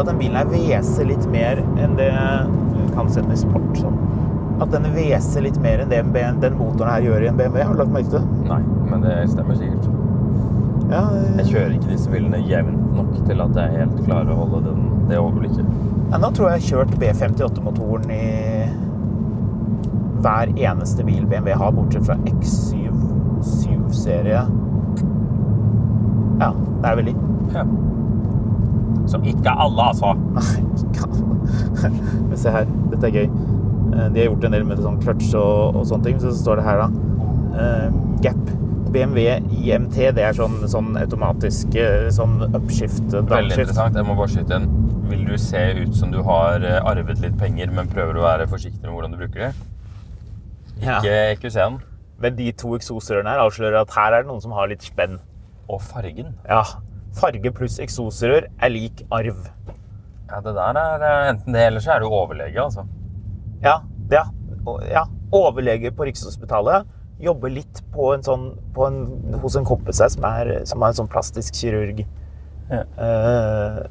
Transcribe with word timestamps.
At 0.00 0.08
den 0.08 0.18
bilen 0.20 0.36
her 0.40 0.48
hveser 0.48 1.08
litt 1.10 1.26
mer 1.30 1.60
enn 1.80 1.96
det 1.98 2.10
Kan 2.96 3.10
sette 3.12 3.32
i 3.34 3.38
sport 3.38 3.76
sånn. 3.78 3.96
At 4.60 4.72
den 4.74 4.88
hveser 4.92 5.44
litt 5.44 5.58
mer 5.62 5.82
enn 5.84 5.90
det 5.92 6.02
den 6.42 6.56
motoren 6.58 6.90
her 6.92 7.04
gjør 7.04 7.24
i 7.24 7.28
en 7.30 7.36
BMW. 7.38 7.62
Har 7.64 7.74
du 7.76 7.80
lagt 7.80 7.92
merke 7.94 8.10
til 8.12 8.20
det? 8.20 8.48
Nei, 8.50 8.60
men 8.90 9.04
det 9.04 9.14
stemmer 9.32 9.56
sikkert. 9.60 9.86
Ja, 10.90 11.04
Jeg 11.38 11.46
kjører 11.52 11.74
ikke 11.76 11.92
disse 11.92 12.10
bilene 12.10 12.40
jevnt 12.42 12.96
nok 12.96 13.12
til 13.28 13.40
at 13.44 13.56
jeg 13.60 13.76
helt 13.78 14.00
klarer 14.08 14.32
å 14.34 14.38
holde 14.40 14.60
den, 14.66 14.80
det 15.08 15.20
overblikket. 15.22 15.68
ja, 16.10 16.18
nå 16.18 16.30
tror 16.34 16.50
jeg 16.50 16.56
jeg 16.58 16.64
har 16.64 16.70
kjørt 16.70 16.96
B58-motoren 16.98 18.10
i 18.10 18.24
hver 20.20 20.50
eneste 20.58 21.06
bil 21.06 21.22
BMW 21.30 21.54
har, 21.56 21.70
bortsett 21.72 22.04
fra 22.08 22.16
X7 22.28 22.90
7-serie. 23.46 24.42
Ja, 26.40 26.50
det 26.82 26.90
er 26.90 26.98
vel 26.98 27.08
de. 27.12 27.14
Ja. 27.54 27.64
Så 29.10 29.18
ikke 29.26 29.50
alle, 29.66 29.88
altså. 29.90 30.14
Men 32.28 32.36
se 32.38 32.52
her, 32.54 32.68
dette 32.92 33.08
er 33.10 33.14
gøy. 33.16 33.26
Eh, 33.26 34.06
De 34.14 34.22
har 34.22 34.28
gjort 34.28 34.46
en 34.48 34.54
del 34.56 34.66
med 34.68 34.82
sånn 34.84 35.00
clutch 35.02 35.32
og, 35.38 35.80
og 35.80 35.86
sånne 35.90 36.06
ting, 36.06 36.20
så 36.22 36.32
står 36.36 36.60
det 36.60 36.66
her 36.68 36.82
da. 36.84 36.88
eh, 37.58 37.88
Gap. 38.24 38.44
BMW 38.90 39.36
IMT, 39.54 39.96
det 40.16 40.24
er 40.26 40.34
sånn, 40.34 40.56
sånn 40.70 40.96
automatisk 40.98 41.76
eh, 41.78 42.08
sånn 42.14 42.40
upshift, 42.48 43.04
Veldig 43.14 43.52
interessant. 43.54 43.94
Jeg 43.98 44.06
må 44.08 44.16
bare 44.18 44.32
skyte 44.32 44.58
inn. 44.58 44.66
Vil 45.10 45.22
du 45.26 45.36
se 45.42 45.60
ut 45.82 45.94
som 45.98 46.10
du 46.14 46.20
har 46.26 46.62
arvet 46.86 47.18
litt 47.22 47.36
penger, 47.38 47.70
men 47.74 47.90
prøver 47.90 48.18
å 48.18 48.24
være 48.26 48.46
forsiktig 48.50 48.82
med 48.86 48.94
hvordan 48.94 49.14
du 49.14 49.18
bruker 49.22 49.48
det? 49.48 49.52
Ja. 50.82 50.98
Ikke 51.00 51.14
EQC-en. 51.36 51.80
Men 52.20 52.34
de 52.38 52.50
to 52.58 52.74
eksosrørene 52.76 53.30
her 53.32 53.40
avslører 53.42 53.80
at 53.82 53.94
her 53.96 54.14
er 54.18 54.22
det 54.24 54.30
noen 54.30 54.42
som 54.44 54.52
har 54.54 54.68
litt 54.70 54.84
spenn. 54.86 55.18
Og 55.70 55.78
fargen. 55.86 56.32
Ja, 56.50 56.62
farge 57.18 57.52
pluss 57.56 57.78
eksosrør 57.82 58.46
er 58.48 58.72
lik 58.72 59.04
arv. 59.10 59.42
Ja, 60.30 60.40
det 60.44 60.54
der 60.54 60.78
er 60.78 61.04
eh, 61.06 61.28
enten 61.32 61.56
det, 61.56 61.66
eller 61.66 61.82
så 61.82 61.96
er 61.96 62.02
du 62.02 62.08
overlege, 62.08 62.62
altså. 62.62 62.86
Ja, 63.64 63.80
ja, 64.12 64.24
ja. 64.88 65.04
Overlege 65.34 65.92
på 65.94 66.06
Rikshospitalet. 66.08 66.88
Jobber 67.20 67.52
litt 67.52 67.82
på 67.92 68.12
en 68.14 68.22
sånn, 68.24 68.46
på 68.74 68.86
en, 68.86 69.00
hos 69.42 69.56
en 69.58 69.66
kompis 69.68 70.00
her 70.02 70.10
som 70.10 70.24
er, 70.26 70.52
som 70.66 70.82
er 70.82 70.92
en 70.92 71.00
sånn 71.02 71.10
plastisk 71.12 71.58
kirurg. 71.58 72.04
Ja. 72.70 72.84
Uh, 72.96 73.82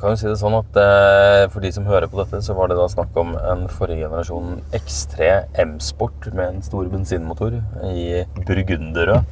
kan 0.00 0.12
jo 0.12 0.18
si 0.18 0.26
det 0.26 0.36
sånn 0.40 0.56
at 0.58 0.76
eh, 0.80 1.44
For 1.52 1.64
de 1.64 1.70
som 1.72 1.86
hører 1.88 2.10
på 2.10 2.18
dette, 2.18 2.40
så 2.44 2.56
var 2.58 2.68
det 2.68 2.76
da 2.76 2.86
snakk 2.90 3.14
om 3.20 3.30
en 3.38 3.62
forrige 3.72 4.04
generasjon 4.04 4.58
X3 4.76 5.30
M-sport 5.64 6.28
med 6.34 6.44
en 6.48 6.66
stor 6.66 6.90
bensinmotor 6.92 7.56
i 7.88 8.24
burgunderrød 8.44 9.22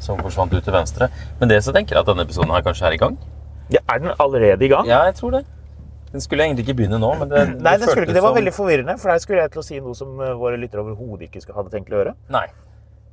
som 0.00 0.18
forsvant 0.20 0.52
ut 0.56 0.64
til 0.64 0.74
venstre. 0.74 1.10
Men 1.40 1.52
det 1.52 1.60
så 1.64 1.74
tenker 1.76 1.96
jeg 1.96 2.04
at 2.04 2.10
denne 2.10 2.24
episoden 2.26 2.52
her 2.54 2.64
kanskje 2.66 2.88
er 2.90 2.96
i 2.96 3.00
gang. 3.00 3.16
ja, 3.70 3.80
er 3.86 3.98
den 4.02 4.12
allerede 4.18 4.64
i 4.64 4.68
gang? 4.72 4.88
Ja, 4.88 5.04
jeg 5.08 5.14
tror 5.20 5.30
det. 5.38 5.44
Den 6.10 6.20
skulle 6.24 6.42
egentlig 6.42 6.64
ikke 6.66 6.74
begynne 6.80 6.98
nå, 6.98 7.12
men 7.20 7.30
det, 7.30 7.44
Nei, 7.66 7.76
det, 7.78 7.92
det 8.10 8.22
var 8.24 8.34
veldig 8.34 8.52
forvirrende, 8.56 8.96
for 8.98 9.12
der 9.12 9.20
skulle 9.22 9.44
jeg 9.44 9.52
til 9.54 9.62
å 9.62 9.66
si 9.66 9.78
noe 9.78 9.94
som 9.94 10.16
eh, 10.18 10.32
våre 10.40 10.58
lyttere 10.58 10.82
overhodet 10.82 11.28
ikke 11.28 11.54
hadde 11.54 11.70
tenkt 11.70 11.92
å 11.94 12.00
gjøre. 12.00 12.14
Nei. 12.34 12.48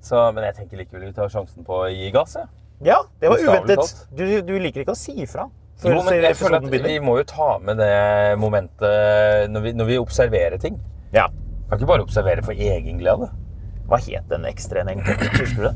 Så, 0.01 0.17
men 0.33 0.47
jeg 0.47 0.55
tenker 0.61 0.81
likevel 0.81 1.05
vi 1.09 1.13
tar 1.13 1.29
sjansen 1.29 1.65
på 1.67 1.83
å 1.83 1.87
gi 1.91 2.09
gass. 2.15 2.37
Ja, 2.39 2.47
Ja, 2.85 2.97
det 3.21 3.29
var 3.29 3.41
uventet. 3.41 3.93
Du, 4.13 4.23
du 4.45 4.53
liker 4.61 4.83
ikke 4.83 4.93
å 4.93 4.97
si 4.97 5.15
ifra 5.23 5.47
Jo, 5.81 5.97
men 6.05 6.19
jeg 6.21 6.37
føler 6.37 6.61
at 6.61 6.85
vi 6.87 6.99
må 7.01 7.15
jo 7.19 7.23
ta 7.29 7.55
med 7.61 7.77
det 7.81 8.37
momentet 8.41 9.49
når 9.53 9.63
vi, 9.65 9.73
når 9.77 9.89
vi 9.89 9.97
observerer 10.01 10.61
ting. 10.61 10.77
Ja. 11.13 11.27
Kan 11.69 11.77
ikke 11.79 11.89
bare 11.89 12.05
observere 12.05 12.45
for 12.45 12.53
egen 12.53 12.97
glede. 13.01 13.29
Hva 13.89 13.99
het 14.03 14.25
den 14.29 14.45
ekstraen 14.49 14.89
egentlig? 14.93 15.17
Husker 15.37 15.53
du 15.57 15.67
det? 15.69 15.73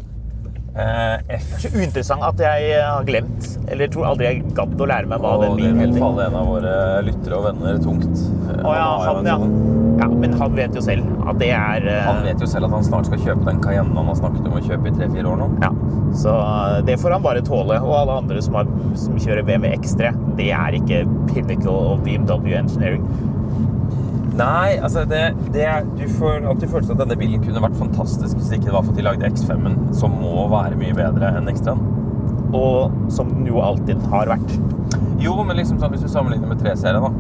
Eh, 0.72 1.18
er 1.36 1.42
Så 1.60 1.68
uinteressant 1.76 2.24
at 2.24 2.40
jeg 2.40 2.70
eh, 2.78 2.86
har 2.88 3.04
glemt, 3.04 3.48
eller 3.68 3.90
tror 3.92 4.06
aldri 4.14 4.30
jeg 4.30 4.44
gadd 4.56 4.80
å 4.80 4.86
lære 4.88 5.10
meg 5.12 5.20
hva 5.20 5.34
den 5.42 5.50
Og 5.52 5.58
det 5.58 5.66
bilen 5.66 5.80
vil 5.82 5.90
heter. 5.90 6.00
falle 6.00 6.28
en 6.30 6.38
av 6.40 6.46
våre 6.48 6.76
lyttere 7.04 7.40
og 7.40 7.44
venner 7.50 7.82
tungt. 7.84 8.22
Eh, 8.54 8.62
Å 8.64 8.76
ja, 8.78 8.86
han, 9.04 9.26
ja. 9.28 9.36
sånn- 9.42 9.58
ja. 10.00 10.08
Men 10.22 10.34
han 10.40 10.56
vet 10.56 10.74
jo 10.74 10.82
selv 10.82 11.28
at 11.30 11.38
det 11.38 11.50
er 11.52 11.84
Han 12.08 12.24
vet 12.24 12.40
jo 12.42 12.48
selv 12.50 12.66
at 12.70 12.72
han 12.72 12.84
snart 12.88 13.06
skal 13.06 13.20
kjøpe 13.20 13.46
den 13.46 13.60
Cayenne 13.62 13.94
han 14.00 14.08
har 14.10 14.16
snakket 14.16 14.48
om 14.48 14.56
å 14.58 14.62
kjøpe 14.64 14.88
i 14.88 14.96
tre-fire 14.96 15.28
år 15.30 15.38
nå. 15.44 15.50
Ja, 15.62 15.70
så 16.18 16.86
det 16.88 16.96
får 17.04 17.12
han 17.18 17.22
bare 17.28 17.42
tåle. 17.46 17.78
Og 17.84 17.92
alle 18.00 18.16
andre 18.24 18.42
som, 18.42 18.56
har, 18.56 18.66
som 18.96 19.20
kjører 19.20 19.44
BMW 19.46 19.76
X3, 19.76 20.10
det 20.40 20.50
er 20.56 20.80
ikke 20.80 21.04
pinnacle 21.34 21.76
of 21.92 22.00
BMW 22.08 22.56
engineering. 22.58 23.04
Nei, 24.42 24.78
altså 24.82 25.04
det, 25.06 25.22
det 25.54 25.68
Du 26.00 26.06
får 26.18 26.48
alltid 26.50 26.72
følelsen 26.72 26.96
at 26.96 27.04
denne 27.04 27.18
bilen 27.20 27.44
kunne 27.44 27.62
vært 27.64 27.78
fantastisk 27.80 28.40
hvis 28.40 28.54
ikke 28.56 28.70
det 28.70 28.76
var 28.76 28.86
for 28.86 28.94
at 28.94 29.00
de 29.00 29.06
lagde 29.06 29.30
X5-en, 29.30 29.78
som 29.98 30.16
må 30.18 30.48
være 30.52 30.80
mye 30.80 30.96
bedre 30.98 31.34
enn 31.38 31.50
X3-en. 31.52 31.84
Og 32.58 33.12
som 33.14 33.30
den 33.32 33.48
jo 33.48 33.62
alltid 33.64 34.02
har 34.12 34.32
vært. 34.34 34.58
Jo, 35.22 35.38
men 35.46 35.60
liksom 35.60 35.80
sånn 35.80 35.94
hvis 35.94 36.04
du 36.04 36.10
sammenligner 36.12 36.50
med 36.52 36.64
3-serien, 36.64 37.06
da. 37.06 37.12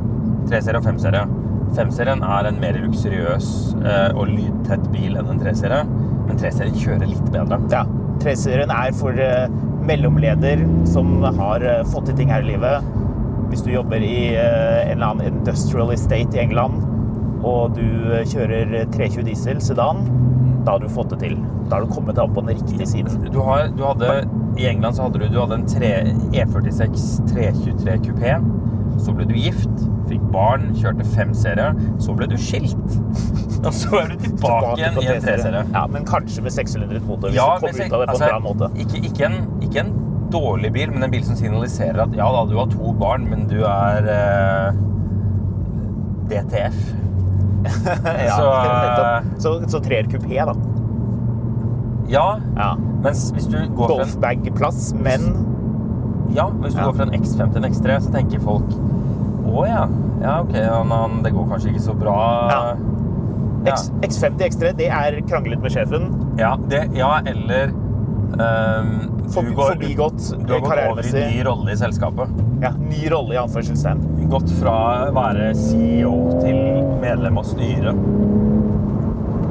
3-serie 0.50 0.82
og 0.82 0.88
5-serie. 0.90 1.24
5-serien 1.78 2.24
er 2.28 2.50
en 2.50 2.58
mer 2.60 2.80
luksuriøs 2.84 3.50
eh, 3.80 4.10
og 4.18 4.32
lydtett 4.34 4.88
bil 4.92 5.16
enn 5.20 5.30
en 5.32 5.40
3-serie. 5.40 5.86
Men 6.28 6.40
3-serien 6.42 6.80
kjører 6.82 7.08
litt 7.08 7.30
bedre. 7.32 7.62
Ja, 7.72 7.86
3-serien 8.24 8.74
er 8.76 8.96
for 8.98 9.22
eh, 9.22 9.46
mellomleder 9.88 10.66
som 10.90 11.22
har 11.24 11.64
eh, 11.66 11.84
fått 11.94 12.10
til 12.10 12.20
ting 12.22 12.34
her 12.34 12.44
i 12.44 12.52
livet. 12.52 12.90
Hvis 13.52 13.64
du 13.66 13.72
jobber 13.74 14.04
i 14.04 14.34
eh, 14.34 14.82
en 14.88 14.98
eller 14.98 15.14
annen 15.14 15.40
industrial 15.42 15.94
estate 15.96 16.38
i 16.38 16.44
England, 16.44 16.82
og 17.48 17.76
du 17.78 17.86
eh, 18.14 18.26
kjører 18.30 18.74
320 18.94 19.26
diesel 19.28 19.62
sedan, 19.64 20.04
da 20.66 20.76
har 20.76 20.84
du 20.84 20.90
fått 20.94 21.14
det 21.16 21.22
til. 21.24 21.38
Da 21.70 21.78
har 21.80 21.86
du 21.88 21.94
kommet 21.94 22.18
deg 22.18 22.26
opp 22.28 22.36
på 22.38 22.44
den 22.46 22.58
riktige 22.60 22.86
siden. 22.90 23.24
Du, 23.34 23.40
har, 23.48 23.70
du 23.74 23.82
hadde, 23.88 24.12
I 24.62 24.68
England 24.70 24.98
så 24.98 25.08
hadde 25.08 25.24
du, 25.24 25.30
du 25.34 25.40
hadde 25.42 25.58
en 25.62 25.66
tre- 25.70 26.12
E46 26.38 27.08
323 27.32 27.96
kupé. 28.06 28.36
Så 29.02 29.16
ble 29.18 29.26
du 29.26 29.34
gift, 29.34 29.72
fikk 30.12 30.22
barn, 30.34 30.68
kjørte 30.78 31.06
fem 31.16 31.32
serie 31.34 31.72
Så 32.04 32.14
ble 32.14 32.28
du 32.30 32.36
skilt. 32.38 32.76
Og 33.66 33.72
så 33.74 34.02
er 34.02 34.12
du 34.12 34.18
tilbake 34.22 34.76
igjen 34.76 35.00
i 35.02 35.08
en 35.16 35.24
3-serie. 35.24 35.64
Ja, 35.74 35.86
men 35.90 36.06
kanskje 36.06 36.44
med 36.46 36.54
600 36.54 37.02
motor, 37.08 37.30
hvis 37.32 37.40
Ja, 37.40 37.48
du 37.58 37.66
kommer 37.66 37.86
ut 37.86 37.96
av 37.98 38.04
det 38.04 38.06
på 38.06 38.06
en 38.06 38.16
altså, 38.16 38.30
bra 38.30 38.40
måte. 38.46 38.70
Ikke, 38.84 39.02
ikke, 39.10 39.30
en, 39.32 39.40
ikke 39.66 39.84
en 39.86 39.92
dårlig 40.32 40.72
bil, 40.76 40.94
men 40.94 41.04
en 41.08 41.12
bil 41.14 41.24
som 41.28 41.36
signaliserer 41.40 42.04
at 42.06 42.14
ja 42.18 42.28
da, 42.36 42.44
du 42.50 42.56
har 42.60 42.70
to 42.72 42.94
barn, 43.00 43.26
men 43.32 43.48
du 43.52 43.58
er 43.68 44.08
eh, 44.14 44.82
DTF. 46.32 46.78
Ja, 47.66 48.36
så, 48.40 48.48
nettopp. 48.68 49.42
så, 49.42 49.54
så 49.76 49.82
treer 49.86 50.08
kupé, 50.12 50.38
da. 50.46 50.56
Ja, 52.12 52.40
Ja. 52.58 52.76
mens 53.04 53.32
hvis 53.36 53.46
du 53.48 53.58
går 53.76 53.88
for 53.88 53.94
en 53.94 54.06
Golfbag-plass, 54.06 54.94
men 55.00 55.30
Ja, 56.36 56.46
hvis 56.62 56.74
du 56.74 56.80
Ja. 56.80 56.86
går 56.90 56.96
fra 56.96 57.04
en 57.10 57.14
X5 57.22 57.54
til 57.54 57.64
en 57.66 57.72
X3, 57.74 58.00
så 58.06 58.12
tenker 58.14 58.40
folk 58.44 58.72
Å 59.52 59.66
ja. 59.68 59.86
Ja, 60.22 60.36
ok. 60.42 60.54
Han, 60.92 61.22
det 61.24 61.32
går 61.34 61.48
kanskje 61.50 61.72
ikke 61.74 61.82
så 61.82 61.94
bra. 61.98 62.16
Ja. 62.52 63.72
X, 63.74 63.88
X50 64.06 64.44
X3, 64.52 64.70
det 64.78 64.88
er 64.94 65.18
kranglet 65.28 65.60
med 65.62 65.72
sjefen. 65.74 66.06
Ja, 66.38 66.54
det, 66.70 66.84
ja 66.96 67.10
eller 67.26 67.74
For- 68.38 69.44
du 69.44 69.54
går- 69.56 69.74
forbigått, 69.76 70.46
Du 70.48 70.54
har 70.54 70.60
gått 70.62 70.92
over 70.92 71.08
i 71.08 71.26
ny 71.36 71.44
rolle 71.44 71.72
i 71.72 71.76
selskapet. 71.80 72.30
Ja, 72.62 72.72
ny 72.78 73.10
rolle 73.12 73.34
i 73.36 73.38
anførselstegn. 73.42 74.02
Gått 74.30 74.50
fra 74.60 74.76
å 75.10 75.14
være 75.16 75.52
CEO 75.56 76.40
til 76.42 76.84
medlem 77.02 77.38
av 77.38 77.46
styret. 77.48 77.96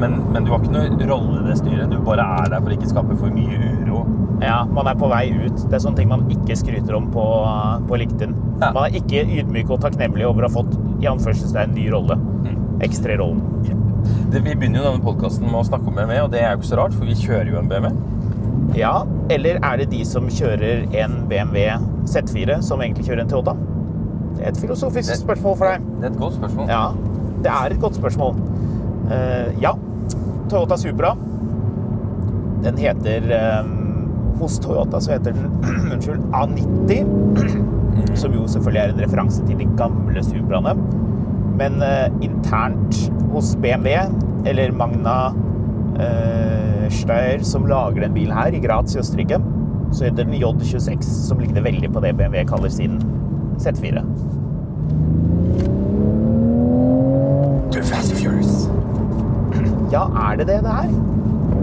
Men, 0.01 0.15
men 0.33 0.45
du 0.45 0.51
har 0.51 0.61
ikke 0.63 0.73
noe 0.73 1.09
rolle 1.11 1.43
i 1.43 1.49
det 1.51 1.59
styret. 1.61 1.91
Du 1.93 1.99
bare 2.05 2.25
er 2.41 2.49
der 2.55 2.61
for 2.65 2.73
å 2.73 2.77
ikke 2.79 2.89
skape 2.89 3.17
for 3.21 3.33
mye 3.35 3.59
uro. 3.83 4.05
Ja, 4.41 4.63
man 4.65 4.89
er 4.89 4.95
på 4.97 5.09
vei 5.13 5.27
ut. 5.35 5.59
Det 5.69 5.77
er 5.77 5.83
sånne 5.85 5.97
ting 6.01 6.09
man 6.09 6.23
ikke 6.33 6.57
skryter 6.57 6.97
om 6.97 7.11
på, 7.13 7.25
på 7.89 7.99
LinkedIn. 8.01 8.33
Ja. 8.63 8.71
Man 8.73 8.87
er 8.87 8.97
ikke 8.97 9.27
ydmyk 9.41 9.69
og 9.77 9.83
takknemlig 9.85 10.25
over 10.29 10.47
å 10.47 10.49
ha 10.49 10.55
fått 10.55 10.79
i 11.05 11.09
anførselstegn 11.11 11.75
ny 11.77 11.91
rolle. 11.93 12.17
Mm. 12.17 12.57
X3-rollen. 12.87 13.43
Det, 14.33 14.41
vi 14.47 14.55
begynner 14.57 14.81
jo 14.81 14.87
denne 14.89 15.05
podkasten 15.05 15.45
med 15.51 15.61
å 15.61 15.67
snakke 15.69 15.91
om 15.91 15.99
BMW, 15.99 16.23
og 16.25 16.31
det 16.33 16.41
er 16.41 16.55
jo 16.55 16.63
ikke 16.63 16.71
så 16.71 16.79
rart, 16.81 16.97
for 16.97 17.05
vi 17.05 17.19
kjører 17.21 17.51
jo 17.53 17.59
en 17.61 17.69
BMW. 17.69 17.93
Ja, 18.79 19.05
eller 19.31 19.59
er 19.67 19.77
det 19.81 19.89
de 19.91 20.05
som 20.07 20.29
kjører 20.31 20.85
en 20.97 21.17
BMW 21.31 21.67
Z4 22.09 22.61
som 22.63 22.81
egentlig 22.85 23.07
kjører 23.09 23.25
en 23.25 23.31
Toyota? 23.33 23.55
Det 24.37 24.45
er 24.47 24.53
et 24.53 24.61
filosofisk 24.63 25.11
Det- 25.11 25.19
spørsmål 25.21 25.57
for 25.59 25.67
deg. 25.67 25.81
Det 26.01 26.07
er 26.07 26.13
et 26.15 26.19
godt 26.21 26.35
spørsmål. 26.39 26.69
Ja, 26.71 26.85
det 27.43 27.51
er 27.51 27.75
et 27.75 27.81
godt 27.83 27.95
spørsmål. 27.99 28.35
Uh, 29.11 29.63
ja, 29.63 29.73
Toyota 30.49 30.77
Supra. 30.79 31.17
Den 32.63 32.77
heter 32.77 33.25
eh, 33.33 33.65
Hos 34.41 34.59
Toyota 34.61 34.99
så 35.01 35.13
heter 35.17 35.33
den 35.33 35.51
unnskyld, 35.95 36.21
A90. 36.37 38.17
Som 38.17 38.33
jo 38.37 38.47
selvfølgelig 38.49 38.81
er 38.83 38.93
en 38.95 39.01
referanse 39.01 39.47
til 39.47 39.59
de 39.59 39.67
gamle 39.79 40.23
Supraene. 40.25 40.75
Men 41.59 41.81
uh, 41.83 42.09
internt 42.25 43.11
hos 43.33 43.55
BMW, 43.61 43.89
eller 44.47 44.73
Magna 44.73 45.33
eh, 45.99 46.87
Steyr, 46.91 47.43
som 47.47 47.67
lager 47.71 48.05
den 48.05 48.15
bilen 48.15 48.37
her, 48.37 48.55
i 48.55 48.61
Graz 48.63 48.95
i 48.95 49.01
Østerrike, 49.03 49.41
så 49.93 50.07
heter 50.07 50.25
den 50.25 50.35
J26, 50.39 51.03
som 51.03 51.41
ligner 51.43 51.65
veldig 51.67 51.91
på 51.93 52.03
det 52.05 52.15
BMW 52.19 52.45
kaller 52.49 52.71
sin 52.71 53.01
Z4. 53.59 54.05
Too 57.73 57.83
fast 57.83 58.13
furious. 58.13 58.69
Ja, 59.91 60.05
er 60.31 60.37
det 60.39 60.47
det 60.47 60.61
det 60.63 60.71
er? 60.71 60.91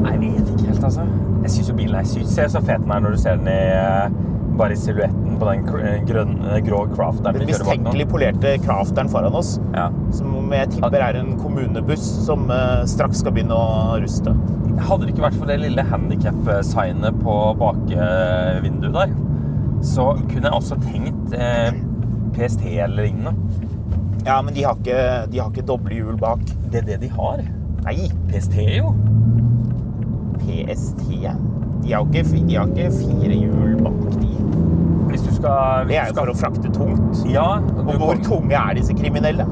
Nei, 0.04 0.12
jeg 0.12 0.34
vet 0.34 0.50
ikke 0.52 0.66
helt, 0.68 0.84
altså. 0.84 1.06
Jeg 1.44 1.52
syns 1.52 1.70
jo 1.70 1.76
bilen 1.78 1.96
er 1.96 2.08
sykt. 2.08 2.28
Se 2.28 2.48
så 2.52 2.60
fet 2.60 2.84
den 2.84 2.92
er 2.92 3.00
når 3.00 3.16
du 3.16 3.22
ser 3.22 3.38
den 3.40 3.48
i 3.48 3.60
eh, 3.72 4.18
bare 4.58 4.76
i 4.76 4.80
silhuetten 4.80 5.27
på 5.42 5.48
den 5.50 5.64
eh, 5.82 6.00
grønn, 6.08 6.34
eh, 6.48 6.60
grå 6.66 6.84
crafteren 6.96 7.38
Den 7.38 7.48
vi 7.48 7.54
kjører 7.54 7.66
bak 7.66 7.68
nå. 7.68 7.84
mistenkelig 7.84 8.08
polerte 8.12 8.54
crafteren 8.66 9.10
foran 9.12 9.36
oss, 9.40 9.56
Ja. 9.76 9.88
som 10.12 10.52
jeg 10.52 10.70
tipper 10.76 11.00
er 11.10 11.20
en 11.22 11.34
kommunebuss 11.42 12.06
som 12.26 12.50
eh, 12.52 12.84
straks 12.90 13.22
skal 13.24 13.36
begynne 13.36 13.58
å 13.58 13.98
ruste. 14.02 14.34
Hadde 14.88 15.06
det 15.08 15.14
ikke 15.16 15.26
vært 15.28 15.40
for 15.40 15.50
det 15.50 15.60
lille 15.64 15.84
handikap-signet 15.90 17.18
på 17.24 17.38
bakvinduet 17.58 18.94
der, 18.94 19.16
så 19.86 20.12
kunne 20.30 20.50
jeg 20.50 20.58
også 20.58 20.78
tenkt 20.86 21.34
eh, 21.38 21.72
PST 22.38 22.66
eller 22.78 23.08
lignende. 23.08 23.34
Ja, 24.28 24.42
men 24.44 24.54
de 24.54 24.64
har 24.68 24.76
ikke, 24.76 25.28
de 25.32 25.40
har 25.40 25.50
ikke 25.54 25.66
doble 25.66 25.96
hjul 25.96 26.18
bak. 26.20 26.42
Det 26.72 26.82
er 26.84 26.88
det 26.92 27.02
de 27.06 27.10
har. 27.16 27.42
Nei, 27.86 28.10
PST, 28.28 28.58
jo. 28.78 28.92
PST. 30.42 31.06
De 31.84 31.94
har, 31.94 32.04
ikke, 32.04 32.24
de 32.48 32.56
har 32.58 32.68
ikke 32.68 32.90
fire 32.98 33.38
hjul 33.38 33.78
bak, 33.86 34.02
de. 34.20 34.32
Skal 35.38 35.88
Det 35.90 35.98
er 36.02 36.10
jo 36.12 36.18
for 36.18 36.32
å 36.34 36.38
frakte 36.38 36.72
tungt. 36.74 37.24
Ja. 37.30 37.48
Og 37.62 37.94
hvor 37.96 38.16
kom- 38.18 38.24
tunge 38.26 38.58
er 38.58 38.78
disse 38.80 38.96
kriminelle? 38.98 39.46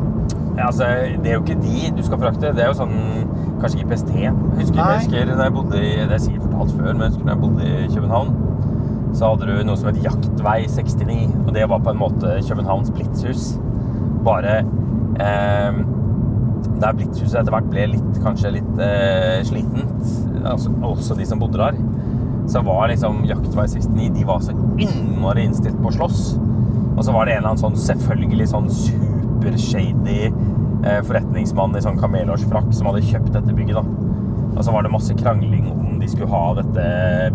Ja, 0.55 0.67
altså, 0.69 0.87
det 1.21 1.27
er 1.31 1.35
jo 1.35 1.43
ikke 1.43 1.57
de 1.61 1.91
du 1.97 2.03
skal 2.03 2.17
frakte. 2.21 2.53
Det 2.55 2.63
er 2.63 2.71
jo 2.71 2.77
sånn 2.81 2.95
Kanskje 3.55 3.79
ikke 3.81 3.89
PST. 3.93 4.11
Husker, 4.59 4.75
Nei. 4.75 4.97
husker 4.99 5.29
da 5.31 5.43
jeg 5.47 5.53
bodde 5.55 5.77
i 5.79 5.91
Det 6.05 6.11
er 6.17 6.21
sikkert 6.25 6.43
fortalt 6.49 6.73
før, 6.75 6.89
men 6.91 7.01
jeg 7.05 7.11
husker 7.13 7.25
da 7.25 7.31
jeg 7.35 7.41
bodde 7.41 7.69
i 7.69 7.87
København, 7.95 8.33
så 9.15 9.29
hadde 9.31 9.47
du 9.47 9.63
noe 9.63 9.77
som 9.79 9.87
het 9.87 10.01
Jaktvei 10.03 10.57
69. 10.67 11.29
Og 11.47 11.53
det 11.55 11.63
var 11.71 11.79
på 11.79 11.93
en 11.93 11.97
måte 12.01 12.33
Københavns 12.49 12.91
Blitzhus. 12.91 13.45
Bare 14.25 14.57
eh, 15.23 15.79
Der 16.81 16.93
Blitzhuset 16.97 17.39
etter 17.39 17.53
hvert 17.55 17.69
ble 17.71 17.85
litt, 17.93 18.19
kanskje 18.25 18.51
litt 18.57 18.79
eh, 18.83 19.39
slitent, 19.47 20.03
altså, 20.43 20.73
også 20.83 21.15
de 21.17 21.25
som 21.29 21.39
bodde 21.39 21.61
der, 21.61 21.77
så 22.47 22.61
var 22.65 22.89
liksom 22.91 23.23
Jaktvei 23.25 23.67
69 23.67 24.09
De 24.15 24.25
var 24.27 24.39
så 24.43 24.53
innmari 24.81 25.45
innstilt 25.47 25.77
på 25.81 25.89
å 25.89 25.95
slåss. 25.95 26.21
Og 26.95 27.03
så 27.03 27.11
var 27.11 27.25
det 27.25 27.35
en 27.35 27.43
eller 27.43 27.53
annen 27.53 27.63
sånn 27.63 27.79
selvfølgelig 27.79 28.49
sånn 28.51 28.69
supershady 28.71 30.19
eh, 30.29 31.01
forretningsmann 31.05 31.75
i 31.75 31.83
sånn 31.83 31.99
kamelårsfrakk 31.99 32.69
som 32.75 32.91
hadde 32.91 33.03
kjøpt 33.09 33.33
dette 33.35 33.55
bygget. 33.55 33.81
da. 33.81 34.05
Og 34.55 34.63
så 34.63 34.71
var 34.71 34.85
det 34.85 34.93
masse 34.93 35.13
krangling 35.19 35.67
om 35.73 35.97
de 35.99 36.07
skulle 36.07 36.31
ha 36.31 36.53
dette, 36.55 36.85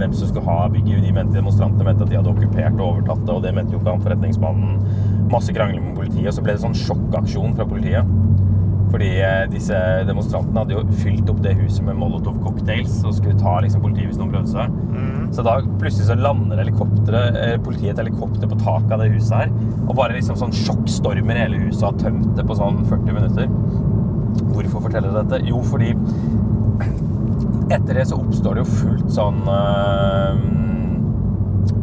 hvem 0.01 0.15
som 0.17 0.31
skulle 0.31 0.47
ha 0.47 0.69
bygget. 0.73 1.03
De 1.05 1.12
mente 1.12 1.37
Demonstrantene 1.37 1.85
mente 1.91 2.07
at 2.07 2.12
de 2.12 2.17
hadde 2.17 2.33
okkupert 2.33 2.79
og 2.79 2.87
overtatt 2.87 3.27
det, 3.27 3.35
og 3.35 3.43
det 3.45 3.53
mente 3.57 3.77
jo 3.77 3.81
ikke 3.83 3.93
han 3.93 4.05
forretningsmannen. 4.07 4.79
Masse 5.33 5.53
krangling 5.57 5.91
med 5.91 5.99
politiet, 5.99 6.31
og 6.31 6.39
så 6.39 6.47
ble 6.47 6.57
det 6.57 6.65
sånn 6.65 6.79
sjokkaksjon 6.87 7.59
fra 7.59 7.69
politiet. 7.69 8.09
Fordi 8.91 9.11
eh, 9.23 9.45
disse 9.53 9.77
demonstrantene 10.09 10.65
hadde 10.65 10.75
jo 10.75 10.85
fylt 11.03 11.29
opp 11.31 11.43
det 11.45 11.55
huset 11.61 11.85
med 11.87 11.99
Molotov 12.01 12.41
cocktails 12.43 12.97
og 13.05 13.15
skulle 13.17 13.39
ta 13.39 13.59
liksom, 13.63 13.85
politiet 13.85 14.11
hvis 14.11 14.19
noen 14.19 14.33
prøvde 14.35 14.51
seg. 14.51 14.81
Så 15.35 15.45
da 15.47 15.61
plutselig 15.79 16.09
så 16.09 16.17
lander 16.19 16.63
eh, 16.65 17.57
politiet 17.63 17.93
et 17.95 18.03
helikopter 18.03 18.51
på 18.51 18.59
taket 18.65 18.97
av 18.97 19.05
det 19.05 19.13
huset 19.15 19.37
her, 19.45 19.53
og 19.87 19.95
bare 20.01 20.17
liksom 20.19 20.39
sånn 20.41 20.55
sjokkstormer 20.65 21.39
hele 21.39 21.61
huset 21.67 21.85
og 21.85 21.93
har 21.93 22.01
tømt 22.07 22.33
det 22.39 22.47
på 22.49 22.59
sånn 22.59 22.83
40 22.91 23.19
minutter. 23.19 23.47
Hvorfor 24.51 24.87
forteller 24.87 25.11
jeg 25.11 25.19
dette? 25.21 25.45
Jo, 25.51 25.63
fordi 25.67 25.95
etter 27.71 27.95
det 28.01 28.09
så 28.11 28.19
oppstår 28.19 28.59
det 28.59 28.65
jo 28.65 28.73
fullt 28.81 29.13
sånn 29.15 29.41
øh, 29.51 30.43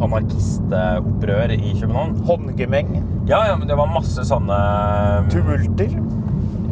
anarkistopprør 0.04 1.54
i 1.56 1.74
København. 1.80 2.18
Håndgemeng? 2.28 2.92
Ja, 3.30 3.46
ja, 3.48 3.56
men 3.56 3.68
det 3.70 3.78
var 3.80 3.92
masse 3.92 4.24
sånne 4.28 4.58
Tumulter? 5.32 5.96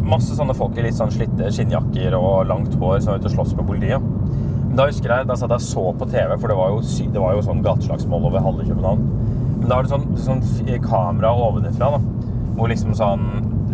Masse 0.05 0.37
sånne 0.37 0.53
folk 0.57 0.77
i 0.77 0.85
litt 0.85 0.97
sånn 0.97 1.13
slitte 1.13 1.49
skinnjakker 1.53 2.13
og 2.17 2.45
langt 2.49 2.75
hår 2.77 2.99
som 3.01 3.13
er 3.13 3.21
ute 3.21 3.31
og 3.31 3.37
slåss 3.39 3.55
med 3.57 3.69
politiet. 3.69 4.03
Men 4.75 4.77
da 4.77 4.85
husker 4.89 5.11
jeg, 5.11 5.27
da 5.29 5.37
satt 5.39 5.53
jeg 5.55 5.65
så 5.65 5.85
på 5.97 6.07
TV, 6.11 6.35
for 6.35 6.51
det 6.51 6.57
var 6.59 6.73
jo, 6.73 6.81
det 7.15 7.21
var 7.23 7.35
jo 7.37 7.45
sånn 7.45 7.63
gateslagsmål 7.65 8.29
over 8.29 8.43
halve 8.43 8.67
København. 8.67 9.05
Men 9.61 9.69
da 9.69 9.77
var 9.77 9.87
det 9.87 9.93
sånn, 9.93 10.07
sånn 10.19 10.41
kamera 10.83 11.31
ovenifra, 11.47 11.95
da. 11.95 12.31
Hvor 12.55 12.71
liksom 12.71 12.93
sånn 12.95 13.25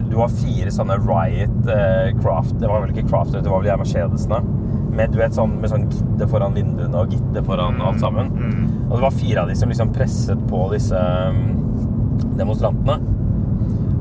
Du 0.10 0.16
har 0.18 0.32
fire 0.34 0.72
sånne 0.74 0.96
Riot 1.04 1.68
eh, 1.70 2.08
Craft 2.18 2.56
Det 2.58 2.66
var 2.66 2.82
vel 2.82 2.96
ikke 2.96 3.04
Craft, 3.12 3.36
det 3.36 3.52
var 3.52 3.62
vel 3.62 3.68
de 3.68 3.72
her 3.72 3.82
Mercedesene. 3.82 4.40
Med, 4.92 5.14
du 5.14 5.20
vet, 5.22 5.36
sånn, 5.38 5.54
med 5.62 5.72
sånn 5.72 5.86
gitter 5.92 6.28
foran 6.32 6.56
vinduene 6.58 7.04
og 7.04 7.14
gitter 7.14 7.46
foran 7.48 7.78
alt 7.80 8.02
sammen. 8.04 8.32
Og 8.90 8.98
det 8.98 9.04
var 9.06 9.14
fire 9.16 9.44
av 9.44 9.52
de 9.52 9.56
som 9.56 9.72
liksom 9.72 9.94
presset 9.96 10.42
på 10.50 10.66
disse 10.74 10.98
mm, 11.32 11.46
demonstrantene. 12.40 12.98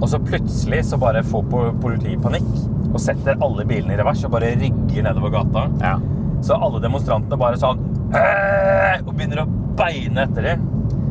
Og 0.01 0.09
så 0.09 0.19
plutselig 0.25 0.83
så 0.89 0.97
bare 1.01 1.23
får 1.27 1.45
po- 1.53 1.67
politiet 1.83 2.23
panikk 2.25 2.49
og 2.91 2.99
setter 3.03 3.37
alle 3.45 3.67
bilene 3.69 3.95
i 3.95 3.99
revers 4.01 4.25
og 4.27 4.33
bare 4.35 4.55
rygger 4.59 5.05
nedover 5.07 5.31
gata. 5.35 5.67
Ja. 5.83 5.95
Så 6.43 6.57
alle 6.57 6.81
demonstrantene 6.83 7.37
bare 7.39 7.59
sånn 7.61 7.83
og 8.11 9.13
begynner 9.15 9.45
å 9.45 9.49
beine 9.79 10.25
etter 10.27 10.43
dem. 10.51 10.65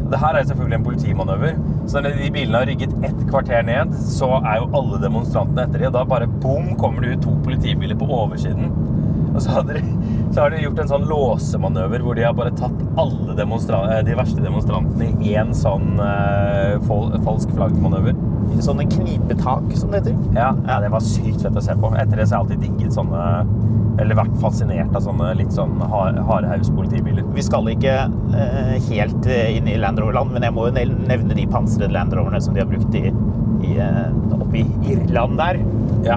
Det 0.09 0.17
her 0.19 0.35
er 0.39 0.47
selvfølgelig 0.49 0.77
en 0.79 0.85
politimanøver. 0.87 1.57
Så 1.89 2.01
når 2.01 2.15
de 2.17 2.29
bilene 2.33 2.57
har 2.63 2.67
rygget 2.69 2.95
ett 3.05 3.19
kvarter 3.29 3.61
ned, 3.67 3.93
så 4.09 4.31
er 4.41 4.57
jo 4.63 4.69
alle 4.79 4.97
demonstrantene 5.03 5.67
etter 5.67 5.83
dem. 5.83 5.91
Og 5.91 5.95
da 5.99 6.03
bare 6.09 6.27
bom, 6.41 6.71
kommer 6.81 7.05
det 7.05 7.13
ut 7.19 7.27
to 7.27 7.35
politibiler 7.45 7.97
på 7.99 8.09
oversiden. 8.09 8.73
Og 9.29 9.37
så, 9.45 9.61
de, 9.69 9.83
så 10.33 10.41
har 10.41 10.49
de 10.55 10.63
gjort 10.63 10.81
en 10.81 10.89
sånn 10.89 11.05
låsemanøver 11.07 12.01
hvor 12.03 12.17
de 12.17 12.25
har 12.25 12.33
bare 12.37 12.55
tatt 12.57 12.81
alle 12.99 13.35
demonstra- 13.37 13.83
eh, 13.93 14.01
de 14.07 14.17
verste 14.17 14.41
demonstrantene 14.41 15.11
i 15.21 15.35
én 15.37 15.53
sånn 15.55 16.01
eh, 16.01 16.79
fol 16.89 17.13
falsk 17.27 17.53
flaggmanøver. 17.53 18.17
Sånne 18.59 18.83
knipetak, 18.91 19.69
som 19.79 19.91
det 19.93 20.01
heter. 20.01 20.15
Ja, 20.35 20.49
ja, 20.67 20.79
det 20.83 20.89
var 20.91 21.03
sykt 21.05 21.41
fett 21.45 21.55
å 21.55 21.61
se 21.63 21.75
på. 21.79 21.91
Etter 21.95 22.17
det 22.19 22.25
så 22.27 22.35
har 22.35 22.45
jeg 22.49 22.57
alltid 22.57 22.63
digget 22.65 22.95
sånne 22.97 23.21
Eller 23.99 24.15
vært 24.15 24.35
fascinert 24.39 24.93
av 24.95 25.01
sånne 25.03 25.33
litt 25.35 25.51
sånn 25.51 25.73
har- 25.91 26.15
harehaus-politibiler. 26.23 27.23
Vi 27.35 27.41
skal 27.43 27.65
ikke 27.67 27.95
eh, 28.33 28.75
helt 28.89 29.25
eh, 29.27 29.57
inn 29.57 29.67
i 29.67 29.75
Land 29.77 29.99
Rover-land, 29.99 30.31
men 30.31 30.45
jeg 30.47 30.53
må 30.55 30.67
jo 30.69 30.85
nevne 30.95 31.35
de 31.35 31.45
pansrede 31.51 31.91
Land 31.91 32.13
Roverne 32.15 32.39
som 32.41 32.53
de 32.55 32.61
har 32.63 32.69
brukt 32.69 32.95
i, 32.95 33.11
i, 33.67 33.73
eh, 33.75 34.07
oppe 34.37 34.61
i 34.61 34.63
Irland 34.93 35.35
der. 35.41 35.59
Ja. 36.07 36.15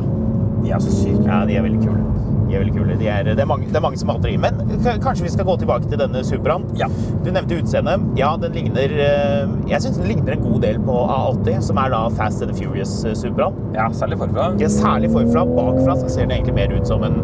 De 0.63 0.71
er 0.71 0.79
så 0.85 0.95
syke. 0.95 1.27
Ja, 1.27 1.41
de 1.49 1.57
er 1.59 1.67
veldig 1.67 1.83
kule. 1.83 2.05
De 2.53 2.59
er 2.59 2.65
veldig 2.67 2.75
kule. 2.77 2.95
De 3.01 3.07
er, 3.09 3.25
det, 3.25 3.41
er 3.41 3.49
mange, 3.49 3.65
det 3.71 3.79
er 3.79 3.85
mange 3.85 3.97
som 3.97 4.11
hater 4.13 4.29
de. 4.29 4.37
Men 4.43 4.59
kanskje 5.01 5.25
vi 5.25 5.31
skal 5.33 5.47
gå 5.49 5.55
tilbake 5.63 5.89
til 5.89 6.01
denne 6.03 6.21
Supraen. 6.27 6.67
Ja. 6.77 6.89
Du 7.25 7.31
nevnte 7.33 7.57
utseendet. 7.57 8.05
Ja, 8.19 8.35
den 8.41 8.53
ligner 8.59 8.93
eh, 9.07 9.55
Jeg 9.71 9.81
syns 9.87 9.97
den 9.97 10.11
ligner 10.11 10.37
en 10.37 10.45
god 10.45 10.59
del 10.67 10.81
på 10.85 10.99
A80, 11.15 11.63
som 11.65 11.81
er 11.81 11.95
da 11.95 12.03
Fast 12.19 12.45
and 12.45 12.53
Furious-Supraen. 12.59 13.57
ja, 13.79 13.89
særlig 13.97 14.21
forfra. 14.21 14.51
Ja, 14.61 14.69
særlig 14.73 15.11
forfra. 15.15 15.47
Bakfra 15.49 15.97
så 16.03 16.13
ser 16.13 16.29
den 16.29 16.37
egentlig 16.37 16.59
mer 16.61 16.77
ut 16.77 16.93
som 16.93 17.07
en 17.09 17.17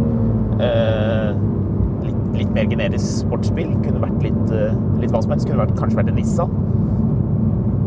eh, 0.64 1.36
litt, 2.08 2.24
litt 2.40 2.56
mer 2.56 2.72
generisk 2.72 3.20
sportsbil. 3.26 3.74
Kunne 3.84 4.00
vært 4.06 4.24
litt, 4.30 4.56
eh, 4.56 4.80
litt 5.02 5.12
hva 5.12 5.20
som 5.26 5.36
helst. 5.36 5.50
Kunne 5.50 5.66
vært, 5.66 5.76
kanskje 5.76 6.00
vært 6.00 6.14
en 6.14 6.18
Nissan. 6.22 6.56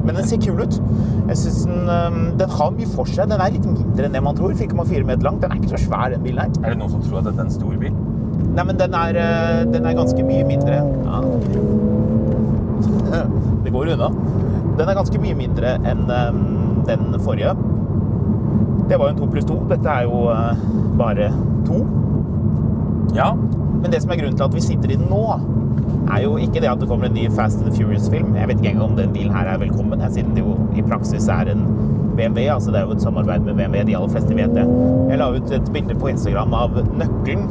Men 0.06 0.18
den 0.18 0.28
ser 0.28 0.42
kul 0.42 0.62
ut. 0.64 0.78
Jeg 1.30 1.38
synes 1.38 1.60
den, 1.70 2.22
den 2.40 2.56
har 2.58 2.72
mye 2.76 2.90
for 2.96 3.10
seg. 3.10 3.30
Den 3.30 3.42
er 3.42 3.54
litt 3.54 3.68
mindre 3.68 4.08
enn 4.08 4.16
det 4.18 4.24
man 4.26 4.38
tror. 4.38 4.56
4,4 4.58 5.04
meter 5.08 5.28
lang. 5.28 5.38
Den 5.42 5.54
er 5.54 5.62
ikke 5.62 5.74
så 5.76 5.84
svær, 5.86 6.10
den 6.14 6.26
bilen 6.26 6.42
her. 6.42 6.50
Er 6.64 6.74
det 6.74 6.80
noen 6.82 6.94
som 6.96 7.04
tror 7.06 7.22
at 7.22 7.30
dette 7.30 7.44
er 7.44 7.48
en 7.50 7.54
stor 7.54 7.78
bil? 7.82 7.94
Nei, 8.52 8.66
men 8.68 8.80
den 8.80 8.96
er, 8.98 9.20
øh, 9.22 9.74
den 9.74 9.86
er 9.86 9.96
ganske 9.96 10.26
mye 10.28 10.44
mindre. 10.48 10.82
Ja. 11.06 11.22
Det 13.64 13.72
går 13.72 13.94
unna. 13.94 14.10
Den 14.80 14.90
er 14.90 14.98
ganske 14.98 15.20
mye 15.22 15.36
mindre 15.38 15.76
enn 15.86 16.08
den 16.88 17.20
forrige. 17.22 17.54
Det 18.90 18.98
var 19.00 19.08
jo 19.08 19.14
en 19.14 19.22
2 19.22 19.28
pluss 19.32 19.46
2. 19.48 19.58
Dette 19.70 19.90
er 19.90 20.08
jo 20.10 20.24
øh, 20.34 20.64
bare 21.00 21.30
2. 21.68 21.82
Ja. 23.16 23.32
Men 23.82 23.92
det 23.92 24.02
som 24.04 24.12
er 24.12 24.20
grunnen 24.20 24.38
til 24.38 24.48
at 24.48 24.56
vi 24.56 24.64
sitter 24.64 24.92
i 24.92 24.98
den 25.00 25.08
nå, 25.10 25.24
er 26.10 26.24
jo 26.26 26.36
ikke 26.42 26.62
det 26.64 26.70
at 26.72 26.82
det 26.82 26.88
kommer 26.90 27.08
en 27.10 27.16
ny 27.16 27.28
Fast 27.36 27.62
and 27.62 27.76
Furious-film. 27.78 28.36
Jeg 28.36 28.48
vet 28.50 28.62
ikke 28.62 28.74
engang 28.74 28.92
om 28.92 28.98
den 28.98 29.14
bilen 29.14 29.34
her 29.36 29.50
er 29.54 29.60
velkommen, 29.62 30.02
her, 30.02 30.10
siden 30.14 30.34
det 30.36 30.44
jo 30.46 30.56
i 30.78 30.84
praksis 30.86 31.28
er 31.32 31.52
en 31.54 31.66
BMW. 32.18 32.48
altså 32.54 32.72
Det 32.74 32.80
er 32.82 32.88
jo 32.90 32.96
et 32.98 33.02
samarbeid 33.06 33.46
med 33.46 33.56
BMW. 33.60 33.84
De 33.88 33.96
aller 33.98 34.10
fleste 34.16 34.36
vet 34.36 34.56
det. 34.56 34.66
Jeg 35.12 35.20
la 35.22 35.30
ut 35.36 35.52
et 35.52 35.72
bilde 35.74 35.96
på 36.02 36.10
Instagram 36.12 36.54
av 36.58 36.80
nøkkelen, 37.00 37.46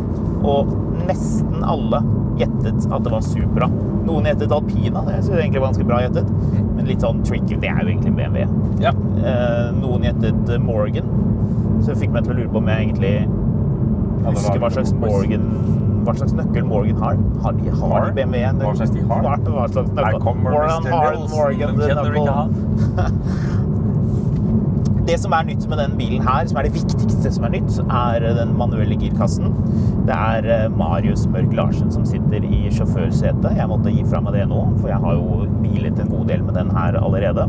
og 0.45 0.75
nesten 1.09 1.65
alle 1.65 2.03
gjettet 2.41 2.87
at 2.91 3.05
det 3.05 3.13
var 3.13 3.25
Supra. 3.25 3.69
Noen 4.07 4.27
gjettet 4.29 4.53
Alpina. 4.53 5.03
Det 5.07 5.19
synes 5.21 5.35
jeg 5.37 5.45
egentlig 5.47 5.61
var 5.61 5.73
ganske 5.73 5.89
bra 5.89 6.01
gjettet. 6.05 6.31
Men 6.77 6.87
litt 6.89 7.05
sånn 7.05 7.21
tricky. 7.27 7.59
Det 7.61 7.69
er 7.69 7.83
jo 7.85 7.91
egentlig 7.93 8.13
en 8.13 8.19
BMW. 8.21 8.47
ja. 8.85 8.93
Eh, 9.21 9.67
Noen 9.77 10.07
gjettet 10.09 10.55
Morgan, 10.65 11.11
så 11.83 11.93
det 11.93 11.99
fikk 12.01 12.13
meg 12.15 12.25
til 12.25 12.33
å 12.33 12.39
lure 12.41 12.53
på 12.53 12.61
om 12.63 12.69
jeg 12.73 12.87
egentlig 12.89 13.15
husker 14.25 14.61
hva 14.61 14.71
slags 14.73 14.93
Morgan 15.01 15.45
hva 16.05 16.15
slags 16.17 16.35
nøkkel 16.37 16.67
Morgan 16.69 17.01
har. 17.03 17.21
Har 17.45 17.57
de, 17.59 17.71
har 17.71 17.95
Har? 17.95 18.11
de 18.11 18.23
BMW? 18.23 18.43
Hva 18.65 18.75
slags 18.77 18.93
de 18.97 19.05
har? 19.07 19.25
Hva, 19.25 19.67
slags 19.73 19.91
nøkkel? 19.91 20.05
Her 20.07 20.21
kommer 20.25 20.57
Warren 20.57 20.87
Mr. 20.87 20.93
Morgan, 20.95 22.35
han? 22.35 22.51
Det 25.11 25.17
som 25.19 25.33
er 25.35 25.47
nytt 25.49 25.65
med 25.67 25.81
den 25.81 25.95
bilen 25.99 26.23
her, 26.23 26.45
som 26.47 26.59
er 26.61 26.69
det 26.69 26.75
viktigste 26.77 27.33
som 27.35 27.47
er 27.49 27.55
nytt, 27.57 27.79
er 27.83 28.27
den 28.37 28.53
manuelle 28.59 28.95
girkassen. 29.01 29.49
Det 30.07 30.15
er 30.15 30.47
eh, 30.55 30.67
Marius 30.71 31.25
Mørk 31.33 31.55
Larsen 31.57 31.91
som 31.91 32.05
sitter 32.07 32.45
i 32.47 32.61
sjåførsetet. 32.71 33.49
Jeg 33.57 33.71
måtte 33.73 33.91
gi 33.91 34.05
fra 34.07 34.21
meg 34.23 34.37
det 34.39 34.45
nå, 34.53 34.61
for 34.77 34.93
jeg 34.93 35.01
har 35.03 35.17
jo 35.19 35.49
bilet 35.65 35.99
en 35.99 36.13
god 36.13 36.31
del 36.31 36.45
med 36.47 36.55
den 36.61 36.71
her 36.77 37.01
allerede. 37.01 37.49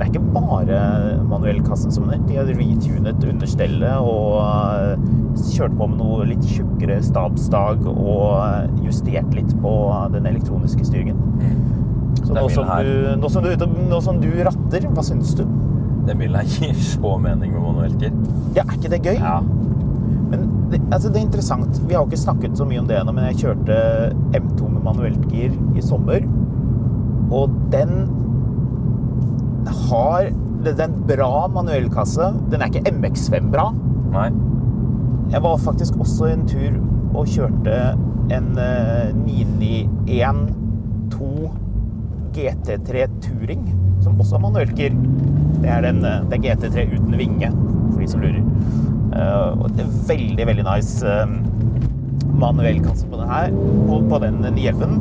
Det 0.00 0.06
er 0.06 0.14
ikke 0.14 0.32
bare 0.32 0.76
manuellkassen 1.28 1.92
som 1.92 2.06
er. 2.08 2.22
De 2.24 2.38
har 2.38 2.46
retunet 2.48 3.24
understellet 3.28 3.98
og 4.00 4.38
eh, 4.40 5.02
kjørt 5.52 5.74
på 5.76 5.88
med 5.90 6.00
noe 6.00 6.28
litt 6.30 6.46
tjukkere 6.48 6.96
stabsdag 7.04 7.84
og 7.90 8.38
eh, 8.40 8.78
justert 8.86 9.28
litt 9.36 9.52
på 9.60 9.72
den 10.14 10.30
elektroniske 10.30 10.86
styringen. 10.88 11.20
Så 12.22 12.32
Den 12.32 12.40
nå 12.40 12.46
som, 12.48 12.72
du, 12.80 12.94
nå, 13.20 13.28
som 13.28 13.44
du, 13.44 13.66
nå 13.90 13.98
som 14.06 14.22
du 14.24 14.30
ratter, 14.40 14.88
hva 14.88 15.04
syns 15.04 15.34
du? 15.36 15.44
Den 16.08 16.16
bilen 16.16 16.40
her 16.40 16.48
gir 16.48 16.80
så 16.80 17.12
mening 17.20 17.52
med 17.52 17.66
manuellgir. 17.66 18.16
Ja, 18.56 18.64
er 18.64 18.78
ikke 18.78 18.94
det 18.94 19.02
gøy? 19.04 19.20
Ja. 19.20 19.36
Men 20.30 20.48
det, 20.72 20.80
altså 20.88 21.12
det 21.12 21.20
er 21.20 21.26
interessant. 21.26 21.76
Vi 21.84 21.92
har 21.92 22.06
jo 22.06 22.08
ikke 22.08 22.22
snakket 22.24 22.56
så 22.56 22.64
mye 22.64 22.80
om 22.80 22.88
det 22.88 22.96
ennå, 23.02 23.12
men 23.20 23.28
jeg 23.34 23.42
kjørte 23.44 23.76
M2 24.32 24.72
med 24.78 24.80
manuelt 24.88 25.28
gir 25.28 25.52
i 25.76 25.84
sommer. 25.84 26.24
Og 27.36 27.52
den 27.76 28.08
har 29.66 30.30
Det 30.60 30.74
er 30.76 30.88
en 30.90 31.02
bra 31.08 31.48
manuellkasse. 31.48 32.26
Den 32.52 32.60
er 32.60 32.68
ikke 32.68 32.92
MX5 32.92 33.50
bra. 33.52 33.70
Nei. 34.12 34.28
Jeg 35.32 35.42
var 35.42 35.56
faktisk 35.62 35.96
også 35.96 36.28
en 36.28 36.46
tur 36.50 36.76
og 37.16 37.30
kjørte 37.30 37.76
en 38.34 38.50
eh, 38.60 39.14
991 39.16 40.42
2 41.14 41.50
GT3 42.34 43.06
Touring, 43.24 43.64
som 44.04 44.20
også 44.20 44.36
har 44.36 44.44
manuelt. 44.44 44.76
Det 44.76 45.70
er, 45.70 45.80
den, 45.84 46.04
eh, 46.04 46.20
det 46.30 46.38
er 46.38 46.44
GT3 46.44 46.86
uten 46.94 47.18
vinge, 47.18 47.50
for 47.90 48.00
de 48.00 48.10
som 48.10 48.22
lurer. 48.22 48.44
Uh, 49.10 49.58
og 49.58 49.72
det 49.74 49.82
er 49.82 49.94
veldig, 50.06 50.44
veldig 50.46 50.64
nice 50.68 51.02
uh, 51.02 51.32
manuellkasse 52.38 53.08
på 53.10 53.18
den 53.18 53.26
her, 53.26 53.50
på, 53.88 53.96
på 54.06 54.20
den 54.22 54.38
911. 54.54 54.92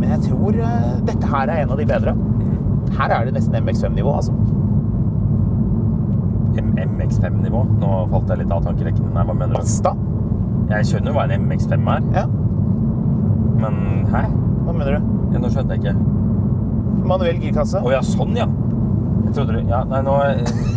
Men 0.00 0.10
jeg 0.10 0.24
tror 0.24 0.58
uh, 0.58 0.88
dette 1.06 1.30
her 1.30 1.52
er 1.52 1.62
en 1.62 1.74
av 1.76 1.78
de 1.78 1.86
bedre. 1.86 2.16
Her 2.96 3.12
er 3.16 3.24
det 3.28 3.34
nesten 3.36 3.58
MX5-nivå, 3.66 4.12
altså. 4.16 4.32
MX5-nivå. 6.56 7.62
Nå 7.80 7.92
falt 8.10 8.30
jeg 8.32 8.42
litt 8.42 8.52
av 8.54 8.64
tankerekken. 8.64 9.08
Nei, 9.14 9.24
hva 9.28 9.34
mener 9.36 9.54
du? 9.54 9.60
Basta. 9.60 9.92
Jeg 10.70 10.88
skjønner 10.90 11.12
jo 11.12 11.16
hva 11.18 11.26
en 11.30 11.46
MX5 11.46 11.90
er, 11.92 12.06
Ja, 12.16 12.26
men 13.62 14.06
hæ? 14.10 14.22
hva 14.66 14.72
mener 14.74 14.96
du? 14.96 15.10
Ja, 15.34 15.42
nå 15.42 15.50
skjønte 15.52 15.76
jeg 15.76 15.84
ikke. 15.84 15.94
Manuell 17.06 17.38
girkasse. 17.42 17.82
Å 17.86 17.92
ja, 17.92 18.00
sånn 18.04 18.34
ja. 18.36 18.48
Jeg 19.26 19.34
trodde 19.34 19.56
du 19.56 19.70
Ja, 19.70 19.82
nei, 19.90 20.00
nå 20.06 20.14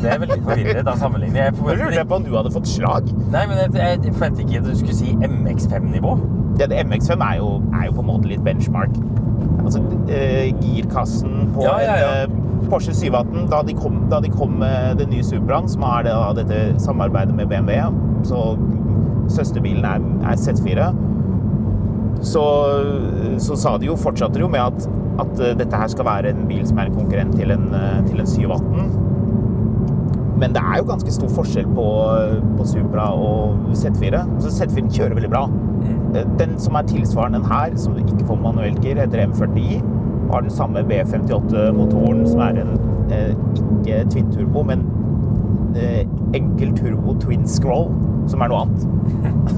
ble 0.02 0.10
jeg 0.12 0.22
veldig 0.24 0.38
forvirret 0.46 0.88
av 0.90 1.00
sammenligning. 1.02 1.40
Jeg 1.42 1.56
forventer... 1.58 1.84
lurer 1.86 1.98
jeg 2.00 2.10
på 2.10 2.20
om 2.20 2.28
du 2.28 2.32
hadde 2.38 2.52
fått 2.54 2.70
slag. 2.70 3.10
Nei, 3.34 3.44
men 3.50 3.62
jeg, 3.64 3.74
jeg 3.80 4.14
forventet 4.14 4.44
ikke 4.46 4.62
at 4.62 4.70
du 4.70 4.78
skulle 4.78 4.98
si 4.98 5.16
MX5-nivå. 5.26 6.14
Det, 6.60 6.70
det 6.72 6.84
MX5 6.86 7.26
er 7.32 7.40
jo, 7.42 7.50
er 7.74 7.88
jo 7.90 7.98
på 7.98 8.06
en 8.06 8.10
måte 8.12 8.30
litt 8.32 8.46
benchmark. 8.46 8.94
Altså, 9.70 9.84
eh, 10.10 10.50
girkassen 10.64 11.52
på 11.54 11.64
Ja, 11.68 11.76
ja, 11.86 11.98
ja. 12.02 12.14
en 12.24 12.32
eh, 12.32 12.70
Porsche 12.70 12.94
718, 12.94 13.46
da 13.50 13.62
de 13.64 13.74
kom, 13.78 14.02
da 14.12 14.20
de 14.22 14.30
kom 14.34 14.58
med 14.62 14.98
den 15.00 15.14
nye 15.14 15.24
Supraen, 15.24 15.70
som 15.70 15.86
er 15.88 16.04
det, 16.06 16.14
da, 16.14 16.34
dette 16.42 16.82
samarbeidet 16.84 17.36
med 17.38 17.48
BMW, 17.50 17.78
så 18.28 18.42
søsterbilen 19.30 19.86
er, 19.86 20.04
er 20.28 20.42
Z4, 20.42 20.90
så, 22.22 22.44
så 23.40 23.56
sa 23.56 23.78
de 23.80 23.88
jo, 23.88 23.96
fortsatte 24.00 24.36
de 24.36 24.44
jo 24.44 24.50
med 24.52 24.60
at, 24.60 24.90
at 25.24 25.44
eh, 25.44 25.56
dette 25.60 25.80
her 25.82 25.92
skal 25.92 26.08
være 26.10 26.34
en 26.34 26.48
bil 26.50 26.66
som 26.68 26.82
er 26.82 26.90
en 26.90 26.98
konkurrent 26.98 27.38
til 27.40 27.54
en, 27.56 27.70
eh, 27.76 28.02
til 28.10 28.20
en 28.20 28.28
718. 28.28 29.09
Men 30.40 30.54
det 30.56 30.62
er 30.64 30.80
jo 30.80 30.88
ganske 30.88 31.12
stor 31.12 31.32
forskjell 31.36 31.68
på, 31.76 31.88
på 32.58 32.68
Supra 32.68 33.10
og 33.16 33.74
Z4. 33.76 34.22
Så 34.44 34.54
Z4 34.56 34.86
kjører 34.96 35.18
veldig 35.18 35.32
bra. 35.34 35.46
Den 36.40 36.56
som 36.60 36.78
er 36.80 36.88
tilsvarende 36.88 37.42
den 37.42 37.52
her, 37.52 37.76
som 37.76 37.96
du 37.96 38.04
ikke 38.06 38.28
får 38.30 38.40
manuelt 38.44 38.80
gir, 38.84 39.02
heter 39.02 39.26
M40i. 39.28 39.82
Og 40.30 40.34
har 40.34 40.46
den 40.46 40.54
samme 40.54 40.86
B58-motoren, 40.86 42.24
som 42.30 42.44
er 42.46 42.62
en 42.62 42.76
eh, 43.12 43.32
ikke 43.58 44.04
twin 44.14 44.32
turbo, 44.32 44.64
men 44.64 44.86
enkel 46.38 46.72
turbo 46.78 47.16
twin 47.22 47.48
scroll, 47.50 47.90
som 48.30 48.44
er 48.44 48.52
noe 48.52 48.64
annet. 48.66 48.88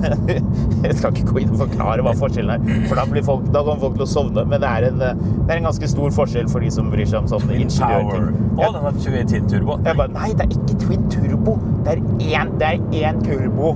Jeg 0.86 0.98
skal 0.98 1.14
ikke 1.14 1.28
gå 1.32 1.42
inn 1.44 1.54
og 1.54 1.62
forklare 1.66 2.06
hva 2.06 2.14
forskjellen 2.18 2.54
er, 2.56 2.82
for 2.90 3.00
da, 3.00 3.06
blir 3.10 3.26
folk, 3.28 3.46
da 3.54 3.64
kommer 3.68 3.84
folk 3.84 4.00
til 4.00 4.06
å 4.06 4.10
sovne. 4.10 4.46
Men 4.48 4.64
det 4.64 4.72
er, 4.72 4.88
en, 4.90 5.06
eh, 5.06 5.24
det 5.42 5.56
er 5.56 5.62
en 5.62 5.70
ganske 5.70 5.92
stor 5.92 6.16
forskjell 6.16 6.50
for 6.52 6.64
de 6.64 6.72
som 6.74 6.92
bryr 6.94 7.08
seg 7.10 7.24
om 7.24 7.32
sånne 7.32 7.60
ingeniørting. 7.66 8.30
Å, 8.58 8.72
den 8.76 8.84
har 8.88 9.00
21 9.06 9.50
turbo. 9.52 9.80
Jeg 9.86 10.00
bare, 10.00 10.14
nei, 10.18 10.34
det 10.36 10.48
er 10.48 10.60
ikke 10.60 10.80
twin 10.86 11.08
turbo. 11.14 11.58
Det 11.86 11.98
er 11.98 12.06
én, 12.42 12.54
det 12.62 12.74
er 12.74 13.10
én 13.12 13.24
turbo. 13.26 13.76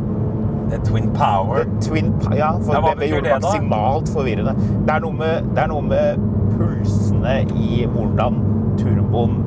Det 0.66 0.80
er 0.80 0.86
Twin 0.86 1.12
Power. 1.14 1.68
Twin, 1.82 2.06
ja, 2.34 2.58
for 2.58 2.74
Ja, 2.74 2.82
det, 2.82 2.96
BMW 2.98 3.10
gjorde 3.12 3.28
det 3.28 3.34
det 3.34 3.42
maksimalt 3.44 4.10
forvirrende. 4.10 4.56
Det 4.88 4.96
er 4.96 5.04
noe 5.04 5.14
med, 5.14 5.52
det 5.54 5.62
er 5.62 5.70
noe 5.70 5.86
med 5.86 6.24
pulsene 6.56 7.36
i 7.54 7.86
hvordan 7.92 8.40
turboen 8.82 9.36
eh, 9.38 9.45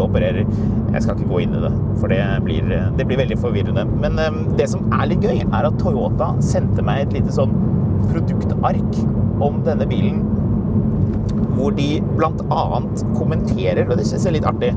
opererer. 0.00 0.44
Jeg 0.94 1.02
skal 1.02 1.16
ikke 1.16 1.30
gå 1.30 1.40
inn 1.44 1.54
i 1.56 1.62
det, 1.64 1.70
for 2.00 2.12
det 2.12 2.20
blir, 2.46 2.68
det 2.98 3.06
blir 3.08 3.20
veldig 3.20 3.38
forvirrende. 3.42 3.86
Men 4.02 4.20
eh, 4.20 4.40
det 4.58 4.68
som 4.72 4.86
er 4.94 5.10
litt 5.10 5.24
gøy, 5.24 5.42
er 5.44 5.68
at 5.70 5.78
Toyota 5.82 6.32
sendte 6.44 6.84
meg 6.86 7.06
et 7.06 7.18
lite 7.18 7.34
sånn 7.34 7.54
produktark 8.10 9.00
om 9.42 9.62
denne 9.66 9.88
bilen, 9.90 10.22
hvor 11.54 11.74
de 11.74 11.88
annet 12.18 13.04
kommenterer, 13.14 13.86
og 13.88 13.98
det 13.98 14.06
synes 14.08 14.26
jeg 14.26 14.32
er 14.32 14.38
litt 14.38 14.50
artig, 14.50 14.74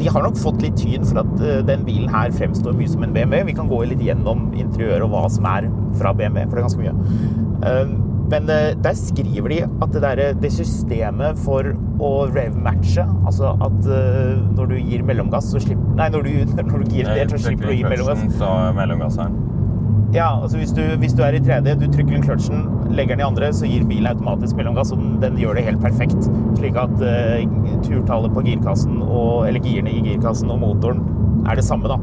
de 0.00 0.08
har 0.08 0.22
nok 0.22 0.36
fått 0.38 0.60
litt 0.62 0.76
tyn 0.78 1.02
for 1.06 1.22
at 1.24 1.42
eh, 1.42 1.64
den 1.66 1.82
bilen 1.86 2.10
her 2.12 2.30
fremstår 2.34 2.76
mye 2.78 2.90
som 2.90 3.02
en 3.06 3.14
BMW. 3.16 3.42
Vi 3.50 3.56
kan 3.58 3.70
gå 3.70 3.82
litt 3.90 4.04
gjennom 4.04 4.48
interiøret 4.54 5.06
og 5.06 5.12
hva 5.16 5.24
som 5.32 5.48
er 5.50 5.66
fra 5.98 6.14
BMW, 6.16 6.46
for 6.46 6.56
det 6.56 6.62
er 6.62 6.68
ganske 6.68 6.84
mye. 6.84 8.09
Men 8.30 8.50
eh, 8.52 8.72
der 8.78 8.94
skriver 8.98 9.50
de 9.50 9.60
at 9.66 9.92
det, 9.94 10.02
der, 10.04 10.20
det 10.38 10.52
systemet 10.54 11.38
for 11.44 11.72
å 12.00 12.10
rev-matche, 12.30 13.04
altså 13.26 13.54
at 13.58 13.88
eh, 13.90 14.36
når 14.54 14.70
du 14.70 14.76
gir 14.78 15.06
mellomgass, 15.06 15.50
så 15.50 15.62
slipper 15.62 15.96
Nei, 15.98 16.10
når 16.14 16.26
du, 16.26 16.34
når 16.70 16.84
du 16.84 16.94
gir 16.94 17.10
ned, 17.10 17.32
så 17.34 17.40
slipper 17.48 17.70
du 17.70 17.74
å 17.74 17.78
gi 17.80 17.88
mellomgass. 17.88 18.26
Så 18.38 18.52
mellomgasseren. 18.78 19.40
Ja, 20.10 20.42
altså 20.42 20.58
hvis 20.58 20.72
du, 20.74 20.82
hvis 20.98 21.12
du 21.14 21.20
er 21.22 21.36
i 21.38 21.42
tredje, 21.42 21.76
du 21.78 21.84
trykker 21.86 22.16
inn 22.16 22.24
kløtsjen, 22.24 22.64
legger 22.90 23.14
den 23.14 23.22
i 23.22 23.28
andre, 23.28 23.52
så 23.54 23.68
gir 23.70 23.84
bilen 23.86 24.10
automatisk 24.10 24.58
mellomgass, 24.58 24.90
og 24.94 24.98
den, 24.98 25.12
den 25.22 25.38
gjør 25.38 25.58
det 25.58 25.68
helt 25.68 25.82
perfekt. 25.84 26.26
Slik 26.58 26.78
at 26.82 26.96
uh, 26.98 27.44
turtallet 27.86 28.34
på 28.34 28.42
girkassen, 28.48 28.98
og, 29.04 29.46
eller 29.46 29.62
girene 29.62 29.92
i 29.94 30.02
girkassen 30.08 30.50
og 30.50 30.58
motoren 30.64 31.04
er 31.46 31.60
det 31.60 31.66
samme, 31.66 31.86
da. 31.90 32.00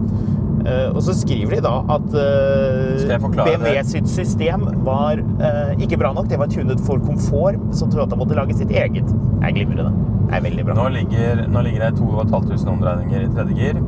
Eh, 0.68 0.90
og 0.92 1.00
så 1.06 1.14
skriver 1.16 1.58
de 1.58 1.62
da 1.64 1.76
at 1.96 2.16
eh, 2.20 3.20
BMW 3.38 3.78
sitt 3.88 4.10
system 4.12 4.66
var 4.84 5.22
eh, 5.22 5.74
ikke 5.84 6.00
bra 6.02 6.12
nok. 6.16 6.28
Det 6.32 6.40
var 6.42 6.52
tunet 6.52 6.82
for 6.88 7.00
komfort, 7.04 7.60
så 7.72 7.88
Toyota 7.92 8.20
måtte 8.20 8.36
lage 8.38 8.58
sitt 8.58 8.74
eget. 8.74 9.08
Det 9.08 9.48
er 9.48 9.56
glimrende. 9.56 9.94
Det 10.28 10.36
er 10.36 10.44
veldig 10.44 10.66
bra. 10.68 10.76
Nå 10.82 10.90
ligger, 10.98 11.46
nå 11.48 11.64
ligger 11.70 11.88
jeg 11.88 12.00
2500 12.02 12.74
omdreininger 12.74 13.24
i 13.24 13.32
tredje 13.32 13.56
gir. 13.62 13.80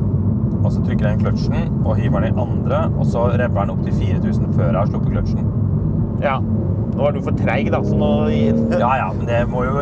Og 0.60 0.72
så 0.72 0.80
trykker 0.84 1.06
jeg 1.06 1.16
inn 1.16 1.22
kløtsjen 1.24 1.76
og 1.88 1.94
hiver 2.00 2.24
den 2.24 2.34
i 2.34 2.42
andre, 2.42 2.80
og 3.00 3.06
så 3.08 3.28
rever 3.32 3.62
den 3.62 3.74
opp 3.74 3.84
til 3.86 3.94
4000 3.96 4.50
før 4.56 4.66
jeg 4.70 4.76
har 4.76 4.90
sluppet 4.90 5.14
kløtsjen. 5.14 5.46
Ja. 6.22 6.38
Nå 6.90 7.04
er 7.06 7.14
du 7.14 7.20
for 7.24 7.36
treig, 7.38 7.68
da, 7.72 7.78
så 7.86 7.94
nå 7.96 8.08
Ja, 8.82 8.88
ja, 8.98 9.06
men 9.16 9.22
det 9.28 9.38
må 9.48 9.62
jo, 9.64 9.80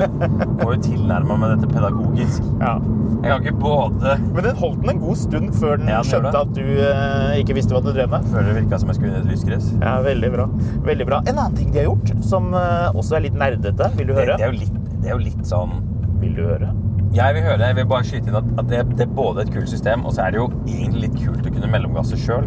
må 0.60 0.68
jo 0.74 0.80
tilnærme 0.84 1.38
meg 1.40 1.54
dette 1.56 1.70
pedagogisk. 1.72 2.44
Ja. 2.60 2.74
Jeg 3.18 3.32
kan 3.32 3.46
ikke 3.48 3.54
både 3.58 4.12
Men 4.28 4.44
den 4.46 4.58
holdt 4.60 4.82
den 4.84 4.92
en 4.92 5.00
god 5.02 5.18
stund 5.18 5.48
før 5.58 5.80
den 5.80 5.88
Ja, 5.90 6.02
skjønte 6.06 6.38
at 6.44 6.52
du 6.54 6.62
eh, 6.62 7.32
ikke 7.40 7.56
visste 7.58 7.74
hva 7.74 7.80
du 7.82 7.90
drev 7.90 8.12
med. 8.12 8.28
Før 8.30 8.46
det 8.46 8.54
virka 8.60 8.78
som 8.78 8.92
jeg 8.92 9.00
skulle 9.00 9.10
inn 9.10 9.18
i 9.18 9.24
et 9.24 9.32
lysgress. 9.32 9.70
Ja, 9.80 9.96
veldig 10.04 10.30
bra. 10.36 10.46
Veldig 10.86 11.08
bra. 11.10 11.22
En 11.26 11.34
annen 11.40 11.56
ting 11.58 11.72
de 11.74 11.82
har 11.82 11.88
gjort, 11.88 12.12
som 12.28 12.52
eh, 12.54 12.90
også 12.94 13.18
er 13.18 13.26
litt 13.26 13.40
nerdete. 13.40 13.90
Vil 13.98 14.12
du 14.12 14.14
Det, 14.14 14.20
høre? 14.20 14.36
det, 14.38 14.46
er 14.46 14.52
jo 14.54 14.60
litt, 14.60 14.78
det 15.02 15.10
er 15.10 15.16
jo 15.16 15.24
litt 15.24 15.42
sånn 15.48 15.74
Vil 16.22 16.36
du 16.38 16.44
høre? 16.46 16.70
Jeg 17.16 17.34
vil 17.38 17.44
høre, 17.48 17.64
jeg 17.70 17.76
vil 17.78 17.86
bare 17.88 18.04
skyte 18.04 18.28
inn 18.28 18.36
at, 18.36 18.48
at 18.60 18.66
det, 18.68 18.84
det 18.98 19.06
er 19.06 19.12
både 19.16 19.46
et 19.46 19.50
kult 19.54 19.70
system, 19.72 20.02
og 20.06 20.12
så 20.14 20.26
er 20.26 20.34
det 20.34 20.42
jo 20.42 20.48
egentlig 20.68 21.06
litt 21.08 21.14
kult 21.22 21.46
å 21.48 21.52
kunne 21.54 21.70
mellomgasse 21.72 22.18
sjøl. 22.20 22.44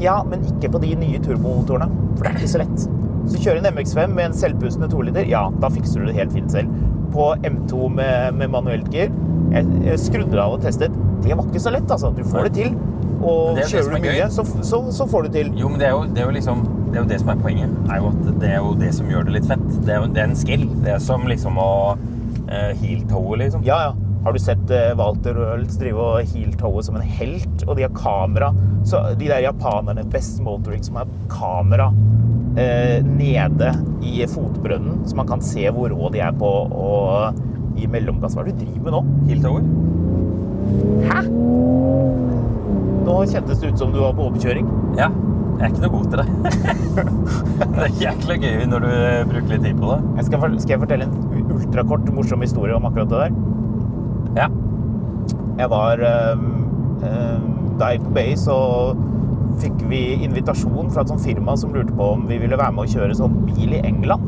Ja, 0.00 0.20
men 0.26 0.44
ikke 0.48 0.72
på 0.74 0.80
de 0.82 0.94
nye 0.98 1.20
turbomotorene. 1.22 1.90
For 2.16 2.24
det 2.24 2.32
er 2.32 2.38
ikke 2.40 2.54
så 2.54 2.62
lett. 2.62 2.86
Så 3.30 3.40
kjører 3.42 3.60
en 3.60 3.76
MX5 3.76 4.14
med 4.16 4.30
en 4.30 4.36
selvpustende 4.36 4.88
2-liter, 4.90 5.28
ja, 5.28 5.44
da 5.60 5.70
fikser 5.72 6.00
du 6.00 6.08
det 6.08 6.16
helt 6.16 6.32
fint 6.34 6.52
selv. 6.52 6.72
På 7.14 7.32
M2 7.44 7.90
med, 7.92 8.38
med 8.38 8.52
manuelt 8.54 8.88
gir, 8.94 9.12
jeg, 9.52 9.98
skrudde 10.00 10.38
av 10.40 10.56
og 10.56 10.64
testet. 10.64 10.94
Det 11.24 11.36
var 11.36 11.46
ikke 11.46 11.62
så 11.62 11.72
lett, 11.74 11.90
altså. 11.90 12.12
Du 12.16 12.22
får 12.24 12.48
det 12.48 12.52
til. 12.56 12.76
Og 13.20 13.56
det 13.58 13.66
er 13.66 13.66
det 13.66 13.70
kjører 13.74 13.96
du 13.96 14.04
mye, 14.06 14.28
så, 14.32 14.44
så, 14.64 14.80
så 14.96 15.06
får 15.10 15.26
du 15.26 15.34
til. 15.36 15.50
Jo, 15.58 15.68
men 15.68 15.82
det 15.82 15.90
er 15.90 15.96
jo, 15.96 16.04
det 16.08 16.22
er 16.22 16.30
jo 16.30 16.36
liksom 16.38 16.62
Det 16.90 16.96
er 16.96 17.02
jo 17.04 17.08
det 17.10 17.18
som 17.20 17.28
er 17.30 17.42
poenget. 17.44 17.74
Er 17.92 18.06
det 18.40 18.48
er 18.50 18.56
jo 18.56 18.70
det 18.80 18.94
som 18.96 19.10
gjør 19.12 19.28
det 19.28 19.34
litt 19.36 19.50
fett. 19.50 19.66
Det 19.86 19.92
er 19.94 20.00
jo 20.00 20.08
det 20.10 20.22
er 20.22 20.30
en 20.30 20.38
skill. 20.38 20.64
Det 20.82 20.94
er 20.96 21.02
som 21.04 21.26
liksom 21.28 21.60
å 21.60 21.72
uh, 21.94 22.70
heel-toe, 22.80 23.36
liksom. 23.44 23.62
Ja, 23.66 23.82
ja. 23.90 24.09
Har 24.24 24.32
du 24.36 24.38
sett 24.42 24.70
uh, 24.70 24.90
Walter 24.98 25.34
Røhls 25.34 25.78
drive 25.80 26.00
og 26.00 26.32
heel-toe 26.34 26.82
som 26.84 26.98
en 26.98 27.04
helt? 27.18 27.64
Og 27.66 27.76
de 27.78 27.86
har 27.86 27.94
kamera. 27.96 28.50
Så 28.84 29.00
de 29.16 29.30
der 29.30 29.44
japanerne, 29.46 30.04
Best 30.12 30.42
Motoring, 30.44 30.82
som 30.84 30.98
har 31.00 31.08
kamera 31.32 31.88
eh, 32.56 33.04
nede 33.04 33.72
i 34.02 34.26
fotbrønnen, 34.28 35.02
så 35.06 35.16
man 35.16 35.28
kan 35.28 35.42
se 35.44 35.68
hvor 35.74 35.92
rå 35.92 36.10
de 36.12 36.22
er 36.24 36.36
på 36.36 36.48
å 36.48 36.90
gi 37.76 37.88
mellomgass. 37.90 38.36
Hva 38.36 38.44
er 38.44 38.50
det 38.50 38.58
du 38.58 38.64
driver 38.64 38.86
med 38.86 38.96
nå? 38.96 39.02
Heel-toer. 39.30 39.64
Hæ? 41.08 41.24
Nå 43.06 43.18
kjentes 43.30 43.60
det 43.60 43.72
ut 43.72 43.80
som 43.80 43.92
du 43.92 44.00
var 44.02 44.16
på 44.16 44.28
overkjøring. 44.28 44.68
Ja. 45.00 45.10
Jeg 45.60 45.66
er 45.66 45.72
ikke 45.74 45.82
noe 45.82 45.92
god 45.92 46.06
til 46.08 46.20
det. 46.22 46.28
det 47.76 47.82
er 47.84 47.98
jækla 48.00 48.36
gøy 48.40 48.62
når 48.70 48.84
du 48.84 48.90
eh, 48.90 49.24
bruker 49.28 49.50
litt 49.52 49.64
tid 49.66 49.80
på 49.80 49.90
det. 49.90 49.98
Jeg 50.16 50.28
skal, 50.30 50.54
skal 50.62 50.76
jeg 50.76 50.82
fortelle 50.86 51.08
en 51.08 51.50
ultrakort 51.52 52.12
morsom 52.16 52.44
historie 52.46 52.76
om 52.76 52.88
akkurat 52.88 53.12
det 53.12 53.26
der? 53.26 53.34
Ja. 54.36 54.48
Jeg 55.58 55.70
var 55.70 56.00
øhm, 56.00 56.44
øhm, 57.04 57.46
Da 57.78 57.90
jeg 57.90 57.98
gikk 58.00 58.06
på 58.08 58.14
BI, 58.16 58.34
så 58.38 58.56
fikk 59.60 59.82
vi 59.90 60.00
invitasjon 60.24 60.90
fra 60.92 61.02
et 61.02 61.10
sånt 61.10 61.24
firma 61.24 61.56
som 61.58 61.72
lurte 61.74 61.92
på 61.96 62.12
om 62.14 62.26
vi 62.28 62.38
ville 62.40 62.56
være 62.56 62.72
med 62.76 62.86
å 62.86 62.92
kjøre 62.92 63.16
sånn 63.18 63.34
bil 63.48 63.74
i 63.76 63.80
England. 63.84 64.22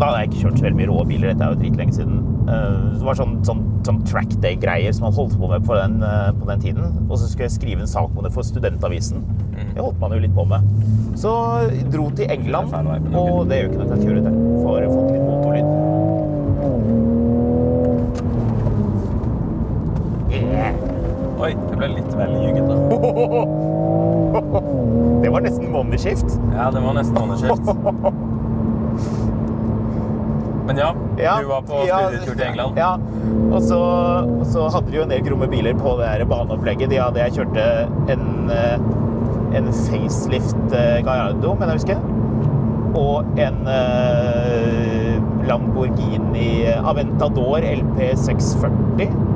Da 0.00 0.08
hadde 0.08 0.22
jeg 0.22 0.30
ikke 0.30 0.42
kjørt 0.44 0.58
så 0.58 0.64
veldig 0.64 0.78
mye 0.78 0.88
rå 0.90 1.02
biler, 1.06 1.32
dette 1.32 1.44
er 1.44 1.52
jo 1.52 1.60
dritlenge 1.60 1.94
siden. 1.98 2.22
Eh, 2.48 2.78
Det 2.96 3.04
var 3.04 3.18
sånn, 3.18 3.36
sånn, 3.46 3.60
sånn 3.86 4.00
track 4.08 4.32
day-greier 4.42 4.94
som 4.96 5.06
man 5.06 5.12
holdt 5.12 5.36
på 5.38 5.50
med 5.50 5.66
på 5.66 5.76
den, 5.76 6.02
eh, 6.02 6.32
på 6.40 6.48
den 6.48 6.60
tiden. 6.60 6.96
Og 7.08 7.18
så 7.18 7.28
skulle 7.28 7.48
jeg 7.48 7.58
skrive 7.58 7.80
en 7.84 7.86
sak 7.90 8.10
om 8.16 8.24
det 8.24 8.32
for 8.32 8.42
Studentavisen. 8.42 9.22
Det 9.74 9.82
holdt 9.82 10.00
man 10.00 10.10
jo 10.12 10.18
litt 10.18 10.34
på 10.34 10.46
med. 10.48 10.62
Så 11.20 11.30
dro 11.92 12.10
til 12.10 12.30
England, 12.30 12.72
og 13.14 13.48
det 13.48 13.60
gjør 13.60 13.70
ikke 13.70 13.78
noe 13.78 13.92
at 13.92 13.98
jeg 13.98 14.06
kjøre 14.08 14.24
der. 14.24 14.34
Får 14.64 14.88
fått 14.96 15.12
litt 15.12 15.26
motorlyd. 15.28 15.79
Oi, 21.40 21.54
det 21.70 21.76
ble 21.80 21.88
litt 21.96 22.12
vel 22.18 22.32
gyngete. 22.44 22.74
Det 25.20 25.28
var 25.34 25.42
nesten 25.44 25.70
månedsskift. 25.72 26.36
Ja, 26.54 26.70
det 26.72 26.80
var 26.80 26.94
nesten 26.96 27.16
månedsskift. 27.18 27.66
Men 30.66 30.76
ja, 30.82 30.94
du 31.40 31.46
var 31.50 31.62
på 31.66 31.80
ja, 31.88 31.98
studietur 32.06 32.34
til 32.38 32.44
England. 32.46 32.78
Ja, 32.78 32.92
og 33.50 33.62
så, 33.66 33.80
og 34.40 34.46
så 34.48 34.68
hadde 34.72 34.90
de 34.92 34.96
jo 35.00 35.04
en 35.04 35.12
del 35.12 35.24
gromme 35.26 35.48
biler 35.50 35.74
på 35.78 35.96
det 36.00 36.08
her 36.12 36.24
baneopplegget. 36.30 36.90
De 36.92 37.00
hadde, 37.02 37.20
jeg 37.26 37.36
kjørte 37.40 37.66
en, 38.14 38.24
eh, 38.54 38.76
en 39.60 39.68
facelift 39.74 40.76
eh, 40.78 41.00
Gallardo, 41.06 41.56
mener 41.58 41.74
jeg 41.74 41.82
husker. 41.82 41.98
Og 43.00 43.40
en 43.40 43.60
eh, 43.70 45.18
Lamborghini 45.50 46.50
Aventador 46.80 47.60
LP640. 47.66 48.60
Var 48.62 48.70
det- 49.02 49.29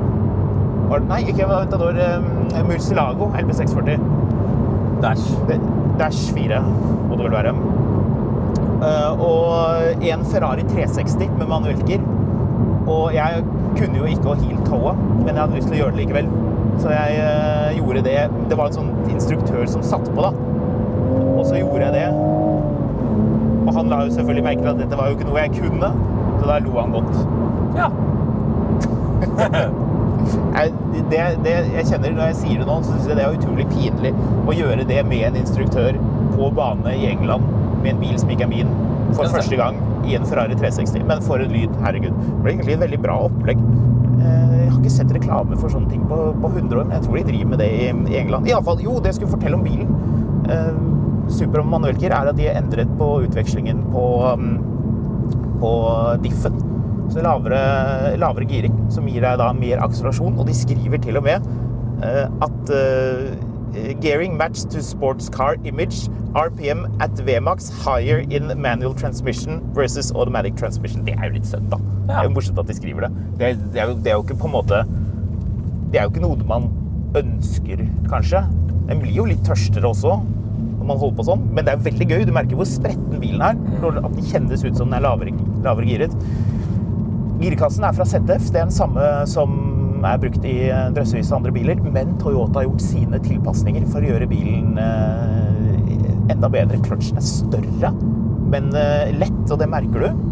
Nei, 0.85 1.21
ikke 1.29 1.45
Aventador. 1.45 1.97
Um, 1.97 2.67
Murcielago 2.67 3.31
LB640. 3.33 3.99
Dash. 5.01 5.25
De, 5.49 5.59
Dash 5.99 6.33
4 6.33 6.61
må 7.09 7.15
det 7.17 7.25
vel 7.25 7.35
være. 7.35 7.53
Uh, 8.85 9.21
og 9.23 10.03
en 10.03 10.25
Ferrari 10.29 10.65
360 10.69 11.31
med 11.39 11.47
manuelker. 11.49 12.03
Og 12.85 13.13
jeg 13.15 13.43
kunne 13.79 13.97
jo 13.97 14.09
ikke 14.09 14.29
å 14.29 14.35
heel-towe, 14.37 14.93
men 15.23 15.31
jeg 15.31 15.41
hadde 15.41 15.57
lyst 15.57 15.71
til 15.71 15.77
å 15.77 15.79
gjøre 15.83 15.95
det 15.95 16.03
likevel. 16.03 16.29
Så 16.81 16.91
jeg 16.93 17.21
uh, 17.23 17.71
gjorde 17.79 18.05
det. 18.05 18.19
Det 18.51 18.59
var 18.59 18.69
en 18.69 18.77
sånn 18.79 18.93
instruktør 19.13 19.65
som 19.71 19.85
satt 19.85 20.05
på, 20.11 20.21
da. 20.21 20.31
Og 21.35 21.43
så 21.49 21.57
gjorde 21.59 21.87
jeg 21.87 21.93
det. 21.97 22.07
Og 23.65 23.71
han 23.73 23.89
la 23.89 24.03
jo 24.05 24.13
selvfølgelig 24.13 24.45
merke 24.45 24.61
til 24.61 24.73
at 24.75 24.83
dette 24.83 24.99
var 24.99 25.09
jo 25.09 25.17
ikke 25.17 25.31
noe 25.31 25.41
jeg 25.41 25.55
kunne, 25.57 25.89
så 26.35 26.51
da 26.51 26.59
lo 26.61 26.77
han 26.77 26.93
godt. 26.93 27.15
Ja. 27.79 27.89
Det, 31.11 31.19
det, 31.43 31.53
jeg 31.75 31.85
kjenner 31.89 32.13
Når 32.15 32.29
jeg 32.31 32.37
sier 32.39 32.61
det 32.61 32.67
nå, 32.69 32.75
så 32.85 32.93
syns 32.95 33.09
jeg 33.11 33.17
det 33.19 33.25
er 33.25 33.35
utrolig 33.35 33.65
pinlig 33.69 34.11
å 34.47 34.55
gjøre 34.55 34.85
det 34.87 35.01
med 35.07 35.25
en 35.27 35.39
instruktør 35.41 35.97
på 36.35 36.47
bane 36.55 36.93
i 36.95 37.09
England 37.11 37.45
med 37.83 37.91
en 37.93 37.99
bil 38.01 38.15
som 38.17 38.31
ikke 38.33 38.47
er 38.47 38.49
min, 38.49 38.71
for 39.13 39.29
første 39.29 39.57
gang 39.59 39.77
i 40.05 40.15
en 40.17 40.25
Ferrari 40.25 40.55
360. 40.57 41.03
Men 41.05 41.21
for 41.25 41.41
en 41.41 41.51
lyd, 41.53 41.73
herregud. 41.83 42.15
Det 42.17 42.39
ble 42.41 42.53
egentlig 42.55 42.75
et 42.77 42.81
veldig 42.81 42.99
bra 43.03 43.19
opplegg. 43.27 43.61
Eh, 44.15 44.55
Jeg 44.65 44.71
har 44.71 44.79
ikke 44.79 44.93
sett 44.95 45.13
reklame 45.13 45.57
for 45.61 45.69
sånne 45.69 45.91
ting 45.91 46.01
på, 46.09 46.17
på 46.41 46.49
100 46.49 46.79
år, 46.79 46.87
men 46.87 46.95
jeg 46.97 47.05
tror 47.05 47.19
de 47.19 47.23
driver 47.29 47.51
med 47.53 47.61
det 47.61 47.69
i, 47.75 47.87
i 48.13 48.17
England. 48.23 48.49
I 48.49 48.55
alle 48.57 48.65
fall, 48.65 48.81
jo, 48.81 48.97
det 48.99 49.11
jeg 49.13 49.19
skulle 49.19 49.35
fortelle 49.35 49.59
om 49.59 49.65
bilen. 49.65 49.91
Eh, 50.49 50.73
Super 51.35 51.63
og 51.63 51.69
manuelker 51.71 52.13
er 52.13 52.29
at 52.29 52.37
de 52.37 52.45
har 52.45 52.57
endret 52.59 52.89
på 52.99 53.05
utvekslingen 53.25 53.79
på, 53.89 54.03
um, 54.29 54.59
på 55.61 55.71
diffen. 56.21 56.59
Så 57.13 57.23
lavere, 57.23 57.59
lavere 58.19 58.47
giring, 58.49 58.75
som 58.93 59.07
gir 59.09 59.23
deg 59.25 59.39
da 59.41 59.51
mer 59.55 59.83
akselerasjon. 59.85 60.39
Og 60.39 60.47
de 60.49 60.55
skriver 60.57 61.01
til 61.03 61.19
og 61.19 61.27
med 61.27 61.45
uh, 62.01 62.25
at 62.45 62.73
uh, 62.73 63.35
gearing 64.01 64.37
matched 64.37 64.71
to 64.71 64.81
sports 64.81 65.29
car 65.29 65.55
image, 65.63 66.09
RPM 66.35 66.85
at 66.99 67.11
VMAX 67.25 67.69
higher 67.83 68.19
in 68.29 68.51
manual 68.59 68.93
transmission 68.93 69.61
versus 69.75 70.11
automatic 70.11 70.55
transmission. 70.57 71.05
Det 71.05 71.15
er 71.15 71.29
jo 71.29 71.37
litt 71.37 71.47
søtt, 71.47 71.67
da. 71.71 71.79
Det 72.05 72.15
er 72.15 72.27
jo 72.27 72.35
morsomt 72.35 72.59
at 72.61 72.69
de 72.69 72.77
skriver 72.77 73.07
det. 73.07 73.11
Det 73.39 73.49
er, 73.49 73.59
det 73.73 73.81
er, 73.81 73.91
jo, 73.91 73.99
det 74.03 74.11
er 74.11 74.17
jo 74.17 74.25
ikke 74.25 74.39
på 74.43 74.49
en 74.49 74.55
måte 74.59 74.85
Det 75.91 75.99
er 75.99 76.07
jo 76.07 76.11
ikke 76.11 76.25
noe 76.25 76.47
man 76.49 76.65
ønsker, 77.15 77.85
kanskje. 78.11 78.41
Den 78.89 78.99
blir 79.01 79.15
jo 79.15 79.27
litt 79.29 79.45
tørstere 79.47 79.87
også 79.87 80.17
når 80.75 80.89
man 80.89 80.99
holder 81.01 81.15
på 81.17 81.25
sånn, 81.25 81.45
men 81.55 81.65
det 81.65 81.71
er 81.73 81.85
veldig 81.85 82.07
gøy. 82.11 82.23
Du 82.27 82.33
merker 82.35 82.59
hvor 82.59 82.67
spretten 82.69 83.21
bilen 83.21 83.41
er. 83.41 83.55
At 83.81 84.11
den 84.11 84.27
kjennes 84.27 84.65
ut 84.65 84.75
som 84.77 84.91
den 84.91 84.99
er 84.99 85.05
lavere, 85.07 85.33
lavere 85.65 85.87
giret. 85.89 86.13
Girkassen 87.45 87.85
er 87.85 87.93
fra 87.93 88.05
ZF. 88.09 88.47
Det 88.49 88.57
er 88.57 88.65
den 88.65 88.73
samme 88.73 89.05
som 89.29 89.57
er 90.05 90.17
brukt 90.21 90.45
i 90.47 90.55
drøssevis 90.95 91.29
av 91.31 91.39
andre 91.39 91.53
biler. 91.55 91.81
Men 91.93 92.15
Toyota 92.21 92.61
har 92.61 92.67
gjort 92.69 92.85
sine 92.85 93.19
tilpasninger 93.25 93.85
for 93.91 94.01
å 94.01 94.09
gjøre 94.09 94.29
bilen 94.31 94.79
eh, 94.81 96.33
enda 96.33 96.49
bedre. 96.51 96.79
Kløtsjen 96.85 97.21
er 97.21 97.27
større, 97.27 97.91
men 98.49 98.71
eh, 98.77 99.13
lett, 99.19 99.43
og 99.51 99.59
det 99.61 99.69
merker 99.71 100.07
du. 100.07 100.23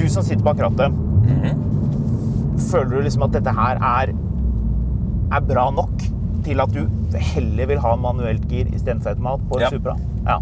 Du 0.00 0.06
som 0.12 0.24
sitter 0.24 0.44
bak 0.46 0.60
rattet, 0.62 0.94
føler 2.70 2.92
du 2.92 3.02
liksom 3.04 3.24
at 3.26 3.34
dette 3.36 3.52
her 3.56 3.80
er, 3.84 4.12
er 5.32 5.44
bra 5.48 5.66
nok 5.74 6.06
til 6.46 6.62
at 6.62 6.72
du 6.72 6.84
heller 7.34 7.68
vil 7.68 7.80
ha 7.82 7.96
manuelt 8.00 8.44
gir 8.48 8.68
istedenfor 8.72 9.12
automat 9.12 9.42
på 9.50 9.58
en 9.58 9.64
Ja. 9.66 9.70
Supra? 9.74 9.96
Ja. 10.28 10.38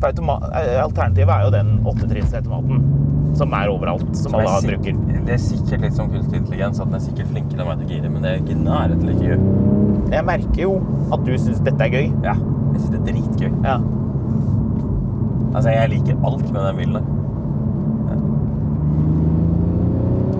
Eh, 0.00 0.82
alternativet 0.82 1.28
er 1.28 1.42
jo 1.44 1.50
den 1.52 1.70
åttetrinnsautomaten 1.84 3.36
som 3.36 3.52
er 3.54 3.68
overalt, 3.70 4.16
som 4.16 4.34
alle 4.34 4.50
er 4.56 4.64
bruker. 4.64 4.96
Det 5.26 5.34
er 5.34 5.42
sikkert 5.42 5.84
litt 5.84 5.96
sånn 5.98 6.10
kunstig 6.10 6.40
intelligens 6.40 6.80
at 6.80 6.88
den 6.88 6.96
er 6.96 7.04
sikkert 7.04 7.28
flinkere 7.30 7.60
enn 7.62 7.68
meg 7.68 7.82
til 7.82 7.86
å 7.86 7.90
gire, 7.92 8.10
men 8.10 8.24
det 8.24 8.30
er 8.30 8.40
ikke 8.40 8.56
nærheten 8.58 9.06
like 9.10 9.24
gøy. 9.28 9.38
Jeg 10.10 10.26
merker 10.26 10.60
jo 10.64 10.72
at 11.14 11.24
du 11.26 11.32
syns 11.36 11.60
dette 11.66 11.86
er 11.86 11.92
gøy. 11.92 12.06
Ja, 12.24 12.34
jeg 12.34 12.80
synes 12.80 12.92
det 12.94 13.00
er 13.00 13.06
dritgøy. 13.10 13.52
Ja. 13.68 13.76
Altså, 15.50 15.68
jeg 15.74 15.92
liker 15.92 16.14
alt 16.30 16.46
med 16.48 16.60
den 16.64 16.76
bilen 16.80 16.94
der. 16.96 17.04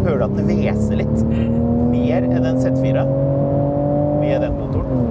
Hører 0.00 0.18
du 0.18 0.24
at 0.24 0.36
den 0.38 0.46
hveser 0.48 0.96
litt? 1.02 1.18
Mer 1.90 2.24
enn 2.24 2.48
en 2.48 2.62
Z4 2.64 3.04
med 4.22 4.40
den 4.46 4.56
motoren. 4.56 5.04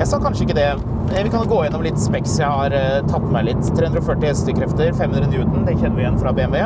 Jeg 0.00 0.10
sa 0.10 0.18
kanskje 0.18 0.48
ikke 0.48 0.58
det. 0.58 0.93
Eh, 1.12 1.22
Vi 1.24 1.30
kan 1.30 1.46
gå 1.46 1.64
gjennom 1.64 1.82
litt 1.82 1.98
speks. 2.00 2.38
jeg 2.38 2.48
har 2.48 2.72
eh, 2.72 3.00
tatt 3.08 3.26
med 3.32 3.44
litt. 3.44 3.64
340 3.76 4.28
hestekrefter, 4.30 4.92
500 4.92 5.26
Newton, 5.30 5.64
det 5.66 5.76
kjenner 5.78 5.96
vi 5.96 6.02
igjen 6.06 6.18
fra 6.20 6.32
BMW. 6.32 6.64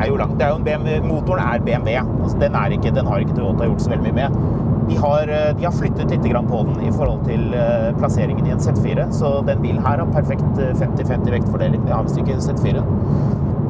er 0.00 0.08
jo 0.10 0.16
langt. 0.16 0.38
Det 0.38 0.44
er 0.44 0.50
jo 0.50 0.56
en 0.60 0.64
BMW, 0.64 1.00
motoren 1.04 1.42
er 1.44 1.60
BMW. 1.64 1.96
Altså, 2.22 2.38
den, 2.38 2.54
er 2.54 2.70
ikke, 2.76 2.94
den 2.94 3.06
har 3.06 3.20
ikke 3.20 3.36
Toyota 3.36 3.68
gjort 3.68 3.84
så 3.84 3.90
veldig 3.92 4.12
mye 4.12 4.16
med. 4.22 4.38
De 4.88 4.96
har, 5.02 5.28
eh, 5.28 5.52
de 5.58 5.64
har 5.64 5.72
flyttet 5.72 6.10
litt 6.10 6.22
på 6.22 6.62
den 6.66 6.80
i 6.86 6.90
forhold 6.92 7.24
til 7.26 7.54
plasseringen 7.98 8.46
i 8.46 8.50
en 8.50 8.58
Z4, 8.58 9.10
så 9.12 9.42
den 9.46 9.60
bilen 9.62 9.82
her 9.82 9.98
har 9.98 10.06
perfekt 10.12 10.58
eh, 10.58 10.72
50-50 10.74 11.30
vektfordeling. 11.30 11.84
Det 11.86 11.92
har 11.92 12.02
visst 12.04 12.18
ikke 12.18 12.36
Z4-en. 12.36 12.86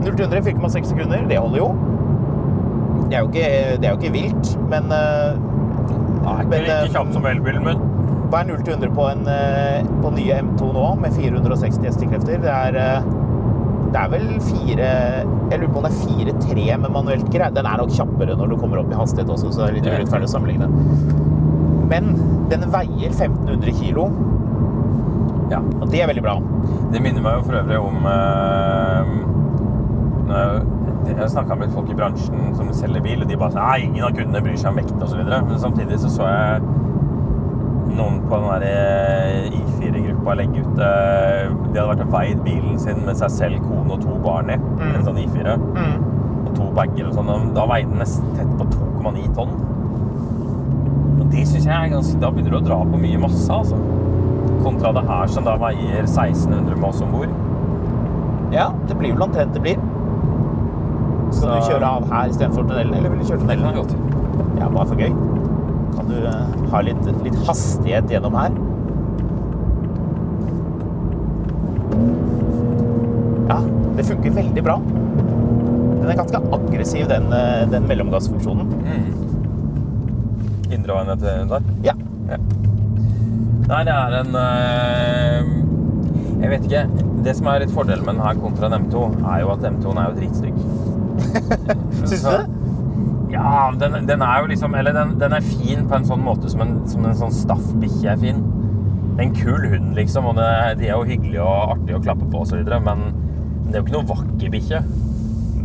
0-100 0.05 0.43
4,6 0.45 0.93
sekunder, 0.93 1.27
det 1.29 1.39
holder 1.39 1.59
jo. 1.59 1.75
Det 3.09 3.17
er 3.17 3.21
jo 3.23 3.29
ikke, 3.31 3.51
det 3.81 3.87
er 3.87 3.95
jo 3.95 3.99
ikke 4.01 4.13
vilt, 4.13 4.57
men 4.71 4.91
Nei, 6.27 6.41
ikke 6.43 6.59
like 6.59 6.91
kjapt 6.91 7.15
som 7.15 7.27
elbilen, 7.31 7.63
men 7.63 7.86
Hva 8.31 8.41
er 8.43 8.49
0 8.51 8.63
til 8.67 8.75
100 8.75 8.91
på 8.97 9.05
en 9.13 9.27
eh, 9.31 9.87
på 10.03 10.11
nye 10.17 10.41
M2 10.43 10.73
nå, 10.75 10.87
med 11.01 11.15
460 11.15 11.85
hestekrefter? 11.87 12.41
Det 12.43 12.51
er, 12.53 12.79
eh, 12.83 13.09
det 13.95 14.01
er 14.03 14.09
vel 14.13 14.27
fire 14.43 14.89
Jeg 15.51 15.61
lurer 15.63 15.71
på 15.73 15.79
om 15.79 15.87
det 15.87 15.93
er 15.95 16.33
4-3 16.35 16.79
med 16.83 16.91
manuelt 16.97 17.29
greie. 17.31 17.53
Den 17.55 17.67
er 17.71 17.79
nok 17.79 17.93
kjappere 17.95 18.35
når 18.37 18.51
du 18.51 18.57
kommer 18.59 18.81
opp 18.83 18.91
i 18.91 18.99
hastighet 18.99 19.31
også, 19.31 19.53
så 19.55 19.63
det 19.63 19.69
er 19.69 19.77
litt 19.79 19.87
er 19.87 20.01
urettferdig 20.01 20.27
å 20.27 20.33
sammenligne. 20.35 20.67
Men 21.87 22.11
den 22.51 22.67
veier 22.73 23.13
1500 23.15 23.77
kilo, 23.79 24.09
ja. 25.53 25.61
og 25.79 25.87
det 25.93 26.01
er 26.03 26.11
veldig 26.11 26.25
bra. 26.27 26.35
Det 26.91 26.99
minner 27.05 27.23
meg 27.23 27.39
jo 27.39 27.45
for 27.47 27.61
øvrig 27.61 27.79
om 27.79 28.11
eh, 28.11 29.15
jeg- 30.35 30.73
Jeg 31.07 31.31
snakka 31.31 31.55
med 31.55 31.71
folk 31.71 31.89
i 31.89 31.95
bransjen 31.95 32.57
som 32.57 32.73
selger 32.75 33.01
bil, 33.05 33.21
og 33.23 33.29
de 33.31 33.37
bare 33.39 33.53
sa 33.55 33.77
ingen 33.79 34.03
av 34.03 34.11
kundene 34.11 34.43
bryr 34.43 34.57
seg 34.59 34.73
om 34.73 34.77
vekt 34.81 34.99
osv. 35.01 35.21
Men 35.23 35.59
samtidig 35.63 36.01
så 36.03 36.09
så 36.11 36.27
jeg 36.27 36.63
noen 37.99 38.19
på 38.29 38.39
den 38.43 38.65
eh, 38.67 39.47
I4-gruppa 39.57 40.35
legge 40.39 40.63
ut 40.65 40.81
eh, 40.83 41.53
De 41.73 41.79
hadde 41.81 41.87
vært 41.91 42.05
og 42.05 42.13
veid 42.15 42.43
bilen 42.47 42.79
sin 42.81 43.03
med 43.07 43.19
seg 43.19 43.33
selv, 43.35 43.63
kone 43.65 43.97
og 43.97 44.03
to 44.05 44.17
barn 44.25 44.53
i. 44.53 44.59
En 44.93 45.05
sånn 45.07 45.21
I4. 45.23 45.57
Og 46.47 46.53
to 46.57 46.69
bager 46.77 47.09
og 47.11 47.17
sånn. 47.17 47.51
Da 47.57 47.67
veide 47.71 47.91
den 47.93 48.03
nesten 48.03 48.33
tett 48.39 48.53
på 48.61 48.69
2,9 48.73 49.27
tonn. 49.37 49.57
Og 51.17 51.25
det 51.33 51.47
syns 51.49 51.67
jeg 51.67 51.75
er 51.75 51.93
ganske 51.93 52.21
Da 52.23 52.31
begynner 52.33 52.57
du 52.57 52.61
å 52.61 52.65
dra 52.67 52.81
på 52.87 53.01
mye 53.03 53.21
masse, 53.23 53.49
altså. 53.53 53.79
Kontra 54.63 54.93
det 54.97 55.05
her 55.09 55.31
som 55.31 55.47
da 55.47 55.57
veier 55.61 56.05
1600 56.07 56.77
med 56.77 56.89
oss 56.89 57.03
om 57.05 57.13
bord. 57.15 57.33
Ja, 58.55 58.71
det 58.89 58.97
blir 58.99 59.15
vel 59.17 59.27
omtrent 59.27 59.55
det 59.57 59.63
blir. 59.65 59.81
Skal 61.35 61.57
du 61.57 61.67
kjøre 61.67 61.89
av 61.99 62.07
her 62.13 62.31
istedenfor 62.31 62.69
tunnelen, 62.69 62.95
eller 62.95 63.13
vil 63.13 63.25
du 63.25 63.31
kjøre 63.33 63.43
tunnelen? 63.43 63.65
Ja, 64.61 64.69
bare 64.71 64.87
for 64.87 65.03
gøy. 65.03 65.11
Kan 65.95 66.11
du 66.11 66.17
eh, 66.19 66.57
ha 66.73 66.81
litt, 66.85 67.05
litt 67.25 67.39
hastighet 67.47 68.11
gjennom 68.11 68.37
her? 68.39 68.57
Ja, 73.51 73.61
det 73.97 74.07
funker 74.09 74.37
veldig 74.41 74.65
bra. 74.67 74.77
Den 76.01 76.11
er 76.11 76.19
ganske 76.19 76.43
aggressiv, 76.59 77.09
den, 77.11 77.31
eh, 77.33 77.63
den 77.71 77.87
mellomgassfunksjonen. 77.91 78.75
Indreveiene 80.71 81.17
til 81.23 81.51
der. 81.51 81.71
Ja. 81.87 81.95
Ja. 82.31 82.39
Nei, 83.67 83.81
det 83.87 83.95
er 83.95 84.15
en 84.21 84.37
øh, 84.39 85.49
Jeg 86.43 86.51
vet 86.53 86.67
ikke. 86.69 86.83
Det 87.27 87.35
som 87.35 87.49
er 87.51 87.65
litt 87.65 87.73
fordelen 87.75 88.05
med 88.07 88.15
den 88.15 88.23
her 88.23 88.39
kontra 88.39 88.69
en 88.71 88.85
M2, 88.85 89.07
er 89.33 89.41
jo 89.43 89.51
at 89.55 89.67
M2-en 89.67 89.99
er 89.99 90.11
jo 90.11 90.19
dritstygg. 90.21 90.61
Syns 92.07 92.23
du 92.23 92.31
det? 92.31 92.66
Ja, 93.33 93.73
den, 93.79 94.07
den 94.07 94.23
er 94.23 94.41
jo 94.43 94.47
liksom 94.53 94.75
Eller 94.79 94.93
den, 94.95 95.17
den 95.19 95.33
er 95.35 95.41
fin 95.43 95.87
på 95.91 95.97
en 95.99 96.05
sånn 96.07 96.21
måte 96.23 96.51
som 96.53 96.61
en, 96.63 96.77
som 96.89 97.05
en 97.09 97.17
sånn 97.19 97.33
staffbikkje 97.35 98.13
er 98.13 98.21
fin. 98.23 98.43
Det 99.17 99.23
er 99.25 99.27
en 99.31 99.35
kul 99.35 99.65
hund, 99.73 99.95
liksom, 99.97 100.27
og 100.31 100.37
det, 100.39 100.47
de 100.83 100.91
er 100.91 100.95
jo 100.95 101.07
hyggelige 101.09 101.43
og 101.43 101.73
artige 101.77 101.97
å 101.99 102.03
klappe 102.05 102.27
på 102.31 102.43
osv., 102.45 102.61
men 102.85 103.07
det 103.67 103.75
er 103.75 103.81
jo 103.81 103.85
ikke 103.87 103.95
noe 103.97 104.09
vakker 104.11 104.51
bikkje. 104.53 104.83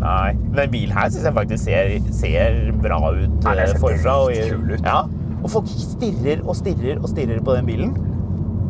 Nei. 0.02 0.32
Den 0.56 0.72
bilen 0.74 0.96
her 0.98 1.10
syns 1.12 1.28
jeg 1.28 1.36
faktisk 1.36 1.68
ser, 1.68 1.92
ser 2.16 2.56
bra 2.82 2.98
ut 3.14 3.44
Nei, 3.46 3.58
eh, 3.60 3.68
ser 3.74 3.82
forfra. 3.84 4.16
og- 4.24 4.40
kul 4.50 4.72
ut. 4.72 4.86
Ja. 4.88 5.02
Og 5.44 5.50
folk 5.50 5.68
stirrer 5.68 6.42
og 6.48 6.56
stirrer 6.58 6.98
og 7.02 7.10
stirrer 7.12 7.44
på 7.46 7.54
den 7.60 7.66
bilen. 7.70 7.94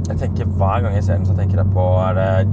Jeg 0.09 0.17
tenker 0.25 0.45
Hver 0.57 0.81
gang 0.83 0.93
jeg 0.97 1.03
ser 1.05 1.17
den, 1.21 1.25
så 1.29 1.35
tenker 1.37 1.61
jeg 1.61 1.71
på 1.75 1.83
Er 2.01 2.13
det, 2.17 2.49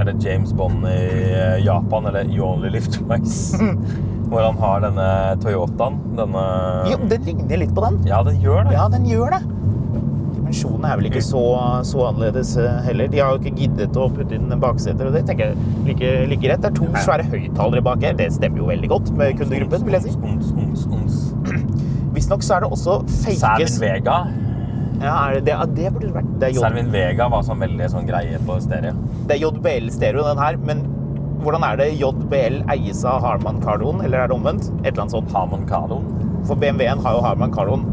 er 0.00 0.04
det 0.08 0.14
James 0.24 0.52
Bond 0.56 0.86
i 0.86 0.94
eh, 1.34 1.58
Japan, 1.66 2.06
eller 2.06 2.24
You 2.30 2.46
Only 2.46 2.70
Live 2.72 2.88
Twice? 2.94 3.58
Hvor 4.32 4.46
han 4.48 4.60
har 4.62 4.84
denne 4.86 5.08
Toyotaen. 5.42 5.98
Denne 6.16 6.44
Jo, 6.88 7.00
den 7.10 7.26
ligner 7.28 7.60
litt 7.60 7.74
på 7.76 7.84
den. 7.84 7.98
Ja, 8.08 8.22
den 8.24 8.38
gjør 8.40 8.64
det. 8.68 8.76
Ja, 8.78 8.86
den 8.92 9.04
gjør 9.08 9.34
det. 9.36 9.42
Dimensjonene 10.32 10.88
er 10.88 11.00
vel 11.00 11.08
ikke 11.10 11.22
så, 11.24 11.42
så 11.88 12.06
annerledes 12.08 12.54
eh, 12.60 12.78
heller. 12.86 13.10
De 13.12 13.20
har 13.20 13.34
jo 13.34 13.42
ikke 13.42 13.52
giddet 13.60 13.98
å 14.00 14.06
putte 14.12 14.36
inn 14.36 14.52
bakseter, 14.62 15.08
og 15.08 15.16
det 15.16 15.24
tenker 15.28 15.52
jeg 15.52 15.88
like, 15.88 16.12
like 16.32 16.48
rett. 16.50 16.64
Det 16.64 16.70
er 16.70 16.78
to 16.78 16.88
svære 17.04 17.26
høyttalere 17.28 17.84
bak 17.84 18.04
her. 18.04 18.16
Det 18.18 18.30
stemmer 18.36 18.64
jo 18.64 18.70
veldig 18.72 18.90
godt 18.92 19.12
med 19.20 19.36
kundegruppen, 19.40 19.84
vil 19.88 19.98
jeg 19.98 20.06
si. 20.06 20.14
Ons, 20.32 20.54
ons, 20.64 20.86
ons. 20.96 21.20
Visstnok 22.16 22.44
så 22.44 22.56
er 22.58 22.64
det 22.64 22.72
også 22.76 22.98
fakes 23.08 23.44
Servin 23.44 23.78
Vega. 23.80 24.16
ja, 25.00 25.12
er 25.12 25.38
det, 25.38 25.44
det, 25.48 25.56
det 25.76 25.92
burde 25.94 26.08
det 26.08 26.16
vært. 26.16 26.32
Det 26.40 26.50
er, 26.50 26.58
Servin 26.64 26.90
Vega 26.92 27.28
var 27.32 27.44
sånn 27.46 27.60
veldig 27.64 27.92
sånn 27.92 28.08
greie 28.08 28.40
på 28.48 28.58
stereo. 28.64 28.96
det 29.28 29.38
er 29.38 29.44
JBL-stereo, 29.46 30.26
den 30.32 30.42
her. 30.44 30.60
Men 30.68 30.84
hvordan 31.42 31.64
er 31.66 31.80
det 31.80 31.88
JBL 32.00 32.62
eies 32.72 33.02
av 33.08 33.22
Harman 33.24 33.60
Kardon, 33.62 34.02
eller 34.04 34.24
er 34.24 34.30
det 34.30 34.36
omvendt? 34.36 34.70
Et 34.82 34.92
eller 34.92 35.06
annet 35.06 35.16
sånt. 35.18 35.34
Harman 35.34 35.66
Kardon. 35.68 36.06
For 36.46 36.58
BMW-en 36.58 37.02
har 37.04 37.18
jo 37.18 37.26
Harman 37.26 37.52
Kardon. 37.54 37.84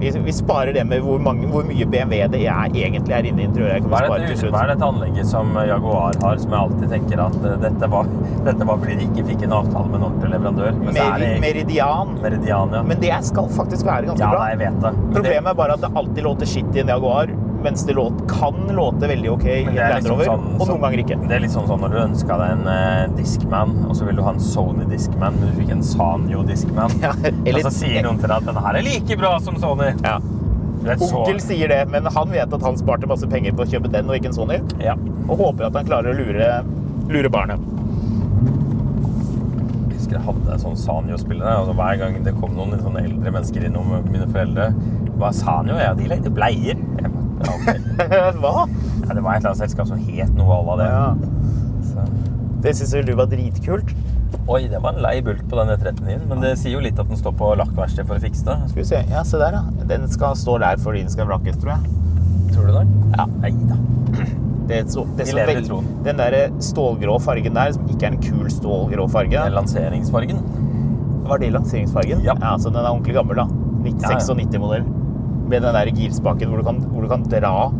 Vi, 0.00 0.10
vi 0.10 0.32
sparer 0.32 0.72
det 0.76 0.82
med 0.84 1.00
hvor, 1.00 1.20
mange, 1.24 1.46
hvor 1.48 1.64
mye 1.64 1.86
BMW 1.88 2.26
det 2.28 2.42
er, 2.44 2.66
egentlig 2.68 3.14
er 3.16 3.28
inne 3.30 3.40
i 3.40 3.46
interiøret. 3.48 3.86
Hva 3.88 4.02
er, 4.02 4.26
dette, 4.26 4.50
hva 4.52 4.64
er 4.66 4.72
dette 4.74 4.88
anlegget 4.90 5.30
som 5.30 5.54
Jaguar 5.56 6.18
har, 6.20 6.36
som 6.42 6.52
jeg 6.52 6.60
alltid 6.60 6.92
tenker 6.92 7.22
at 7.24 7.38
uh, 7.40 7.54
dette 7.62 7.88
var, 7.94 8.10
dette 8.48 8.68
var 8.68 8.82
fordi 8.82 8.98
de 9.00 9.06
ikke 9.08 9.24
fikk 9.30 9.46
en 9.48 9.56
avtale 9.56 9.88
med 9.88 9.98
en 10.02 10.06
ordentlig 10.10 10.32
leverandør? 10.34 10.68
Er 10.68 10.84
det 10.84 10.96
Meri, 10.98 11.30
Meridian. 11.46 12.12
Meridian, 12.20 12.76
ja. 12.76 12.84
Men 12.92 13.00
det 13.00 13.14
skal 13.30 13.48
faktisk 13.56 13.88
være 13.88 14.10
ganske 14.10 14.26
ja, 14.26 14.34
bra. 14.34 14.44
nei, 14.44 14.52
jeg 14.52 14.62
vet 14.66 14.78
det. 14.84 14.94
Men 15.00 15.16
Problemet 15.16 15.52
er 15.54 15.60
bare 15.62 15.78
at 15.78 15.86
det 15.86 15.92
alltid 16.02 16.28
låter 16.28 16.52
skitt 16.52 16.76
i 16.76 16.84
en 16.84 16.92
Jaguar, 16.92 17.32
mens 17.66 17.82
det 17.88 17.96
låt, 17.98 18.22
kan 18.30 18.54
låte 18.76 19.08
veldig 19.10 19.30
ok 19.34 19.44
i 19.50 19.56
en 19.64 19.74
Land 19.74 19.94
liksom 19.98 20.14
Rover, 20.14 20.30
sånn- 20.30 20.46
og 20.60 20.68
noen 20.70 20.80
ganger 20.86 21.02
ikke. 21.02 21.18
Det 21.26 21.36
er 21.36 21.42
litt 21.44 21.54
sånn 21.54 21.66
sånn 21.68 21.82
når 21.84 21.94
du 21.96 21.98
ønska 22.04 22.38
deg 22.40 22.54
en 22.56 22.64
uh, 22.70 23.16
Discman, 23.18 23.74
og 23.90 23.96
så 23.98 24.06
vil 24.08 24.16
du 24.20 24.22
ha 24.26 24.32
en 24.36 24.40
Sony 24.42 24.86
Discman, 24.90 25.36
men 25.40 25.50
du 25.50 25.58
fikk 25.60 25.74
en 25.74 25.82
Sanyo 25.86 26.42
Discman. 26.46 26.94
Ja, 27.02 27.12
eller- 27.46 27.60
Og 27.60 27.68
så 27.68 27.74
sier 27.82 28.06
noen 28.06 28.18
til 28.22 28.30
deg 28.30 28.36
at 28.38 28.48
den 28.52 28.62
her 28.64 28.80
er 28.80 28.86
like 28.86 29.18
bra 29.20 29.34
som 29.42 29.58
Sony. 29.62 29.92
Ja. 30.06 30.16
Onkel 30.86 31.40
sier 31.42 31.66
det, 31.72 31.80
men 31.90 32.06
han 32.14 32.30
vet 32.30 32.52
at 32.54 32.62
han 32.62 32.76
sparte 32.78 33.08
masse 33.10 33.26
penger 33.26 33.56
på 33.58 33.64
å 33.64 33.70
kjøpe 33.72 33.90
den 33.90 34.06
og 34.06 34.14
ikke 34.20 34.30
en 34.30 34.36
Sony, 34.36 34.60
Ja. 34.78 34.94
og 35.26 35.40
håper 35.40 35.66
at 35.66 35.74
han 35.80 35.88
klarer 35.88 36.12
å 36.14 36.18
lure, 36.20 36.50
lure 37.10 37.30
barnet. 37.34 37.58
Jeg 39.88 39.96
husker 39.98 40.18
jeg 40.18 40.24
hadde 40.28 40.52
en 40.54 40.62
sånn 40.62 40.76
Sanyo-spiller. 40.78 41.48
Altså, 41.56 41.74
hver 41.74 41.98
gang 42.04 42.20
det 42.22 42.34
kom 42.38 42.54
noen 42.54 42.78
sånne 42.78 43.02
eldre 43.08 43.32
mennesker 43.34 43.66
innom 43.66 43.90
mine 44.12 44.28
foreldre 44.30 44.68
var 45.18 45.34
Sanyo? 45.34 45.74
Ja, 45.80 45.94
de 45.98 46.06
legde 46.10 46.30
bleier. 46.30 46.78
Jeg 47.00 47.10
Ja. 47.44 48.30
Hva? 48.40 48.66
ja, 48.66 49.14
det 49.14 49.22
var 49.22 49.36
et 49.36 49.42
eller 49.42 49.50
annet 49.52 49.60
selskap 49.60 49.88
som 49.90 50.00
het 50.00 50.32
noe 50.36 50.56
à 50.56 50.62
la 50.66 50.76
det. 50.80 50.90
Ja. 50.92 51.06
Så. 51.90 52.06
Det 52.64 52.72
syns 52.78 52.94
vel 52.96 53.08
du 53.08 53.14
var 53.18 53.28
dritkult? 53.30 53.92
Oi, 54.46 54.66
det 54.70 54.78
var 54.82 54.94
en 54.94 55.02
lei 55.02 55.18
bulk 55.26 55.42
på 55.50 55.58
den 55.58 55.72
E39-en, 55.74 56.24
men 56.30 56.42
det 56.42 56.52
sier 56.60 56.76
jo 56.76 56.82
litt 56.82 56.98
at 57.02 57.08
den 57.10 57.18
står 57.18 57.34
på 57.38 57.52
lakkverksted 57.60 58.06
for 58.08 58.18
å 58.18 58.22
fikse 58.22 58.46
det. 58.46 58.56
Skal 58.70 58.82
vi 58.82 58.86
se. 58.88 59.02
Ja, 59.10 59.22
se 59.26 59.40
der, 59.42 59.58
ja. 59.58 59.86
Den 59.90 60.06
skal 60.10 60.36
stå 60.38 60.58
der 60.62 60.80
fordi 60.82 61.04
den 61.04 61.12
skal 61.12 61.28
vrakkes, 61.30 61.58
tror 61.62 61.76
jeg. 61.76 61.94
Tror 62.54 62.68
du 62.70 62.74
det? 62.78 62.84
Ja. 63.16 63.28
Nei 63.42 63.52
da. 63.68 63.78
Det 64.66 64.80
er 64.80 64.86
så, 64.90 65.04
det 65.14 65.28
er 65.30 65.46
Vi 65.46 65.60
så. 65.62 65.76
Den 66.02 66.18
der 66.18 66.34
stålgrå 66.58 67.20
fargen 67.22 67.54
der, 67.54 67.70
som 67.76 67.84
ikke 67.86 68.08
er 68.08 68.16
en 68.16 68.22
kul 68.24 68.48
stålgrå 68.50 69.04
farge, 69.12 69.30
Det 69.30 69.38
er 69.38 69.54
lanseringsfargen. 69.54 70.40
var 71.28 71.38
det 71.38 71.52
lanseringsfargen? 71.54 72.24
Ja. 72.26 72.34
ja 72.42 72.56
så 72.58 72.72
den 72.74 72.82
er 72.82 72.90
ordentlig 72.90 73.14
gammel, 73.14 73.38
da. 73.38 73.46
Ja, 73.86 74.10
ja. 74.10 75.05
96-modell. 75.46 75.50
Med 75.50 75.62
den 75.62 75.74
der 75.74 75.92
girspaken 75.96 76.48
hvor 76.48 76.58
du 76.58 76.64
kan, 76.64 76.80
hvor 76.92 77.02
du 77.02 77.08
kan 77.08 77.22
dra 77.30 77.72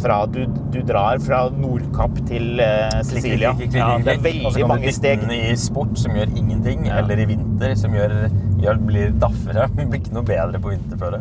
fra 0.00 0.26
Du, 0.26 0.46
du 0.70 0.80
drar 0.86 1.18
fra 1.18 1.48
Nordkapp 1.50 2.20
til 2.28 2.60
uh, 2.60 3.00
Sicilia. 3.02 3.50
Ja, 3.74 3.98
det 3.98 4.14
er. 4.14 4.46
Og 4.46 4.52
så 4.52 4.60
veldig 4.60 4.68
mange 4.68 4.92
steg. 4.92 5.20
den 5.20 5.30
i 5.34 5.56
sport, 5.56 5.98
som 5.98 6.14
gjør 6.14 6.30
ingenting, 6.36 6.86
Ja. 6.86 6.98
eller 7.02 7.18
i 7.18 7.24
vinter, 7.24 7.74
som 7.74 7.92
gjør, 7.92 8.30
gjør 8.62 8.78
blir 8.86 9.10
daffere. 9.10 9.68
blir 9.74 9.98
ikke 10.00 10.14
noe 10.14 10.22
bedre 10.24 10.60
på 10.62 10.70
vinterføre. 10.76 11.20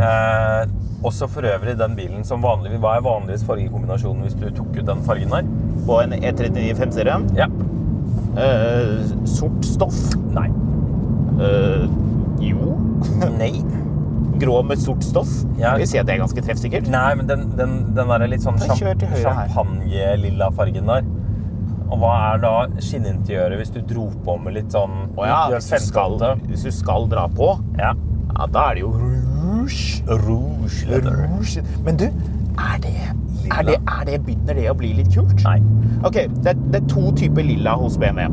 Eh, 0.00 0.70
også 1.04 1.28
for 1.28 1.44
øvrig 1.44 1.78
den 1.78 1.96
bilen 1.96 2.24
som 2.24 2.42
vanlig, 2.42 2.78
Hva 2.80 2.96
er 2.96 3.04
vanligvis 3.04 3.44
fargekombinasjonen 3.44 4.22
hvis 4.24 4.34
du 4.40 4.48
tok 4.56 4.78
ut 4.78 4.86
den 4.86 5.02
fargen 5.04 5.30
der? 5.30 5.44
På 5.86 6.00
en 6.00 6.12
E 6.16 6.20
E39 6.30 6.74
5-serie. 6.80 7.20
Ja. 7.36 7.50
Eh, 8.40 9.04
sort 9.28 9.64
stoff. 9.64 10.00
Nei. 10.32 10.48
Eh, 11.40 11.86
jo. 12.40 12.78
Nei. 13.38 13.52
Grå 14.40 14.60
med 14.66 14.80
sort 14.80 15.04
stoff. 15.04 15.30
Ja. 15.60 15.74
Vil 15.76 15.88
si 15.88 15.98
at 16.00 16.08
det 16.08 16.16
er 16.16 16.22
ganske 16.22 16.44
treffsikkert. 16.44 16.88
Nei, 16.92 17.14
men 17.18 17.28
den, 17.28 17.48
den, 17.58 17.74
den 17.96 18.12
der 18.12 18.26
litt 18.30 18.44
sånn 18.44 18.60
champagne-lilla 18.60 20.50
fargen 20.56 20.88
der. 20.90 21.04
Og 21.90 21.98
hva 21.98 22.12
er 22.30 22.42
da 22.44 22.52
skinninteriøret 22.78 23.58
hvis 23.58 23.72
du 23.74 23.80
dro 23.82 24.06
på 24.24 24.36
med 24.38 24.54
litt 24.60 24.70
sånn 24.74 25.08
Å 25.18 25.26
ja, 25.26 25.38
hvis 25.50 25.70
du, 25.72 25.78
skal, 25.88 26.20
hvis 26.46 26.62
du 26.68 26.70
skal 26.74 27.08
dra 27.10 27.24
på, 27.34 27.48
Ja. 27.80 27.90
ja, 28.36 28.46
da 28.46 28.68
er 28.70 28.78
det 28.78 28.84
jo 28.84 28.92
rouge. 28.94 30.04
Rouge 30.06 30.86
leather. 30.90 31.24
Rouge. 31.26 31.64
Men 31.86 31.98
du, 31.98 32.06
er 32.60 32.78
det, 32.84 32.94
er 33.50 33.66
det, 33.66 33.76
er 33.80 34.06
det 34.06 34.20
Begynner 34.26 34.54
det 34.60 34.70
å 34.70 34.76
bli 34.78 34.92
litt 35.00 35.10
kult? 35.14 35.34
Nei. 35.46 35.58
Ok, 36.06 36.22
det 36.46 36.54
det 36.70 36.84
er 36.84 36.88
to 36.92 37.10
typer 37.18 37.44
lilla 37.46 37.74
hos 37.80 37.98
BMW. 38.00 38.30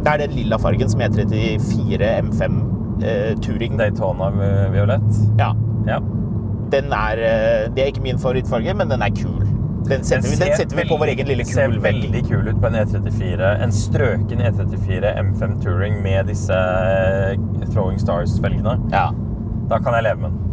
Det 0.00 0.14
er 0.14 0.22
den 0.24 0.36
lilla 0.38 0.56
fargen 0.58 0.88
som 0.88 1.02
er 1.04 1.12
34 1.12 2.12
M5 2.24 2.60
eh, 3.04 3.36
Touring. 3.42 3.76
Daytona 3.80 4.30
violett. 4.72 5.20
Ja. 5.38 5.54
Ja. 5.86 6.00
Den 6.70 6.92
er 6.94 7.22
eh, 7.24 7.70
Det 7.74 7.82
er 7.82 7.92
ikke 7.92 8.04
min 8.04 8.20
favorittfarge, 8.20 8.74
men 8.76 8.92
den 8.92 9.02
er 9.02 9.14
kul. 9.14 9.46
Den 9.88 10.04
setter, 10.04 10.28
vi, 10.28 10.36
den 10.36 10.56
setter 10.58 10.76
vi 10.76 10.84
på 10.90 10.98
vår 11.00 11.14
egen 11.14 11.30
lille 11.30 11.44
kul 11.46 11.54
Ser 11.56 11.72
veldig 11.82 12.20
kul 12.28 12.50
ut 12.50 12.58
på 12.60 12.68
en 12.68 12.76
E34. 12.82 13.48
En 13.64 13.72
strøken 13.74 14.44
E34 14.44 15.14
M5 15.22 15.56
Touring 15.64 15.98
med 16.04 16.28
disse 16.30 16.54
eh, 16.54 17.34
Throwing 17.72 17.98
Stars-felgene. 18.02 18.76
Ja. 18.92 19.08
Da 19.70 19.80
kan 19.82 19.96
jeg 19.98 20.06
leve 20.10 20.26
med 20.26 20.36
den. 20.36 20.46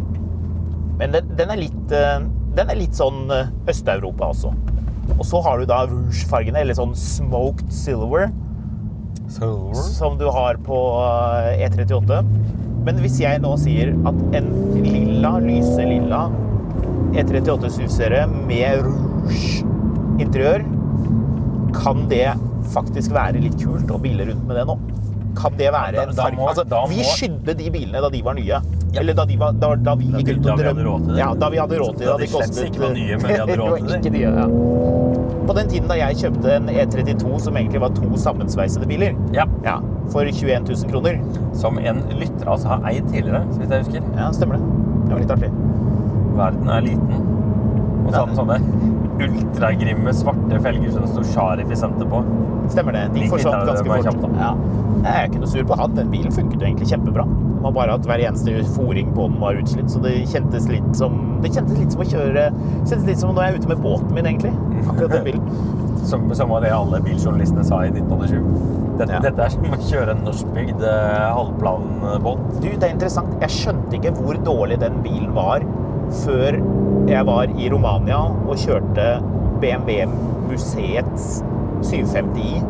Men 0.98 1.14
den, 1.14 1.30
den, 1.38 1.52
er 1.54 1.60
litt, 1.60 1.94
eh, 1.94 2.18
den 2.56 2.72
er 2.72 2.80
litt 2.80 2.98
sånn 2.98 3.28
Øst-Europa 3.68 4.32
også. 4.32 4.54
Og 5.18 5.24
så 5.26 5.40
har 5.44 5.60
du 5.60 5.68
da 5.68 5.84
rouge-fargene, 5.88 6.64
eller 6.64 6.76
sånn 6.76 6.96
smoked 6.98 7.70
silver, 7.72 8.28
som 9.30 10.18
du 10.18 10.26
har 10.32 10.58
på 10.66 10.78
eh, 11.04 11.64
E38. 11.66 12.22
Men 12.86 13.00
hvis 13.02 13.18
jeg 13.20 13.42
nå 13.44 13.52
sier 13.60 13.92
at 14.08 14.20
en 14.38 14.48
lilla, 14.80 15.34
lyse 15.44 15.84
lilla 15.84 16.28
E38 17.12 17.72
SUV-serie 17.74 18.24
med 18.48 18.84
rouge 18.86 19.64
interiør, 20.22 20.64
kan 21.76 22.06
det 22.10 22.30
faktisk 22.72 23.12
være 23.16 23.42
litt 23.44 23.58
kult 23.60 23.90
å 23.92 24.00
bille 24.02 24.28
rundt 24.28 24.48
med 24.48 24.58
det 24.58 24.64
nå? 24.68 24.78
Kan 25.38 25.54
det 25.58 25.70
være 25.74 26.08
en 26.08 26.16
farge? 26.16 26.48
Altså, 26.50 26.64
vi 26.90 27.04
skydde 27.06 27.54
de 27.58 27.70
bilene 27.74 28.02
da 28.02 28.10
de 28.12 28.22
var 28.26 28.38
nye. 28.38 28.62
Eller 28.96 29.14
da, 29.14 29.24
de 29.28 29.36
var, 29.36 29.52
da, 29.52 29.74
da 29.76 29.94
vi 30.00 30.06
gikk 30.08 30.38
ut 30.38 30.46
og 30.52 30.58
drømte. 30.62 31.16
Ja, 31.18 31.34
da 31.34 31.48
vi 31.52 31.58
hadde 31.60 31.78
råd 31.78 31.98
til 31.98 32.06
det. 32.08 32.16
De 32.22 32.26
kostet- 32.32 32.70
ikke 32.70 32.80
var 32.80 32.94
nye, 32.96 33.16
men 33.20 33.26
vi 33.28 33.36
hadde 33.42 33.56
råd 33.62 33.76
til 33.78 33.86
Det 33.88 33.98
ikke 33.98 34.12
nye, 34.14 34.30
ja. 34.32 34.46
På 35.48 35.54
den 35.56 35.68
tiden 35.68 35.88
da 35.88 35.94
jeg 35.96 36.16
kjøpte 36.22 36.50
en 36.56 36.68
E32 36.68 37.38
som 37.40 37.56
egentlig 37.56 37.80
var 37.80 37.88
to 37.96 38.16
sammensveisede 38.16 38.86
biler, 38.88 39.14
Ja. 39.32 39.44
ja, 39.64 39.78
for 40.12 40.24
21 40.24 40.64
000 40.68 40.90
kroner, 40.92 41.20
Som 41.54 41.78
en 41.78 42.02
lytter 42.18 42.46
altså 42.48 42.68
har 42.68 42.88
eid 42.90 43.08
tidligere, 43.08 43.44
så 43.52 43.58
vidt 43.60 43.70
jeg 43.70 43.84
husker. 43.84 44.02
ja, 44.16 44.30
stemmer 44.32 44.56
det. 44.56 44.64
Det 45.08 45.12
var 45.12 45.20
litt 45.20 45.30
artig. 45.30 45.50
Verden 46.38 46.68
er 46.70 46.80
liten. 46.80 47.24
Og 48.06 48.12
så 48.12 48.20
hadde 48.20 48.26
den 48.26 48.36
sånne 48.36 48.60
ultragrimme 49.18 50.12
svarte 50.14 50.60
felger 50.62 50.92
som 50.94 51.02
det 51.02 51.10
sto 51.12 51.24
Sharif 51.32 51.70
i 51.70 51.76
senter 51.76 52.06
på. 52.08 52.20
Stemmer 52.72 52.92
det. 52.92 53.04
De 53.14 53.28
forsvant 53.28 53.66
ganske 53.66 53.88
fort. 53.88 54.04
kjapt. 54.04 54.36
Ja. 54.38 54.52
Jeg 55.02 55.14
er 55.14 55.28
ikke 55.30 55.40
noe 55.42 55.50
sur 55.50 55.64
på 55.68 55.76
han. 55.80 55.94
Den 55.96 56.10
bilen 56.12 56.32
funket 56.34 56.60
jo 56.60 56.66
egentlig 56.68 56.88
kjempebra. 56.92 57.24
Var 57.62 57.72
bare 57.74 57.94
at 57.98 58.04
hver 58.06 58.20
eneste 58.22 58.52
fòring 58.76 59.08
på 59.16 59.24
den 59.28 59.40
var 59.42 59.56
utslitt, 59.58 59.88
så 59.90 59.98
det 60.04 60.12
kjentes 60.30 60.68
litt 60.70 60.92
som 60.96 61.16
Det 61.42 61.50
kjentes 61.54 61.78
litt 61.80 61.92
som 61.94 62.02
å 62.04 62.06
kjøre 62.06 62.44
Det 62.54 62.90
kjentes 62.90 63.06
litt 63.08 63.18
som 63.22 63.32
når 63.34 63.42
jeg 63.48 63.54
er 63.54 63.58
ute 63.62 63.70
med 63.72 63.82
båten 63.82 64.12
min, 64.14 64.26
egentlig. 64.30 64.52
Akkurat 64.86 65.14
den 65.16 65.24
bilen. 65.26 65.50
Som, 66.08 66.22
som 66.32 66.48
var 66.48 66.62
det 66.64 66.70
alle 66.72 67.02
biljournalistene 67.04 67.60
sa 67.66 67.82
i 67.84 67.90
1987. 67.90 68.38
Dette, 68.96 69.10
Ja. 69.12 69.18
dette 69.20 69.42
er 69.44 69.50
som 69.52 69.66
å 69.74 69.78
kjøre 69.90 70.14
en 70.14 70.22
norskbygd 70.24 70.84
eh, 70.88 71.24
halvplanbåt. 71.36 72.46
Du, 72.62 72.68
det 72.70 72.86
er 72.86 72.94
interessant. 72.94 73.34
Jeg 73.42 73.52
skjønte 73.52 73.98
ikke 73.98 74.14
hvor 74.16 74.38
dårlig 74.46 74.78
den 74.80 75.02
bilen 75.04 75.34
var 75.36 75.66
før 76.22 76.56
jeg 77.10 77.26
var 77.28 77.52
i 77.60 77.68
Romania 77.74 78.22
og 78.30 78.54
kjørte 78.62 79.08
BMW-museets 79.60 81.28
750i 81.84 82.62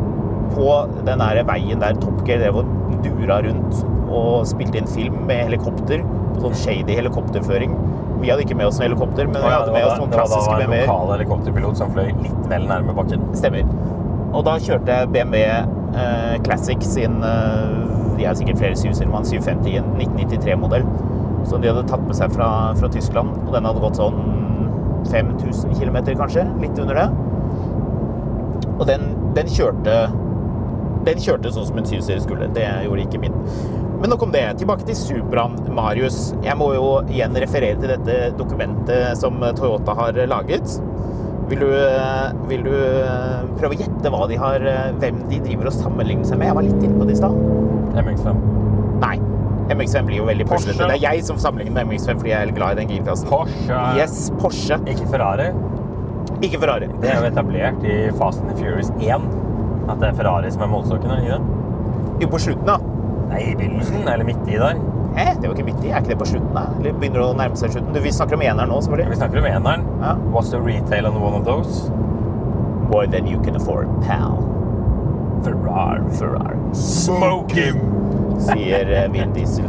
på 0.57 0.67
den 1.07 1.23
der 1.23 1.43
veien 1.49 1.81
der 1.85 1.97
Top 2.03 2.25
Gear 2.27 2.43
drev 2.43 2.61
og 2.65 2.99
dura 3.05 3.39
rundt 3.47 3.85
og 4.09 4.47
spilte 4.49 4.81
inn 4.81 4.91
film 4.91 5.23
med 5.29 5.45
helikopter. 5.49 6.03
Sånn 6.39 6.57
shady 6.59 6.97
helikopterføring. 6.99 7.75
Vi 8.19 8.31
hadde 8.33 8.43
ikke 8.45 8.57
med 8.59 8.67
oss 8.69 8.79
noen 8.81 8.89
helikopter, 8.89 9.29
men 9.31 9.43
vi 9.43 9.53
hadde 9.53 9.75
det 9.75 9.85
oss 9.87 10.01
var, 10.01 10.11
klassiske 10.13 10.57
BMW-er. 10.59 10.67
det 10.67 10.73
var 10.73 10.75
da 10.75 10.81
en 10.83 10.89
lokal 10.89 11.13
helikopterpilot 11.15 11.79
som 11.81 11.93
fløy 11.95 12.09
litt 12.25 12.49
vel 12.51 12.67
nærme 12.71 12.95
bakken. 12.97 13.29
Stemmer. 13.39 13.69
Og 14.37 14.45
da 14.45 14.57
kjørte 14.61 14.97
jeg 14.99 15.11
BMW 15.15 15.45
eh, 15.49 16.35
Classic 16.45 16.83
sin 16.85 17.23
eh, 17.25 17.77
De 18.19 18.27
er 18.29 18.37
sikkert 18.37 18.61
flere 18.61 18.77
7-serier, 18.77 19.11
men 19.13 19.25
750 19.25 19.79
en 19.81 19.95
1993-modell. 19.97 20.87
Som 21.49 21.63
de 21.63 21.71
hadde 21.71 21.87
tatt 21.89 22.03
med 22.05 22.19
seg 22.19 22.35
fra, 22.35 22.49
fra 22.77 22.91
Tyskland. 22.93 23.31
Og 23.47 23.55
den 23.55 23.69
hadde 23.69 23.83
gått 23.85 24.01
sånn 24.01 24.19
5000 25.09 25.79
km, 25.79 26.01
kanskje. 26.19 26.45
Litt 26.61 26.81
under 26.83 26.99
det. 26.99 27.09
Og 28.79 28.87
den, 28.87 29.13
den 29.35 29.49
kjørte 29.51 29.95
Den 31.07 31.21
kjørte 31.23 31.51
sånn 31.55 31.69
som 31.71 31.79
en 31.81 31.87
7-serie 31.89 32.23
skulle. 32.23 32.51
Det 32.55 32.67
gjorde 32.85 33.07
ikke 33.07 33.23
min. 33.23 33.39
Men 33.99 34.13
nok 34.13 34.23
om 34.29 34.33
det. 34.35 34.45
Tilbake 34.61 34.87
til 34.87 34.97
Supraen, 34.99 35.57
Marius. 35.75 36.33
Jeg 36.45 36.55
må 36.59 36.71
jo 36.77 36.85
igjen 37.11 37.35
referere 37.43 37.79
til 37.81 37.91
dette 37.97 38.19
dokumentet 38.39 39.19
som 39.19 39.41
Toyota 39.59 39.97
har 39.99 40.21
laget. 40.31 40.77
Vil 41.49 41.63
du, 41.65 41.71
vil 42.51 42.63
du 42.67 42.75
prøve 43.59 43.73
å 43.73 43.79
gjette 43.81 44.11
hva 44.13 44.27
de 44.29 44.37
har, 44.39 44.65
hvem 45.01 45.23
de 45.31 45.41
driver 45.47 45.71
og 45.71 45.75
sammenligner 45.79 46.29
seg 46.29 46.39
med? 46.39 46.51
Jeg 46.51 46.59
var 46.59 46.67
litt 46.67 46.85
inne 46.85 47.01
på 47.01 47.09
det 47.09 47.17
i 47.17 47.21
stad. 47.23 47.39
MX5. 48.05 48.43
Nei. 49.03 49.17
MX5 49.69 50.07
blir 50.09 50.21
jo 50.21 50.27
veldig 50.29 50.47
puslete. 50.49 50.87
Det 50.89 50.99
er 50.99 51.03
jeg 51.03 51.25
som 51.27 51.41
sammenligner 51.41 51.75
med 51.81 51.91
MX5 51.91 52.21
fordi 52.21 52.33
jeg 52.35 52.51
er 52.51 52.55
glad 52.57 52.77
i 52.77 52.83
den 52.83 52.93
girkassen. 52.93 53.29
Porsche. 53.33 53.81
Yes, 53.99 54.21
Porsche. 54.41 54.79
Ikke 54.89 55.09
Ferrari. 55.11 55.49
Ikke 56.45 56.61
Ferrari. 56.63 56.89
Det 57.03 57.11
er 57.11 57.19
jo 57.23 57.33
etablert 57.33 57.83
i 57.89 57.99
Fast 58.21 58.45
and 58.45 58.55
Furious 58.61 58.93
1. 59.01 59.27
At 59.89 59.99
det 60.03 60.13
er 60.13 60.17
Ferrari 60.21 60.53
som 60.53 60.65
er 60.65 60.71
målstokken, 60.73 61.11
er 61.11 61.21
det 61.21 61.27
ikke 61.27 61.41
det? 61.41 62.23
Jo, 62.23 62.31
på 62.33 62.41
slutten, 62.45 62.69
da. 62.69 62.79
Nei, 63.29 63.43
i 63.53 63.57
begynnelsen. 63.57 64.09
Eller 64.09 64.25
midt 64.25 64.49
i 64.49 64.59
der. 64.59 64.81
Hæ? 65.17 65.27
Det 65.41 65.49
var 65.49 65.55
ikke 65.57 65.65
midt 65.71 65.85
i. 65.85 65.91
Er 65.91 66.03
ikke 66.03 66.13
det 66.15 66.19
på 66.19 66.29
slutten, 66.33 66.53
da? 66.55 66.67
Eller 66.79 66.93
begynner 67.01 67.23
det 67.23 67.27
å 67.27 67.39
nærme 67.39 67.59
seg 67.61 67.75
slutten? 67.75 67.95
Du, 67.95 68.01
vi 68.05 68.13
snakker 68.15 68.39
om 68.39 68.45
eneren 68.45 68.71
nå, 68.73 68.81
Vi 68.81 69.17
snakker 69.17 69.41
om 69.41 69.49
eneren. 69.49 69.87
Ja. 70.03 70.15
What's 70.35 70.51
the 70.51 70.61
retail 70.61 71.07
on 71.07 71.21
one 71.21 71.35
of 71.35 71.45
those? 71.45 71.91
More 72.93 73.07
than 73.07 73.27
you 73.27 73.41
can 73.43 73.57
afford, 73.57 73.89
pal. 74.07 74.39
Ferrari. 75.45 76.03
Ferrari. 76.19 76.57
Smoke 76.73 77.53
him! 77.53 77.81
Sier 78.41 78.91
eh, 78.93 79.11
Vin 79.13 79.33
Diesel. 79.37 79.67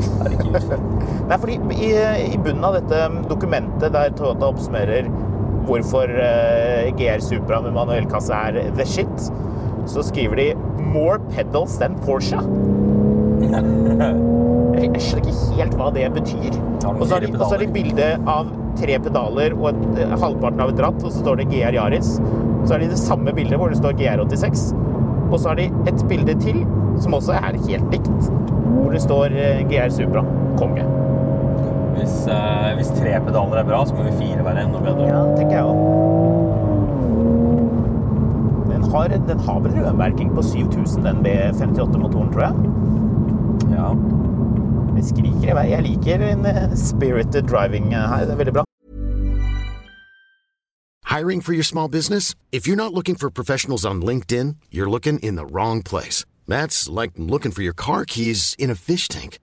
Nei, 1.30 1.38
fordi 1.38 1.58
i, 1.76 1.90
i 2.34 2.38
bunnen 2.38 2.64
av 2.66 2.78
dette 2.80 3.10
dokumentet 3.30 3.94
der 3.94 4.14
Toyota 4.18 4.52
oppsummerer 4.54 5.10
hvorfor 5.70 6.10
uh, 6.10 6.90
GR 6.98 7.22
Supra 7.22 7.60
med 7.66 7.76
manuellkasse 7.76 8.34
er 8.34 8.72
the 8.78 8.86
shit, 8.88 9.30
så 9.90 10.04
skriver 10.06 10.36
de 10.36 10.48
'more 10.80 11.20
pedals 11.34 11.78
than 11.78 11.98
Porsche'. 12.06 12.42
Jeg 14.80 15.02
skjønner 15.04 15.28
ikke 15.28 15.58
helt 15.60 15.76
hva 15.80 15.90
det 15.96 16.06
betyr. 16.16 16.58
Og 16.90 17.04
så 17.08 17.18
har 17.18 17.26
det 17.26 17.66
de, 17.66 17.72
bilde 17.74 18.08
av 18.30 18.50
tre 18.80 18.96
pedaler 19.04 19.56
og 19.58 19.72
et, 19.72 20.00
eh, 20.04 20.14
halvparten 20.22 20.64
av 20.64 20.74
et 20.74 20.82
ratt, 20.84 21.00
og 21.04 21.12
så 21.12 21.24
står 21.24 21.42
det 21.42 21.50
GR 21.52 21.76
Yaris. 21.76 22.16
Så 22.66 22.74
har 22.74 22.80
de 22.84 22.90
det 22.92 23.00
samme 23.02 23.34
bildet 23.36 23.60
hvor 23.60 23.72
det 23.72 23.80
står 23.80 23.98
GR86. 24.00 24.70
Og 25.30 25.38
så 25.40 25.52
har 25.52 25.60
de 25.60 25.68
et 25.90 26.06
bilde 26.10 26.36
til, 26.42 26.64
som 27.00 27.16
også 27.18 27.36
er 27.38 27.60
helt 27.68 27.92
likt, 27.94 28.32
hvor 28.80 28.92
det 28.96 29.04
står 29.04 29.36
eh, 29.36 29.64
GR 29.70 29.92
Supra. 29.94 30.24
Konge. 30.60 30.86
Hvis, 32.00 32.16
eh, 32.32 32.72
hvis 32.80 32.92
tre 32.96 33.20
pedaler 33.26 33.62
er 33.62 33.68
bra, 33.68 33.84
så 33.86 33.96
må 33.98 34.08
vi 34.08 34.16
fire 34.20 34.46
være 34.46 34.66
enda 34.68 34.80
bedre. 34.84 35.10
Ja, 35.10 35.24
tenker 35.36 35.56
jeg 35.60 35.66
òg. 35.68 35.78
Den 38.70 38.84
har, 38.94 39.08
den 39.28 39.40
har 39.46 39.60
vel 39.60 39.76
rødmerking 39.76 40.32
på 40.34 40.42
7000, 40.46 41.04
den 41.04 41.20
B58-motoren, 41.26 42.32
tror 42.34 42.48
jeg. 42.48 43.09
Ja. 43.72 43.94
Skriker 45.00 45.52
i 45.52 45.56
vei. 45.56 45.68
Jeg 45.72 45.86
liker 45.86 46.24
en 46.28 46.46
eh, 46.46 46.74
spirited 46.76 47.48
driving 47.48 47.94
eh, 47.94 48.08
her. 48.12 48.26
Det 48.28 48.36
er 48.36 48.42
veldig 48.42 48.54
bra. 48.58 48.66
Hiring 51.10 51.42
for 51.42 51.54
your 51.54 51.64
small 51.64 51.88
business? 51.88 52.36
If 52.52 52.68
you're 52.68 52.76
not 52.76 52.94
looking 52.94 53.16
for 53.16 53.30
professionals 53.30 53.86
on 53.86 54.02
LinkedIn, 54.02 54.58
you're 54.72 54.90
looking 54.90 55.20
in 55.20 55.36
the 55.36 55.46
wrong 55.46 55.82
place. 55.82 56.26
That's 56.48 56.88
like 56.88 57.12
looking 57.16 57.52
for 57.52 57.64
your 57.64 57.74
car 57.74 58.06
keys 58.06 58.56
in 58.60 58.70
a 58.70 58.76
fish 58.76 59.08
tank. 59.08 59.40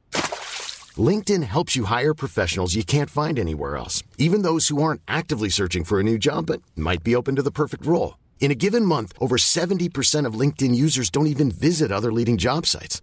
LinkedIn 0.97 1.43
helps 1.43 1.77
you 1.77 1.85
hire 1.85 2.15
professionals 2.15 2.75
you 2.75 2.85
can't 2.85 3.11
find 3.11 3.39
anywhere 3.39 3.77
else, 3.77 4.03
even 4.17 4.43
those 4.43 4.69
who 4.69 4.83
aren't 4.83 5.03
actively 5.09 5.49
searching 5.49 5.85
for 5.85 5.99
a 5.99 6.03
new 6.03 6.19
job 6.19 6.47
but 6.47 6.63
might 6.77 7.03
be 7.03 7.17
open 7.17 7.37
to 7.37 7.43
the 7.43 7.51
perfect 7.51 7.85
role. 7.85 8.17
In 8.41 8.51
a 8.51 8.55
given 8.55 8.85
month, 8.85 9.13
over 9.19 9.37
70% 9.37 10.27
of 10.27 10.41
LinkedIn 10.41 10.75
users 10.75 11.11
don't 11.11 11.27
even 11.27 11.51
visit 11.51 11.91
other 11.91 12.13
leading 12.13 12.37
job 12.37 12.67
sites. 12.67 13.03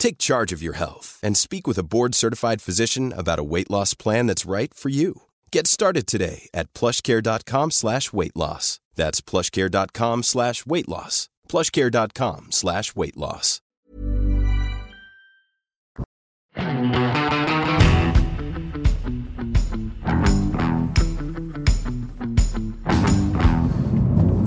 Take 0.00 0.16
charge 0.16 0.50
of 0.50 0.62
your 0.62 0.72
health 0.76 1.18
and 1.22 1.36
speak 1.36 1.66
with 1.66 1.76
a 1.76 1.82
board 1.82 2.14
certified 2.14 2.62
physician 2.62 3.12
about 3.14 3.38
a 3.38 3.44
weight 3.44 3.70
loss 3.70 3.92
plan 3.92 4.26
that's 4.26 4.46
right 4.46 4.72
for 4.72 4.88
you. 4.88 5.12
Get 5.52 5.66
started 5.66 6.06
today 6.06 6.48
at 6.54 6.72
plushcare.com 6.72 7.70
slash 7.70 8.10
weight 8.10 8.34
loss. 8.34 8.80
That's 8.96 9.20
plushcare.com 9.20 10.22
slash 10.22 10.64
weight 10.64 10.88
loss. 10.88 11.28
Plushcare.com 11.48 12.46
slash 12.50 12.96
weight 12.96 13.16
loss. 13.16 13.60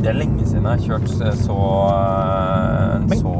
Det 0.01 0.09
er 0.09 0.13
är 0.13 0.13
länge 0.13 0.45
sedan 0.45 0.63
jag 0.63 0.71
har 0.71 0.87
kört 0.87 1.21
eh, 1.21 1.33
så, 1.33 1.87
eh, 3.09 3.19
så 3.19 3.33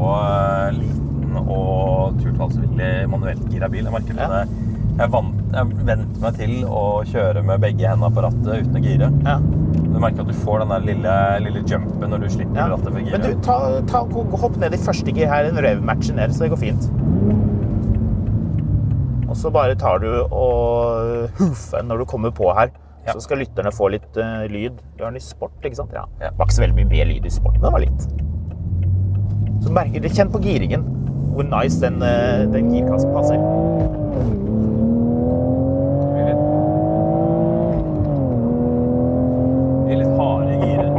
eh, 0.70 0.93
liten 1.34 1.50
og 1.50 2.20
turtallsvillig 2.22 3.08
manueltgira 3.10 3.68
bil. 3.70 3.84
Jeg 3.84 3.92
merker 3.92 4.14
Ja. 4.14 4.28
det. 4.28 4.48
Jeg, 4.96 5.10
vant, 5.10 5.34
jeg 5.52 5.86
vent 5.86 6.20
meg 6.20 6.34
til 6.38 6.64
å 6.64 7.02
kjøre 7.04 7.42
med 7.44 7.60
begge 7.60 7.88
hendene 7.88 8.14
på 8.14 8.22
rattet 8.22 8.62
uten 8.62 8.76
å 8.76 8.82
gire. 8.82 9.10
Ja. 9.24 9.38
Du 9.74 9.98
merker 9.98 10.20
at 10.20 10.28
du 10.28 10.32
får 10.32 10.60
den 10.60 10.68
der 10.68 10.80
lille, 10.80 11.40
lille 11.40 11.64
jumpen 11.66 12.10
når 12.10 12.20
du 12.20 12.28
slipper 12.28 12.54
Ja. 12.56 12.68
rattet 12.68 12.84
for 12.84 13.00
Men 13.00 13.20
du, 13.20 13.34
ta, 13.42 13.80
ta, 13.86 14.04
hopp 14.04 14.56
ned 14.56 14.72
i 14.72 14.76
første 14.76 15.12
gir 15.12 15.26
her, 15.26 15.46
en 15.46 15.56
rev-matcher 15.56 16.14
ned, 16.14 16.30
så 16.30 16.44
det 16.44 16.50
går 16.50 16.58
fint. 16.58 16.90
Og 19.28 19.36
så 19.36 19.50
bare 19.50 19.74
tar 19.74 19.98
du 19.98 20.26
og 20.30 21.28
hoofer 21.38 21.82
når 21.82 21.98
du 21.98 22.04
kommer 22.04 22.30
på 22.30 22.54
her. 22.54 22.70
Ja. 23.04 23.12
Så 23.12 23.20
skal 23.20 23.38
lytterne 23.38 23.72
få 23.72 23.88
litt 23.90 24.16
uh, 24.16 24.46
lyd. 24.46 24.78
Du 24.96 25.02
har 25.04 25.10
den 25.10 25.16
i 25.16 25.20
sport, 25.20 25.58
ikke 25.64 25.76
sant? 25.76 25.90
Ja. 25.92 26.06
Ja. 26.20 26.30
Det 26.30 26.38
var 26.38 26.46
ikke 26.46 26.54
så 26.54 26.62
veldig 26.62 26.76
mye 26.76 26.88
mer 26.88 27.04
lyd 27.04 27.26
i 27.26 27.30
sport, 27.30 27.54
men 27.54 27.62
det 27.62 27.72
var 27.72 27.80
litt. 27.80 28.06
Så 29.64 29.72
merker 29.72 30.00
du, 30.00 30.08
kjenn 30.08 30.30
på 30.30 30.40
giringen, 30.40 31.03
hvor 31.34 31.42
nice 31.42 31.80
den, 31.82 32.02
eh, 32.02 32.52
den 32.52 32.70
girkassen 32.70 33.12
passer. 33.14 33.38
Blir 39.84 40.00
litt 40.00 40.14
harde 40.18 40.54
girer. 40.62 40.90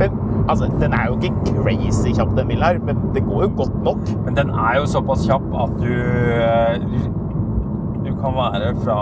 Men 0.00 0.10
altså, 0.48 0.70
den 0.80 0.92
er 0.96 1.06
jo 1.10 1.18
ikke 1.20 1.34
crazy 1.50 2.14
kjapp, 2.16 2.32
den 2.38 2.48
bilen 2.48 2.64
her, 2.64 2.78
men 2.88 2.96
det 3.14 3.24
går 3.28 3.42
jo 3.46 3.50
godt 3.62 3.82
nok. 3.84 4.12
Men 4.24 4.36
den 4.38 4.50
er 4.50 4.80
jo 4.80 4.86
såpass 4.88 5.26
kjapp 5.28 5.48
at 5.64 5.80
du, 5.82 5.94
du 6.86 7.00
Du 8.00 8.14
kan 8.16 8.34
være 8.34 8.74
fra 8.80 8.96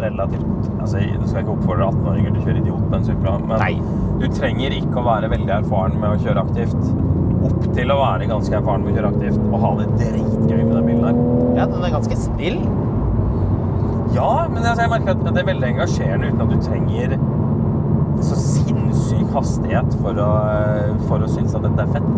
relativt 0.00 0.70
altså, 0.80 0.98
Du 0.98 1.26
skal 1.28 1.40
ikke 1.42 1.52
oppfordre 1.52 1.88
18-åringer 1.90 2.30
til 2.30 2.40
å 2.40 2.44
kjøre 2.46 2.60
idiot 2.62 2.86
på 2.90 2.96
en 2.96 3.04
Supra, 3.04 3.34
men 3.42 3.58
Nei. 3.58 3.74
du 4.22 4.26
trenger 4.32 4.74
ikke 4.74 5.02
å 5.02 5.06
være 5.06 5.30
veldig 5.34 5.52
erfaren 5.58 5.98
med 6.00 6.14
å 6.14 6.20
kjøre 6.22 6.44
aktivt. 6.46 7.15
Opp 7.46 7.62
til 7.76 7.92
å 7.92 7.98
være 8.00 8.28
ganske 8.30 8.58
erfaren 8.58 8.84
med 8.84 8.92
å 8.92 8.98
kjøre 8.98 9.12
aktivt 9.14 9.40
og 9.46 9.56
ha 9.62 9.72
det 9.80 9.88
dritgøy 10.00 10.60
med 10.60 10.74
den 10.74 10.90
bilen 10.90 11.06
her. 11.06 11.22
Ja, 11.60 11.66
den 11.70 11.86
er 11.86 11.94
ganske 11.94 12.18
snill. 12.20 12.60
Ja, 14.16 14.30
men 14.48 14.62
altså, 14.62 14.86
jeg 14.86 14.92
merker 14.92 15.12
at 15.12 15.24
det 15.26 15.42
er 15.42 15.50
veldig 15.50 15.68
engasjerende 15.74 16.30
uten 16.30 16.44
at 16.46 16.52
du 16.54 16.62
trenger 16.64 17.16
så 18.24 18.38
sinnssyk 18.40 19.32
hastighet 19.34 19.96
for 20.00 20.18
å, 20.22 20.30
for 21.08 21.24
å 21.24 21.28
synes 21.28 21.56
at 21.56 21.66
dette 21.66 21.84
er 21.84 21.90
fett. 21.98 22.12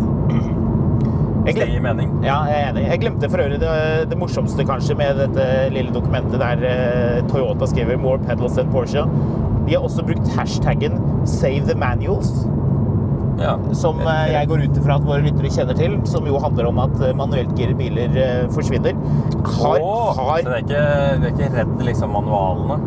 Jeg 1.48 1.56
glemte, 1.56 1.64
det 1.64 1.74
gir 1.78 1.84
mening. 1.84 2.10
Ja, 2.26 2.36
jeg 2.50 2.60
er 2.60 2.70
enig. 2.72 2.84
Jeg 2.90 3.02
glemte 3.02 3.30
for 3.32 3.42
øvrig 3.42 3.58
det, 3.62 3.72
det 4.10 4.18
morsomste 4.20 4.66
kanskje 4.68 4.98
med 4.98 5.20
dette 5.22 5.46
lille 5.72 5.94
dokumentet 5.94 6.36
der 6.42 6.64
eh, 6.68 7.20
Toyota 7.30 7.66
skriver 7.70 7.96
'More 7.96 8.20
pedals 8.20 8.58
than 8.58 8.68
Porsche'. 8.74 9.06
De 9.66 9.74
har 9.74 9.84
også 9.84 10.04
brukt 10.04 10.28
hashtaggen 10.36 11.00
'Save 11.24 11.64
the 11.66 11.74
manuals', 11.74 12.44
Ja. 13.38 13.54
som 13.72 14.00
eh, 14.02 14.32
jeg 14.34 14.48
går 14.50 14.64
ut 14.66 14.78
ifra 14.80 14.96
at 14.98 15.04
våre 15.06 15.22
lyttere 15.24 15.50
kjenner 15.54 15.76
til. 15.78 15.98
Som 16.10 16.26
jo 16.26 16.38
handler 16.42 16.70
om 16.70 16.78
at 16.82 16.94
eh, 17.00 17.14
manueltgirede 17.18 17.78
biler 17.78 18.16
eh, 18.18 18.46
forsvinner. 18.54 18.96
Har, 19.58 19.82
har 20.18 20.42
Så 20.42 20.48
det 20.48 20.56
er 20.56 20.64
ikke, 20.64 20.86
du 21.22 21.28
er 21.28 21.34
ikke 21.34 21.52
redd 21.56 21.76
liksom 21.90 22.14
manualene? 22.16 22.80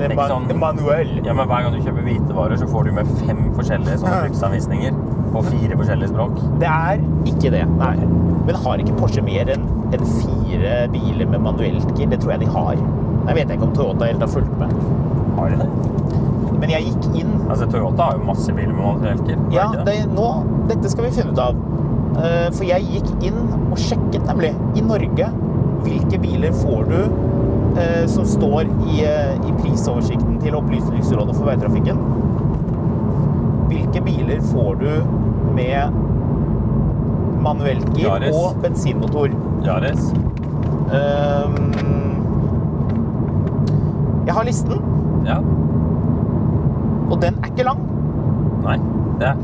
en 0.00 0.16
sånn- 0.16 0.58
manuell. 0.58 1.10
Ja, 1.24 1.34
men 1.36 1.46
Hver 1.48 1.62
gang 1.62 1.74
du 1.74 1.80
kjøper 1.84 2.06
hvitevarer, 2.06 2.56
så 2.58 2.66
får 2.70 2.84
du 2.88 2.92
med 2.96 3.10
fem 3.20 3.42
forskjellige 3.56 3.98
sånne 4.00 4.22
bruksanvisninger 4.24 4.96
på 5.34 5.42
fire 5.46 5.76
forskjellige 5.76 6.08
språk. 6.10 6.40
Det 6.62 6.70
er 6.70 7.02
ikke 7.28 7.52
det, 7.54 7.64
nei. 7.78 7.96
Men 8.46 8.54
har 8.64 8.82
ikke 8.82 8.96
Porsche 8.98 9.22
mer 9.22 9.52
enn 9.52 9.66
en 9.94 10.06
fire 10.16 10.88
biler 10.94 11.28
med 11.28 11.44
manuelt 11.44 11.92
gir? 11.98 12.08
Det 12.10 12.20
tror 12.22 12.32
jeg 12.36 12.40
de 12.46 12.50
har. 12.56 12.80
Jeg 13.28 13.36
vet 13.36 13.52
ikke 13.54 13.68
om 13.68 13.74
Toyota 13.76 14.08
helt 14.08 14.24
har 14.24 14.32
fulgt 14.32 14.56
med. 14.58 14.72
Har 15.36 15.52
de 15.52 15.60
det? 15.60 15.68
Men 16.60 16.72
jeg 16.74 16.90
gikk 16.90 17.06
inn 17.22 17.30
Altså, 17.50 17.66
Toyota 17.72 18.10
har 18.10 18.18
jo 18.18 18.26
masse 18.28 18.52
biler 18.52 18.74
med 18.74 18.84
manuellkir. 18.84 19.38
Ja, 19.54 19.70
det, 19.86 19.96
nå, 20.12 20.26
dette 20.70 20.90
skal 20.92 21.06
vi 21.08 21.12
finne 21.16 21.32
ut 21.34 21.40
av. 21.42 21.58
Uh, 22.10 22.48
For 22.52 22.66
jeg 22.68 22.84
gikk 22.90 23.26
inn 23.30 23.38
og 23.70 23.78
sjekket 23.80 24.26
nemlig 24.28 24.52
i 24.76 24.84
Norge 24.84 25.30
hvilke 25.80 26.18
biler 26.20 26.52
får 26.60 26.82
du 26.90 26.98
uh, 27.00 28.04
som 28.10 28.26
står 28.28 28.68
i, 28.90 29.00
uh, 29.06 29.48
i 29.48 29.54
prisoversikten 29.62 30.36
til 30.42 30.58
Opplysningsrådet 30.58 31.36
for 31.38 31.48
veitrafikken. 31.48 32.02
Hvilke 33.70 34.02
biler 34.04 34.42
får 34.50 34.80
du 34.82 34.90
med 35.56 35.96
manuelt 37.40 37.88
gir 37.96 38.10
Yaris. 38.10 38.36
og 38.36 38.60
bensinmotor? 38.62 39.32
Yaris. 39.64 40.10
Ehm, 40.92 41.56
jeg 44.26 44.34
har 44.34 44.44
listen, 44.44 44.82
Ja. 45.24 45.38
Og 47.10 47.20
den 47.22 47.38
er 47.42 47.52
ikke 47.52 47.66
lang. 47.66 47.84
Nei. 48.64 48.78
Jeg 49.20 49.36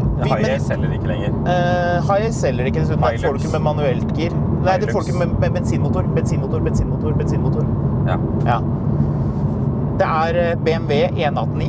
men- 0.42 0.60
selger 0.60 0.92
ikke 0.92 1.08
lenger. 1.10 1.32
Uh, 1.44 2.08
Hiace 2.08 2.40
selger 2.40 2.64
ikke 2.64 2.80
dessuten. 2.80 3.02
Det 3.02 3.20
får 3.20 3.32
du 3.32 3.42
ikke 3.42 3.52
med 3.52 3.64
manuelt 3.66 4.14
gir. 4.16 4.36
Nei, 4.64 4.76
det 4.78 4.92
får 4.92 5.00
du 5.00 5.10
ikke 5.10 5.18
med, 5.18 5.34
med 5.40 5.50
bensinmotor. 5.58 6.02
Bensinmotor, 6.14 6.60
bensinmotor, 6.60 7.12
bensinmotor. 7.12 7.66
Ja. 8.08 8.16
Ja. 8.46 8.60
Det 9.96 10.06
er 10.06 10.38
eh, 10.50 10.56
BMW 10.64 10.92
118i. 11.16 11.68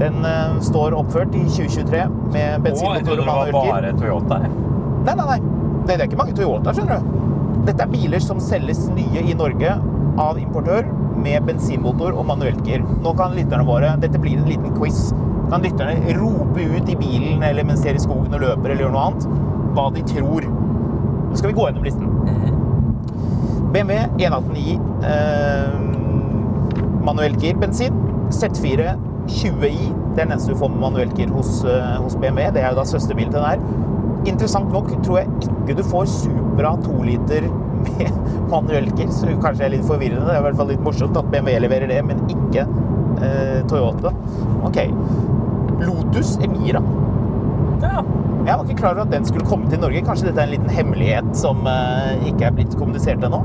Den 0.00 0.14
uh, 0.24 0.60
står 0.60 0.94
oppført 0.96 1.34
i 1.34 1.44
2023 1.44 2.04
med 2.32 2.36
Å, 2.36 2.44
jeg 2.44 2.62
bensinmotor 2.66 3.04
trodde 3.08 3.16
det 3.20 3.26
var 3.26 3.52
bare 3.56 3.92
Toyota. 3.96 4.38
Nei, 4.42 5.14
nei, 5.14 5.26
nei. 5.26 5.40
Det 5.86 5.96
er 5.96 6.06
ikke 6.06 6.20
mange 6.20 6.36
Toyota, 6.36 6.74
skjønner 6.76 7.00
du. 7.00 7.18
Dette 7.66 7.84
er 7.84 7.92
biler 7.92 8.22
som 8.22 8.40
selges 8.42 8.86
nye 8.92 9.22
i 9.22 9.34
Norge 9.38 9.76
av 10.20 10.38
importør 10.40 10.88
med 11.22 11.46
bensinmotor 11.46 12.16
og 12.16 12.26
manuelt 12.28 12.62
gir. 12.66 12.82
Nå 13.02 13.14
kan 13.18 13.36
lytterne 13.36 13.66
våre 13.68 13.94
Dette 14.02 14.20
blir 14.22 14.40
en 14.40 14.48
liten 14.48 14.74
quiz. 14.76 15.10
Kan 15.52 15.64
lytterne 15.64 16.16
rope 16.18 16.64
ut 16.76 16.90
i 16.90 16.98
bilen 16.98 17.42
eller 17.46 17.66
mens 17.68 17.84
de 17.84 17.92
er 17.92 17.98
i 17.98 18.02
skogen 18.02 18.34
og 18.34 18.44
løper 18.44 18.72
eller 18.72 18.86
gjør 18.86 18.94
noe 18.94 19.06
annet, 19.10 19.28
hva 19.76 19.86
de 19.94 20.04
tror. 20.08 20.48
Nå 20.48 21.38
skal 21.38 21.52
vi 21.52 21.56
gå 21.56 21.68
gjennom 21.68 21.86
listen. 21.86 22.08
BMW 23.72 24.02
118i 24.20 24.74
eh, 25.08 25.76
manuelt 27.06 27.40
gir 27.40 27.56
bensin. 27.60 27.96
Z4 28.32 28.92
20i. 29.28 29.72
Det 30.12 30.20
er 30.20 30.26
den 30.26 30.34
eneste 30.34 30.52
du 30.52 30.58
får 30.60 30.72
med 30.72 30.82
manuelt 30.82 31.16
gir 31.16 31.32
hos, 31.32 31.62
eh, 31.64 31.96
hos 32.02 32.16
BMW. 32.16 32.50
Det 32.52 32.62
er 32.62 32.72
jo 32.72 32.80
da 32.80 32.84
søsterbilen 32.88 33.32
til 33.32 33.40
den 33.40 33.48
her. 33.48 33.58
Interessant 34.28 34.70
nok 34.72 34.90
tror 35.02 35.22
jeg 35.22 35.28
ikke 35.42 35.78
du 35.80 35.84
får 35.88 36.10
Supra 36.12 36.76
2 36.84 36.98
liter 37.06 37.48
manuelt 38.52 39.04
så 39.12 39.30
kanskje 39.42 39.66
er 39.66 39.74
litt 39.76 39.86
forvirrende. 39.88 40.26
Det 40.26 40.34
er 40.36 40.42
i 40.42 40.46
hvert 40.48 40.58
fall 40.60 40.72
litt 40.72 40.82
morsomt 40.84 41.18
at 41.18 41.30
BMW 41.32 41.58
leverer 41.64 41.90
det, 41.90 42.00
men 42.08 42.22
ikke 42.32 42.66
eh, 43.22 43.60
Toyota. 43.70 44.12
Ok. 44.66 44.82
Lotus 45.82 46.36
Emira. 46.42 46.82
Ja. 47.82 48.02
Jeg 48.42 48.58
var 48.58 48.66
ikke 48.66 48.78
klar 48.80 48.96
over 48.96 49.04
at 49.04 49.12
den 49.12 49.26
skulle 49.26 49.46
komme 49.46 49.68
til 49.70 49.78
Norge. 49.82 50.02
Kanskje 50.06 50.28
dette 50.28 50.42
er 50.42 50.48
en 50.48 50.54
liten 50.56 50.72
hemmelighet 50.72 51.28
som 51.38 51.62
eh, 51.70 52.24
ikke 52.30 52.48
er 52.48 52.56
blitt 52.56 52.74
kommunisert 52.78 53.22
ennå. 53.26 53.42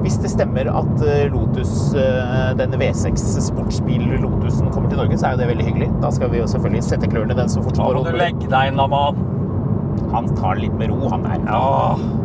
Hvis 0.00 0.16
det 0.22 0.30
stemmer 0.32 0.70
at 0.72 1.02
eh, 1.04 1.26
Lotus, 1.28 1.92
uh, 1.92 2.54
denne 2.56 2.78
V6 2.80 3.20
sportsbil 3.50 4.06
Lotusen 4.22 4.70
kommer 4.72 4.88
til 4.88 4.96
Norge, 5.02 5.18
så 5.20 5.28
er 5.28 5.36
jo 5.36 5.42
det 5.42 5.50
veldig 5.50 5.66
hyggelig. 5.68 5.90
Da 6.00 6.08
skal 6.16 6.32
vi 6.32 6.40
jo 6.40 6.48
selvfølgelig 6.48 6.86
sette 6.88 7.10
klørne 7.12 7.36
i 7.36 7.40
den 7.42 7.52
så 7.52 7.60
fort 7.60 7.76
som 7.76 7.84
Da 7.84 7.92
må 7.92 8.06
du 8.06 8.08
mulig. 8.14 8.22
legge 8.22 8.48
deg, 8.48 8.72
Naman. 8.78 9.20
Han 10.14 10.32
tar 10.38 10.56
det 10.56 10.64
litt 10.64 10.80
med 10.80 10.94
ro, 10.94 11.12
han 11.12 11.28
der. 11.28 11.44
Ja. 11.44 12.19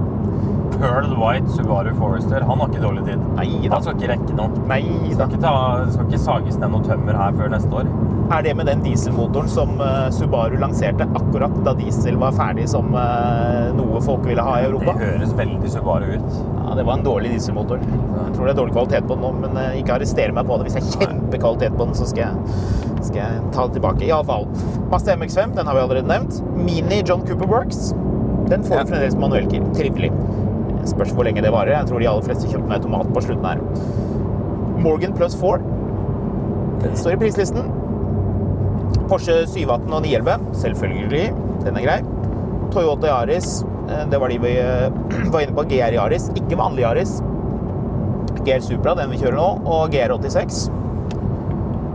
Pearl 0.80 1.14
White 1.22 1.50
Subaru 1.56 1.94
Forester. 1.98 2.42
Han 2.48 2.60
har 2.62 2.70
ikke 2.72 2.82
dårlig 2.84 3.06
tid. 3.08 3.22
Neida. 3.38 3.72
Han 3.76 3.84
skal 3.86 3.96
ikke 4.00 4.10
rekke 4.14 4.36
noe. 4.38 4.66
Neida. 4.70 5.14
Skal 5.16 5.32
ikke, 5.32 5.42
ta, 5.44 5.54
skal 5.94 6.10
ikke 6.10 6.22
sages 6.26 6.58
ned 6.62 6.74
noe 6.76 6.86
tømmer 6.86 7.18
her 7.20 7.36
før 7.38 7.52
neste 7.54 7.80
år. 7.82 7.90
Er 8.34 8.42
det 8.42 8.56
med 8.58 8.66
den 8.66 8.80
dieselmotoren 8.82 9.50
som 9.54 9.76
eh, 9.86 10.08
Subaru 10.16 10.56
lanserte 10.58 11.06
akkurat 11.20 11.54
da 11.68 11.76
diesel 11.78 12.16
var 12.18 12.34
ferdig 12.34 12.66
som 12.72 12.88
eh, 12.98 13.68
noe 13.78 14.02
folk 14.02 14.24
ville 14.26 14.42
ha 14.42 14.56
i 14.64 14.66
Europa? 14.66 14.96
Det 14.98 15.12
høres 15.12 15.36
veldig 15.38 15.70
Subaru 15.76 16.08
ut. 16.16 16.40
Ja, 16.64 16.74
det 16.80 16.88
var 16.88 16.98
en 16.98 17.06
dårlig 17.06 17.36
dieselmotor. 17.36 17.84
Jeg 17.86 18.34
tror 18.34 18.48
det 18.50 18.56
er 18.56 18.60
dårlig 18.64 18.74
kvalitet 18.74 19.06
på 19.06 19.14
den 19.20 19.28
nå, 19.28 19.32
men 19.46 19.60
eh, 19.62 19.78
ikke 19.84 20.00
arrester 20.00 20.34
meg 20.34 20.50
på 20.50 20.58
det. 20.58 20.72
Hvis 20.72 20.80
det 20.80 20.84
er 20.84 21.06
kjempekvalitet 21.06 21.78
på 21.78 21.86
den, 21.86 21.94
så 22.02 22.10
skal 22.10 22.26
jeg, 22.26 22.58
skal 23.12 23.22
jeg 23.22 23.44
ta 23.54 23.68
det 23.70 23.78
tilbake. 23.78 24.08
Iallfall. 24.10 24.50
Mazda 24.90 25.20
MX5, 25.22 25.54
den 25.60 25.70
har 25.70 25.78
vi 25.78 25.86
allerede 25.86 26.10
nevnt. 26.10 26.42
Mini 26.58 27.04
John 27.06 27.22
Cooper 27.30 27.46
Works. 27.54 27.92
Den 28.50 28.66
får 28.66 28.76
Ja. 28.82 28.86
fremdeles 28.90 29.16
manuell 29.22 29.46
gir. 29.54 29.62
Trivelig. 29.78 30.12
Spørs 30.86 31.12
hvor 31.16 31.26
lenge 31.28 31.42
det 31.42 31.52
varer. 31.54 31.74
Jeg 31.80 31.90
tror 31.90 32.00
de 32.04 32.08
aller 32.10 32.26
fleste 32.28 32.50
kjøpte 32.52 32.68
en 32.70 32.78
automat 32.78 33.14
på 33.16 33.24
slutten 33.26 33.46
her. 33.50 33.62
Morgan 34.86 35.14
Plus 35.18 35.36
Ford 35.40 35.64
Den 36.84 36.94
står 37.00 37.16
i 37.16 37.22
prislisten. 37.26 37.72
Porsche 39.10 39.40
718 39.48 39.94
og 39.94 40.02
911. 40.06 40.56
Selvfølgelig. 40.62 41.26
Den 41.66 41.78
er 41.80 41.86
grei. 41.88 42.00
Toyota 42.74 43.08
Yaris. 43.12 43.64
eh, 43.90 44.04
Det 44.12 44.20
var 44.22 44.28
de 44.34 44.40
vi 44.44 44.56
eh, 44.60 44.90
var 45.34 45.40
inne 45.46 45.56
på. 45.58 45.64
GR 45.70 45.96
Yaris. 45.98 46.30
Ikke 46.36 46.58
vanlig 46.60 46.84
Yaris. 46.86 47.18
GR 48.46 48.62
Supra, 48.62 48.94
den 49.00 49.10
vi 49.10 49.18
kjører 49.18 49.38
nå, 49.40 49.46
og 49.66 49.90
GR86. 49.94 50.68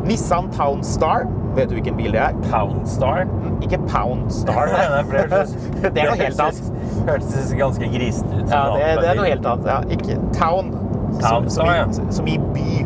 Nissan 0.08 0.48
Town 0.56 0.82
Star. 0.82 1.26
Vet 1.54 1.68
du 1.70 1.74
hvilken 1.76 1.96
bil 1.98 2.12
det 2.14 2.20
er? 2.22 2.36
Pound 2.50 2.86
Star. 2.88 3.26
Ikke 3.62 3.78
Pound 3.90 4.30
Star. 4.34 4.70
Nei, 4.70 4.86
nei, 5.02 5.42
det 5.82 5.90
er 5.98 6.10
noe 6.10 6.18
helt 6.18 6.40
annet. 6.40 6.70
Hørtes- 7.10 7.54
ganske 7.58 7.90
grisete 7.92 8.40
ut. 8.40 8.48
Ja, 8.50 8.62
det, 8.74 8.88
det 9.00 9.10
er 9.10 9.20
noe 9.20 9.28
helt 9.28 9.46
annet. 9.52 9.70
Ja, 9.70 9.78
ikke 9.96 10.18
Town. 10.36 10.72
Town 11.20 11.48
som, 11.50 11.50
som, 11.50 11.70
ja. 11.70 11.86
i, 11.86 12.12
som 12.14 12.28
i 12.30 12.38
by. 12.54 12.82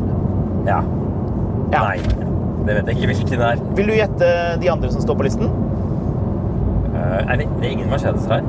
Ja. 0.69 0.81
Ja. 1.73 1.83
Nei. 1.91 1.99
Det 2.65 2.75
vet 2.79 2.89
jeg 2.89 2.97
ikke 2.97 3.11
hvilken 3.13 3.45
er. 3.45 3.63
Vil 3.77 3.91
du 3.91 3.95
gjette 3.99 4.29
de 4.63 4.71
andre 4.73 4.91
som 4.93 5.05
står 5.05 5.19
på 5.21 5.27
listen? 5.27 5.51
Uh, 6.95 7.21
er 7.21 7.37
det, 7.41 7.49
det 7.59 7.67
er 7.67 7.73
ingen 7.75 7.91
Mercedes 7.93 8.29
her? 8.31 8.45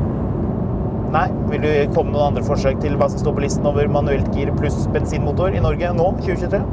Nei. 1.15 1.27
Vil 1.51 1.63
du 1.63 1.69
komme 1.95 2.11
med 2.11 2.17
noen 2.17 2.29
andre 2.33 2.45
forsøk 2.47 2.79
til 2.83 2.95
hva 2.99 3.09
som 3.11 3.21
står 3.21 3.35
på 3.37 3.43
listen 3.43 3.67
over 3.67 3.87
manuelt 3.91 4.31
gir 4.35 4.51
pluss 4.59 4.85
bensinmotor 4.95 5.55
i 5.55 5.63
Norge 5.63 5.91
nå, 5.97 6.07
2023? 6.23 6.63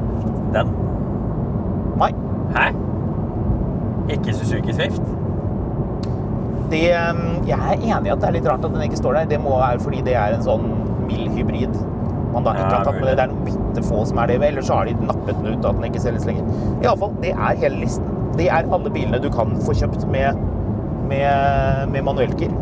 Den. 0.54 0.72
Nei. 2.02 2.12
Hæ? 2.56 2.70
Ikke 4.12 4.34
Suzuki 4.34 4.74
Swift? 4.74 5.02
Det, 6.72 6.86
um, 6.96 7.24
jeg 7.44 7.58
er 7.58 7.82
enig 7.84 8.08
i 8.08 8.12
at 8.14 8.22
det 8.22 8.28
er 8.30 8.36
litt 8.38 8.46
rart 8.48 8.62
at 8.64 8.72
den 8.72 8.84
ikke 8.86 9.00
står 9.00 9.18
der. 9.18 9.26
Det 9.34 9.40
må 9.42 9.58
være 9.60 9.82
fordi 9.82 10.00
det 10.06 10.14
er 10.16 10.36
en 10.38 10.44
sånn 10.46 10.64
mild 11.04 11.34
hybrid. 11.36 11.76
Man 12.32 12.46
da 12.46 12.54
ikke 12.56 12.64
Ja, 12.64 12.78
har 12.78 12.86
tatt 12.88 12.96
med 12.96 13.10
det. 13.10 13.16
Det 13.18 13.24
er 13.26 13.32
noen 13.34 13.44
bitte 13.44 13.84
få 13.84 14.06
som 14.08 14.20
er 14.22 14.30
det, 14.32 14.38
ellers 14.46 14.70
så 14.70 14.78
har 14.80 14.88
de 14.88 14.94
nappet 15.04 15.36
den 15.36 15.52
ut 15.52 15.66
at 15.68 15.76
den 15.76 15.84
ikke 15.90 16.00
selges 16.00 16.24
lenger. 16.28 16.48
Iallfall, 16.80 17.12
det 17.20 17.34
er 17.34 17.60
hele 17.60 17.82
listen. 17.82 18.08
Det 18.38 18.48
er 18.48 18.70
alle 18.72 18.92
bilene 18.94 19.20
du 19.20 19.28
kan 19.34 19.52
få 19.66 19.74
kjøpt 19.76 20.06
med, 20.08 20.40
med, 21.10 21.92
med 21.92 22.06
manuellgir 22.08 22.54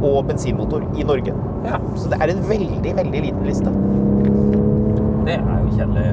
og 0.00 0.24
bensinmotor 0.30 0.86
i 0.96 1.04
Norge. 1.04 1.34
Ja. 1.66 1.76
Så 2.00 2.08
det 2.08 2.16
er 2.24 2.32
en 2.32 2.40
veldig, 2.48 2.94
veldig 2.96 3.24
liten 3.26 3.44
liste. 3.44 3.72
Det 5.28 5.36
er 5.36 5.58
jo 5.60 5.74
kjedelig. 5.76 6.06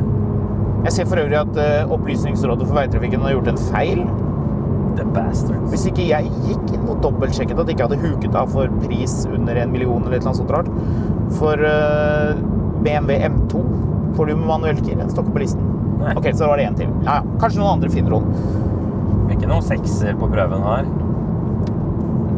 Jeg 0.83 0.93
ser 0.97 1.07
for 1.09 1.19
øvrig 1.23 1.39
at 1.39 1.57
eh, 1.63 1.91
Opplysningsrådet 1.95 2.67
for 2.67 2.75
veitrafikken 2.77 3.23
har 3.23 3.37
gjort 3.37 3.53
en 3.53 3.61
feil. 3.71 4.03
The 4.97 5.05
Bastards. 5.13 5.69
Hvis 5.71 5.87
ikke 5.91 6.05
jeg 6.09 6.31
gikk 6.47 6.75
inn 6.75 6.85
og 6.89 7.01
dobbeltsjekket 7.05 7.59
at 7.61 7.69
jeg 7.69 7.77
ikke 7.77 7.87
hadde 7.87 8.01
huket 8.03 8.37
av 8.37 8.51
for 8.53 8.71
pris 8.83 9.19
under 9.29 9.59
en 9.61 9.73
million 9.73 10.05
eller 10.05 10.23
noe 10.25 10.37
sånt 10.37 10.53
rart. 10.53 10.69
For 11.37 11.61
uh, 11.61 12.37
BMW 12.85 13.19
M2 13.29 13.63
får 14.17 14.29
du 14.29 14.35
med 14.35 14.47
manuellgir. 14.49 14.97
Den 14.99 15.11
står 15.13 15.27
ikke 15.27 15.37
på 15.37 15.43
listen. 15.43 15.73
Nei. 16.01 16.13
Ok, 16.17 16.31
så 16.37 16.49
var 16.49 16.61
det 16.61 16.67
en 16.69 16.79
til. 16.79 16.93
Ja, 17.05 17.19
ja. 17.19 17.37
Kanskje 17.41 17.61
noen 17.61 17.77
andre 17.77 17.91
finner 17.93 18.17
den. 18.17 19.33
Ikke 19.33 19.49
noen 19.49 19.65
sekser 19.65 20.17
på 20.17 20.29
prøven 20.31 20.65
her. 20.65 20.89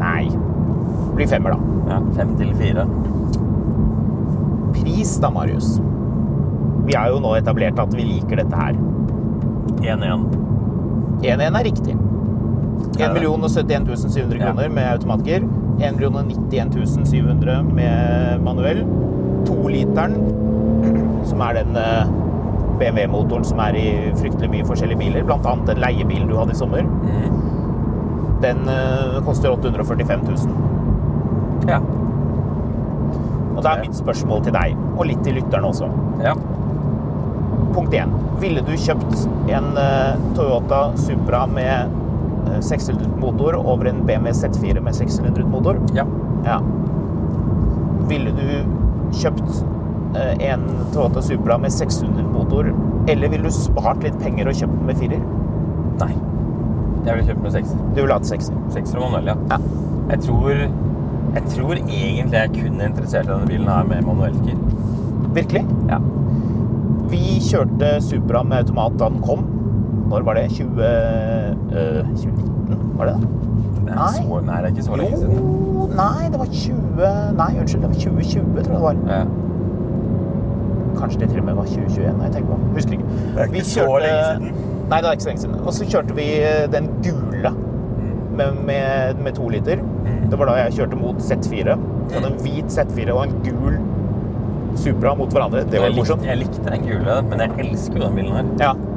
Nei. 0.00 0.24
Det 0.30 1.16
blir 1.16 1.30
femmer, 1.30 1.56
da. 1.56 1.78
Ja, 1.90 2.00
fem 2.16 2.34
til 2.38 2.52
fire. 2.58 2.86
Pris, 4.76 5.16
da, 5.22 5.30
Marius. 5.34 5.74
Vi 6.86 6.96
har 6.96 7.10
jo 7.12 7.20
nå 7.22 7.34
etablert 7.38 7.78
at 7.78 7.92
vi 7.94 8.06
liker 8.14 8.40
dette 8.40 8.62
her. 8.64 8.78
1-1. 9.80 10.24
1-1 11.20 11.58
er 11.60 11.66
riktig. 11.68 11.96
1 13.00 13.12
million 13.16 13.42
og 13.44 13.50
71 13.50 14.06
700 14.14 14.38
Ja. 14.38 14.46
kroner 14.50 14.68
med 14.68 14.88
automatgir. 14.92 15.44
1 15.80 15.96
million 15.96 16.16
91 16.50 17.06
700 17.08 17.62
med 17.62 18.42
manuell. 18.44 18.82
Toliteren, 19.48 20.16
som 21.24 21.40
er 21.40 21.60
den 21.62 21.76
eh, 21.76 22.04
BMW-motoren 22.80 23.44
som 23.44 23.58
er 23.60 23.76
i 23.76 23.86
fryktelig 24.16 24.50
mye 24.50 24.64
forskjellige 24.68 24.98
biler, 25.00 25.24
annet 25.32 25.66
den 25.66 25.80
leiebilen 25.82 26.28
du 26.28 26.36
hadde 26.36 26.52
i 26.52 26.60
sommer, 26.60 26.84
den 28.40 28.62
eh, 28.68 29.18
koster 29.26 29.52
845 29.52 30.20
000. 30.28 31.68
Ja. 31.68 31.80
Og 33.56 33.62
det 33.64 33.70
er 33.74 33.82
mitt 33.82 33.96
spørsmål 33.98 34.44
til 34.46 34.54
deg, 34.56 34.76
og 34.96 35.04
litt 35.10 35.20
til 35.26 35.34
lytterne 35.40 35.68
også. 35.72 35.90
ja. 36.24 36.34
Punkt 37.70 37.92
1. 37.94 38.10
Ville 38.42 38.62
du 38.66 38.72
kjøpt 38.74 39.28
en 39.54 39.66
eh, 39.78 40.16
Toyota 40.34 40.88
Supra 40.98 41.44
med 41.46 41.92
eh, 42.46 42.60
600 42.60 43.10
motor 43.20 43.58
over 43.60 43.90
en 43.90 44.04
BMW 44.06 44.32
Z4 44.36 44.80
med 44.80 44.94
600 44.94 45.44
motor? 45.50 45.80
Ja. 45.96 46.06
Ja. 46.46 46.60
Ville 48.08 48.32
du 48.36 48.48
kjøpt 49.20 49.62
eh, 50.16 50.34
en 50.52 50.66
Toyota 50.94 51.22
Supra 51.22 51.58
med 51.58 51.72
600 51.72 52.24
motor, 52.32 52.72
eller 53.08 53.28
ville 53.32 53.48
du 53.48 53.54
spart 53.54 54.02
litt 54.06 54.18
penger 54.22 54.50
og 54.50 54.58
kjøpt 54.60 54.76
den 54.78 54.90
med 54.90 55.00
firer? 55.02 55.24
Nei. 56.00 56.12
Jeg 57.06 57.16
ville 57.16 57.26
kjøpt 57.30 57.44
med 57.46 57.54
sekser. 57.54 57.84
Du 57.94 58.02
ville 58.02 58.16
hatt 58.16 58.28
sekser. 58.28 58.56
Sekser 58.74 59.00
og 59.00 59.08
manuell, 59.08 59.32
ja. 59.32 59.36
Ja. 59.50 59.60
Jeg 60.10 60.24
tror, 60.26 60.64
jeg 61.34 61.44
tror 61.54 61.78
egentlig 61.78 62.40
jeg 62.40 62.54
kunne 62.56 62.88
interessert 62.90 63.28
i 63.28 63.30
denne 63.30 63.48
bilen 63.48 63.70
her 63.70 63.86
med 63.88 64.04
manuellgir. 64.08 64.58
Virkelig? 65.36 65.62
Ja. 65.88 66.00
Vi 67.10 67.38
kjørte 67.42 67.96
Supra 68.04 68.42
med 68.46 68.64
automat 68.64 68.98
da 68.98 69.08
den 69.10 69.22
kom. 69.24 69.46
Når 70.10 70.24
var 70.26 70.34
det? 70.34 70.46
20, 70.50 70.82
eh, 70.82 72.06
2019? 72.16 72.98
Var 72.98 73.06
det 73.06 73.14
det? 73.14 73.28
Nei. 73.90 74.08
så, 74.14 74.40
nei, 74.46 74.56
det 74.56 74.64
er 74.64 74.72
ikke 74.74 74.82
så 74.86 74.96
lenge 74.98 75.16
siden. 75.18 75.36
Jo, 75.36 75.86
nei, 75.98 76.26
det 76.30 76.38
var 76.38 76.50
20 76.54 77.06
Nei, 77.38 77.50
unnskyld, 77.60 77.82
det 77.82 77.88
var 77.88 77.94
2020, 77.94 78.64
tror 78.64 78.74
jeg 78.74 78.74
det 78.74 78.82
var. 78.82 78.96
Ja. 79.10 79.22
Kanskje 81.00 81.20
det 81.20 81.28
til 81.30 81.40
og 81.40 81.46
med 81.46 81.54
var 81.54 81.70
2021. 81.70 82.18
Nei, 82.18 82.26
jeg 82.26 82.34
tenker 82.36 82.50
på. 82.50 82.58
Husker 82.74 82.92
ikke. 82.92 83.04
Det 83.20 83.40
er 83.40 83.54
ikke 83.54 83.64
så 83.70 83.86
lenge 84.04 84.24
siden. 84.26 84.60
Nei, 84.90 84.98
det 84.98 85.06
er 85.08 85.12
ikke 85.12 85.26
så 85.26 85.30
lenge 85.30 85.44
siden. 85.44 85.60
Og 85.60 85.72
så 85.78 85.88
kjørte 85.94 86.18
vi 86.18 86.26
den 86.74 86.90
gule 87.06 87.54
med, 88.36 88.60
med, 88.66 89.22
med 89.24 89.32
to 89.38 89.48
liter. 89.48 89.86
Det 90.30 90.38
var 90.38 90.50
da 90.50 90.58
jeg 90.64 90.76
kjørte 90.80 90.98
mot 90.98 91.22
Z4. 91.22 91.78
Så 92.10 92.18
hadde 92.18 92.32
en 92.34 92.38
hvit 92.42 92.76
Z4 92.76 93.14
og 93.14 93.24
en 93.28 93.40
gul 93.46 93.80
Supra 94.78 95.16
mot 95.18 95.32
hverandre. 95.34 95.64
Det 95.66 95.80
var 95.82 95.90
morsomt. 95.96 96.22
likte, 96.22 96.30
jeg 96.30 96.38
likte 96.44 96.70
den 96.70 96.84
gule, 96.86 97.16
men 97.26 97.40
jeg 97.42 97.64
elsker 97.64 97.98
jo 97.98 98.04
den 98.04 98.14
bilen 98.20 98.36
her. 98.36 98.52
Ja. 98.62 98.89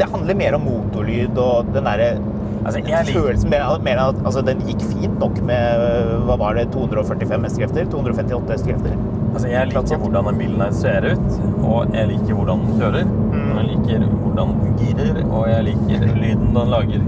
Det 0.00 0.08
handler 0.08 0.34
mer 0.34 0.54
om 0.56 0.62
motorlyd 0.64 1.38
og 1.38 1.74
den 1.74 1.84
derre 1.84 2.12
Altså, 2.60 2.80
følelsen 3.12 3.50
mer, 3.50 3.78
mer 3.82 3.98
at 4.02 4.14
altså, 4.24 4.40
den 4.44 4.58
gikk 4.68 4.82
fint 4.84 5.14
nok 5.18 5.38
med 5.48 5.84
hva 6.28 6.34
var 6.36 6.58
det, 6.58 6.66
245 6.74 7.46
hestekrefter? 7.46 7.86
258 7.88 8.52
hestekrefter? 8.52 8.98
Altså, 9.34 9.48
jeg 9.48 9.70
liker 9.70 9.96
hvordan 10.02 10.28
den 10.28 10.38
bilen 10.42 10.60
her 10.60 10.70
ser 10.76 11.06
ut, 11.12 11.40
og 11.64 11.96
jeg 11.96 12.10
liker 12.10 12.34
hvordan 12.36 12.60
den 12.66 12.82
kjører. 12.82 13.04
Mm. 13.32 13.48
Jeg 13.56 13.64
liker 13.70 14.04
hvordan 14.10 14.52
den 14.60 14.76
girer, 14.82 15.22
og 15.30 15.48
jeg 15.48 15.64
liker 15.70 16.06
lyden 16.20 16.52
den 16.58 16.68
lager. 16.76 17.02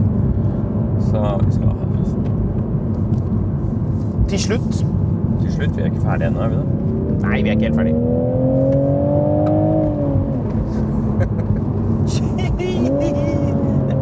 Så 1.11 1.21
vi 1.45 1.53
skal 1.53 1.69
ha 1.69 1.75
her. 1.77 1.89
Til 4.29 4.41
slutt 4.41 4.73
Til 5.43 5.53
slutt, 5.53 5.77
vi 5.77 5.83
er 5.83 5.85
ikke 5.93 6.01
ferdige 6.01 6.33
ennå, 6.33 6.41
er 6.41 6.49
vi 6.49 6.57
det? 6.57 6.67
Nei, 7.27 7.43
vi 7.43 7.49
er 7.49 7.53
ikke 7.53 7.65
helt 7.65 7.77
ferdig. 7.77 7.95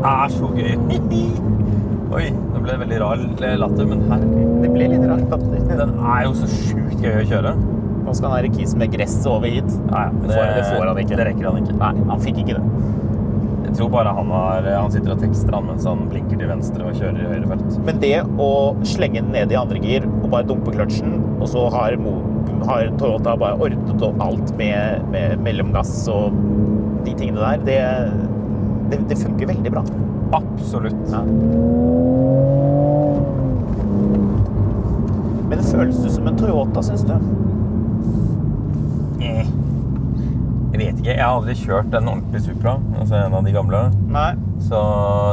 Det 0.01 0.07
er 0.25 0.35
så 0.35 0.53
gøy. 0.57 0.73
Oi, 2.11 2.25
nå 2.35 2.59
ble 2.59 2.73
det 2.73 2.79
veldig 2.81 2.97
rar 2.99 3.21
latter, 3.63 3.87
men 3.87 4.01
her 4.11 4.23
Det 4.65 4.71
ble 4.75 4.89
litt 4.91 5.05
rart. 5.07 5.29
at 5.37 5.45
Den 5.81 5.93
er 5.95 6.25
jo 6.27 6.33
så 6.41 6.49
sjukt 6.51 7.05
gøy 7.05 7.21
å 7.21 7.29
kjøre. 7.35 7.53
Nå 8.01 8.15
skal 8.17 8.33
han 8.33 8.49
ha 8.49 8.51
kis 8.57 8.73
med 8.79 8.91
gress 8.91 9.21
over 9.31 9.47
hit. 9.53 9.69
Nei, 9.93 10.07
Det 10.25 10.33
får, 10.33 10.49
det 10.57 10.65
får 10.73 10.89
han 10.89 10.99
ikke. 11.05 11.21
Det 11.21 11.29
rekker 11.29 11.47
han 11.47 11.61
ikke. 11.61 11.77
Nei, 11.79 11.93
han 12.11 12.25
fikk 12.25 12.43
ikke 12.43 12.57
det. 12.59 12.65
Jeg 13.71 13.77
tror 13.79 13.91
bare 13.93 14.11
han, 14.17 14.33
har, 14.35 14.67
han 14.67 14.91
sitter 14.91 15.13
og 15.15 15.21
tekster 15.23 15.55
han 15.55 15.69
mens 15.69 15.85
han 15.87 16.01
blinker 16.11 16.41
til 16.41 16.49
venstre 16.51 16.89
og 16.89 16.97
kjører 16.99 17.21
i 17.23 17.29
høyre 17.31 17.51
felt. 17.53 17.77
Men 17.87 18.01
det 18.03 18.17
å 18.43 18.51
slenge 18.91 19.21
den 19.21 19.31
ned 19.37 19.55
i 19.55 19.59
andre 19.61 19.79
gir 19.85 20.09
og 20.11 20.27
bare 20.33 20.49
dumpe 20.49 20.75
kløtsjen, 20.75 21.15
og 21.37 21.47
så 21.53 21.69
har, 21.77 21.95
har 22.67 22.91
Toyota 22.99 23.37
bare 23.39 23.61
ordnet 23.63 24.03
opp 24.09 24.19
alt 24.27 24.51
med, 24.59 25.07
med 25.15 25.47
mellomgass 25.47 25.95
og 26.11 26.35
de 27.07 27.15
tingene 27.15 27.39
der, 27.39 27.63
det, 27.71 27.79
det, 28.91 29.05
det 29.13 29.21
funker 29.23 29.55
veldig 29.55 29.77
bra. 29.79 29.87
Absolutt. 30.33 31.11
Ja. 31.11 31.23
Men 35.49 35.59
det 35.59 35.65
føles 35.67 35.97
du 35.99 36.11
som 36.11 36.29
en 36.31 36.39
Toyota, 36.39 36.83
syns 36.87 37.03
du? 37.09 37.17
Eh. 39.21 39.47
Jeg 40.71 40.79
vet 40.79 41.01
ikke. 41.01 41.11
Jeg 41.11 41.25
har 41.25 41.35
aldri 41.35 41.57
kjørt 41.59 41.95
en 41.99 42.13
ordentlig 42.13 42.45
Supra, 42.45 42.77
altså 43.01 43.19
en 43.19 43.35
av 43.35 43.45
de 43.45 43.55
gamle. 43.57 43.83
Nei. 44.15 44.31
Så 44.63 44.79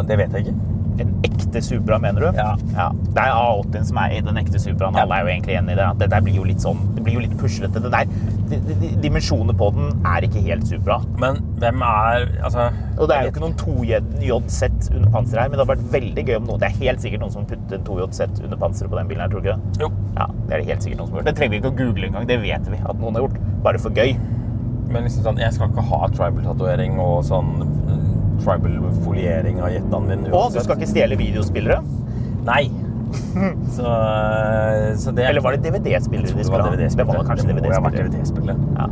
det 0.09 0.17
vet 0.23 0.33
jeg 0.33 0.47
ikke. 0.47 0.57
En 1.03 1.13
ekte 1.47 1.61
Supra, 1.63 1.97
mener 1.99 2.21
du? 2.21 2.27
Ja. 2.37 2.55
Det 3.15 3.23
er 3.23 3.31
A80-en 3.31 3.87
som 3.87 3.99
er 4.01 4.15
i 4.17 4.21
den 4.25 4.39
ekte 4.39 4.59
Supraen. 4.61 4.95
Ja. 4.97 5.05
Alle 5.05 5.17
er 5.17 5.25
jo 5.25 5.31
egentlig 5.33 5.55
enig 5.57 5.75
i 5.75 5.79
det. 5.79 5.87
Det 6.01 6.09
der 6.11 6.23
blir 6.25 6.37
jo 6.37 6.45
litt 6.47 6.63
sånn 6.63 6.81
Det 6.95 7.03
blir 7.05 7.17
jo 7.17 7.23
litt 7.23 7.35
puslete. 7.39 7.81
Det 7.83 7.91
der, 7.93 8.11
de, 8.51 8.59
de, 8.67 8.77
de, 8.81 8.91
dimensjonene 9.03 9.55
på 9.57 9.69
den 9.75 10.05
er 10.07 10.27
ikke 10.27 10.43
helt 10.45 10.67
Supra. 10.69 10.99
Men 11.21 11.41
hvem 11.61 11.83
er 11.87 12.27
Altså 12.47 12.67
Og 12.97 13.07
det 13.09 13.17
er 13.17 13.27
jo 13.27 13.33
ikke 13.33 13.43
noen 13.45 13.57
2JZ 13.61 14.91
under 14.93 15.11
panseret 15.13 15.43
her, 15.43 15.51
men 15.51 15.57
det 15.57 15.63
hadde 15.63 15.71
vært 15.73 15.91
veldig 15.95 16.25
gøy 16.27 16.39
om 16.41 16.49
noen 16.51 16.63
Det 16.63 16.69
er 16.69 16.81
helt 16.81 17.05
sikkert 17.05 17.25
noen 17.25 17.35
som 17.35 17.47
puttet 17.49 17.77
en 17.79 17.87
2JZ 17.87 18.43
under 18.43 18.61
panseret 18.61 18.91
på 18.91 18.99
den 18.99 19.11
bilen 19.11 19.25
her, 19.25 19.31
tror 19.33 19.43
du 19.43 19.51
ikke 19.51 19.57
det? 19.57 19.85
Jo. 19.85 19.91
Ja, 20.17 20.27
det 20.47 20.57
er 20.57 20.63
det 20.63 20.71
helt 20.71 20.87
sikkert 20.87 21.03
noen 21.03 21.11
som 21.11 21.17
har 21.17 21.23
gjort. 21.23 21.31
Det 21.31 21.37
trenger 21.39 21.55
vi 21.55 21.61
ikke 21.61 21.73
å 21.73 21.77
google 21.77 22.09
engang. 22.09 22.27
Det 22.29 22.41
vet 22.43 22.73
vi 22.73 22.81
at 22.81 23.01
noen 23.01 23.17
har 23.17 23.27
gjort. 23.27 23.39
Bare 23.65 23.81
for 23.81 23.97
gøy. 23.97 24.17
Men 24.87 25.03
liksom 25.03 25.25
sånn, 25.25 25.39
jeg 25.41 25.53
skal 25.55 25.71
ikke 25.71 25.83
ha 25.89 25.99
tribal-tatovering 26.15 26.95
og 27.03 27.19
sånn 27.27 27.49
tribal-foliering 28.43 29.61
av 29.63 29.71
jettaen 29.73 30.07
min 30.09 30.27
Og 30.31 30.53
du 30.55 30.59
skal 30.63 30.77
ikke 30.79 30.91
stjele 30.93 31.19
videospillere. 31.19 31.81
Nei. 32.47 32.65
Så, 33.75 33.87
så 34.99 35.11
det 35.15 35.23
Eller 35.29 35.39
var 35.41 35.55
det 35.55 35.69
DVD-spillere 35.69 36.35
de 36.35 36.43
skulle 36.43 36.63
ha? 36.65 36.73
Det 36.75 37.05
var 37.07 37.23
kanskje 37.29 37.53
DVD-spillere. 37.55 38.57
Ja. 38.75 38.87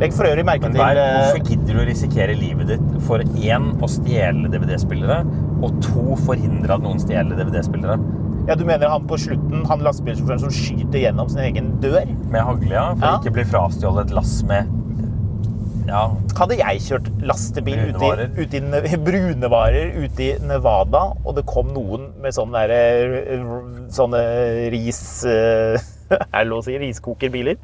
Legg 0.00 0.14
for 0.16 0.24
øvrig 0.30 0.44
merke 0.48 0.64
Men 0.68 0.76
til 0.78 0.98
eh, 1.02 1.10
hvorfor 1.18 1.42
gidder 1.50 1.76
du 1.76 1.80
å 1.82 1.86
risikere 1.88 2.36
livet 2.38 2.70
ditt 2.72 2.94
for 3.04 3.20
én 3.20 3.66
å 3.84 3.88
stjele 3.90 4.48
DVD-spillere, 4.48 5.18
og 5.60 5.76
to 5.84 6.16
forhindre 6.24 6.78
at 6.78 6.84
noen 6.86 7.02
stjeler 7.02 7.36
DVD-spillere? 7.36 7.98
Ja, 8.48 8.56
Du 8.56 8.64
mener 8.64 8.88
han 8.88 9.04
på 9.10 9.18
slutten, 9.20 9.66
han 9.68 9.84
lastebilsjåføren 9.84 10.40
som 10.46 10.54
skyter 10.54 11.02
gjennom 11.02 11.28
sin 11.28 11.42
egen 11.44 11.74
dør? 11.82 12.08
Med 12.32 12.40
hagle, 12.46 12.72
ja. 12.72 12.86
For 12.94 13.06
Ja. 13.06 13.18
ikke 13.20 13.34
bli 13.36 13.44
frastjålet 13.50 14.08
et 14.08 14.14
lass 14.16 14.38
med 14.48 14.70
Ja, 15.90 16.04
Hadde 16.38 16.56
jeg 16.60 16.80
kjørt 16.86 17.08
lastebil 17.26 17.80
ute 17.90 18.06
i, 18.06 18.26
ute 18.44 18.58
i 18.60 18.62
Ne- 18.62 18.98
brunevarer 19.08 19.90
ute 20.04 20.22
i 20.22 20.30
Nevada, 20.46 21.00
og 21.26 21.34
det 21.38 21.42
kom 21.50 21.72
noen 21.74 22.12
med 22.22 22.36
sånne, 22.36 22.62
der, 22.70 23.14
eh, 23.24 23.54
sånne 23.92 24.20
ris... 24.72 25.00
eh, 25.26 25.80
Er 26.14 26.42
det 26.44 26.48
lov 26.50 26.62
å 26.62 26.66
si? 26.68 26.78
Riskokerbiler? 26.80 27.58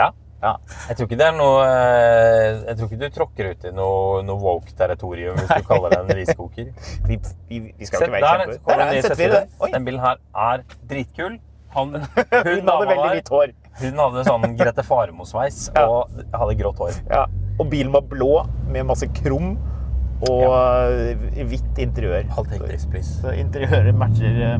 ja. 0.00 0.10
Ja. 0.44 0.50
Jeg 0.90 0.96
tror 0.98 1.06
ikke 1.08 1.16
det 1.16 1.24
er 1.24 1.36
noe 1.38 1.60
eh, 1.64 2.48
Jeg 2.66 2.74
tror 2.76 2.88
ikke 2.90 2.98
du 3.00 3.14
tråkker 3.14 3.46
ut 3.54 3.62
i 3.64 3.70
noe, 3.72 4.18
noe 4.28 4.36
woke-territorium 4.42 5.38
hvis 5.38 5.48
du 5.54 5.64
kaller 5.70 5.94
det 5.94 6.00
en 6.02 6.18
riskoker. 6.18 6.66
Vi, 7.08 7.16
vi, 7.48 7.60
vi 7.78 7.88
skal 7.88 8.02
Sett, 8.02 8.10
ikke 8.10 8.18
være 8.18 8.26
der 8.26 8.42
kjempe... 8.42 8.58
der, 8.58 8.60
Der 8.68 8.76
der, 8.76 8.84
er 8.84 8.92
ny 8.92 8.98
en 8.98 9.06
Z4. 9.06 9.38
Z4. 9.38 9.62
Oi, 9.64 9.70
Den 9.72 9.86
bilen 9.88 10.02
her 10.04 10.20
er 10.48 10.66
dritkul. 10.90 11.38
Han, 11.74 11.94
hun, 11.94 12.02
hun 12.46 12.68
hadde 12.70 12.88
veldig 12.90 13.10
hvitt 13.16 13.30
hår. 13.34 13.52
hun 13.82 14.00
hadde 14.04 14.24
sånn 14.28 14.56
Grete 14.58 14.84
Faremo-sveis 14.86 15.64
Ja. 15.76 15.84
og 15.90 16.10
hadde 16.34 16.56
grått 16.60 16.78
hår. 16.82 16.98
Ja. 17.10 17.24
Og 17.58 17.68
bilen 17.70 17.92
var 17.94 18.04
blå 18.10 18.32
med 18.70 18.86
masse 18.88 19.08
krum 19.20 19.54
og 20.24 20.42
ja. 20.44 21.44
hvitt 21.50 21.80
interiør. 21.82 22.24
I'll 22.34 22.46
take 22.48 22.64
this, 22.70 22.86
please. 22.90 23.10
Så 23.20 23.34
interiøret 23.36 23.96
matcher 23.98 24.38
eh, 24.46 24.58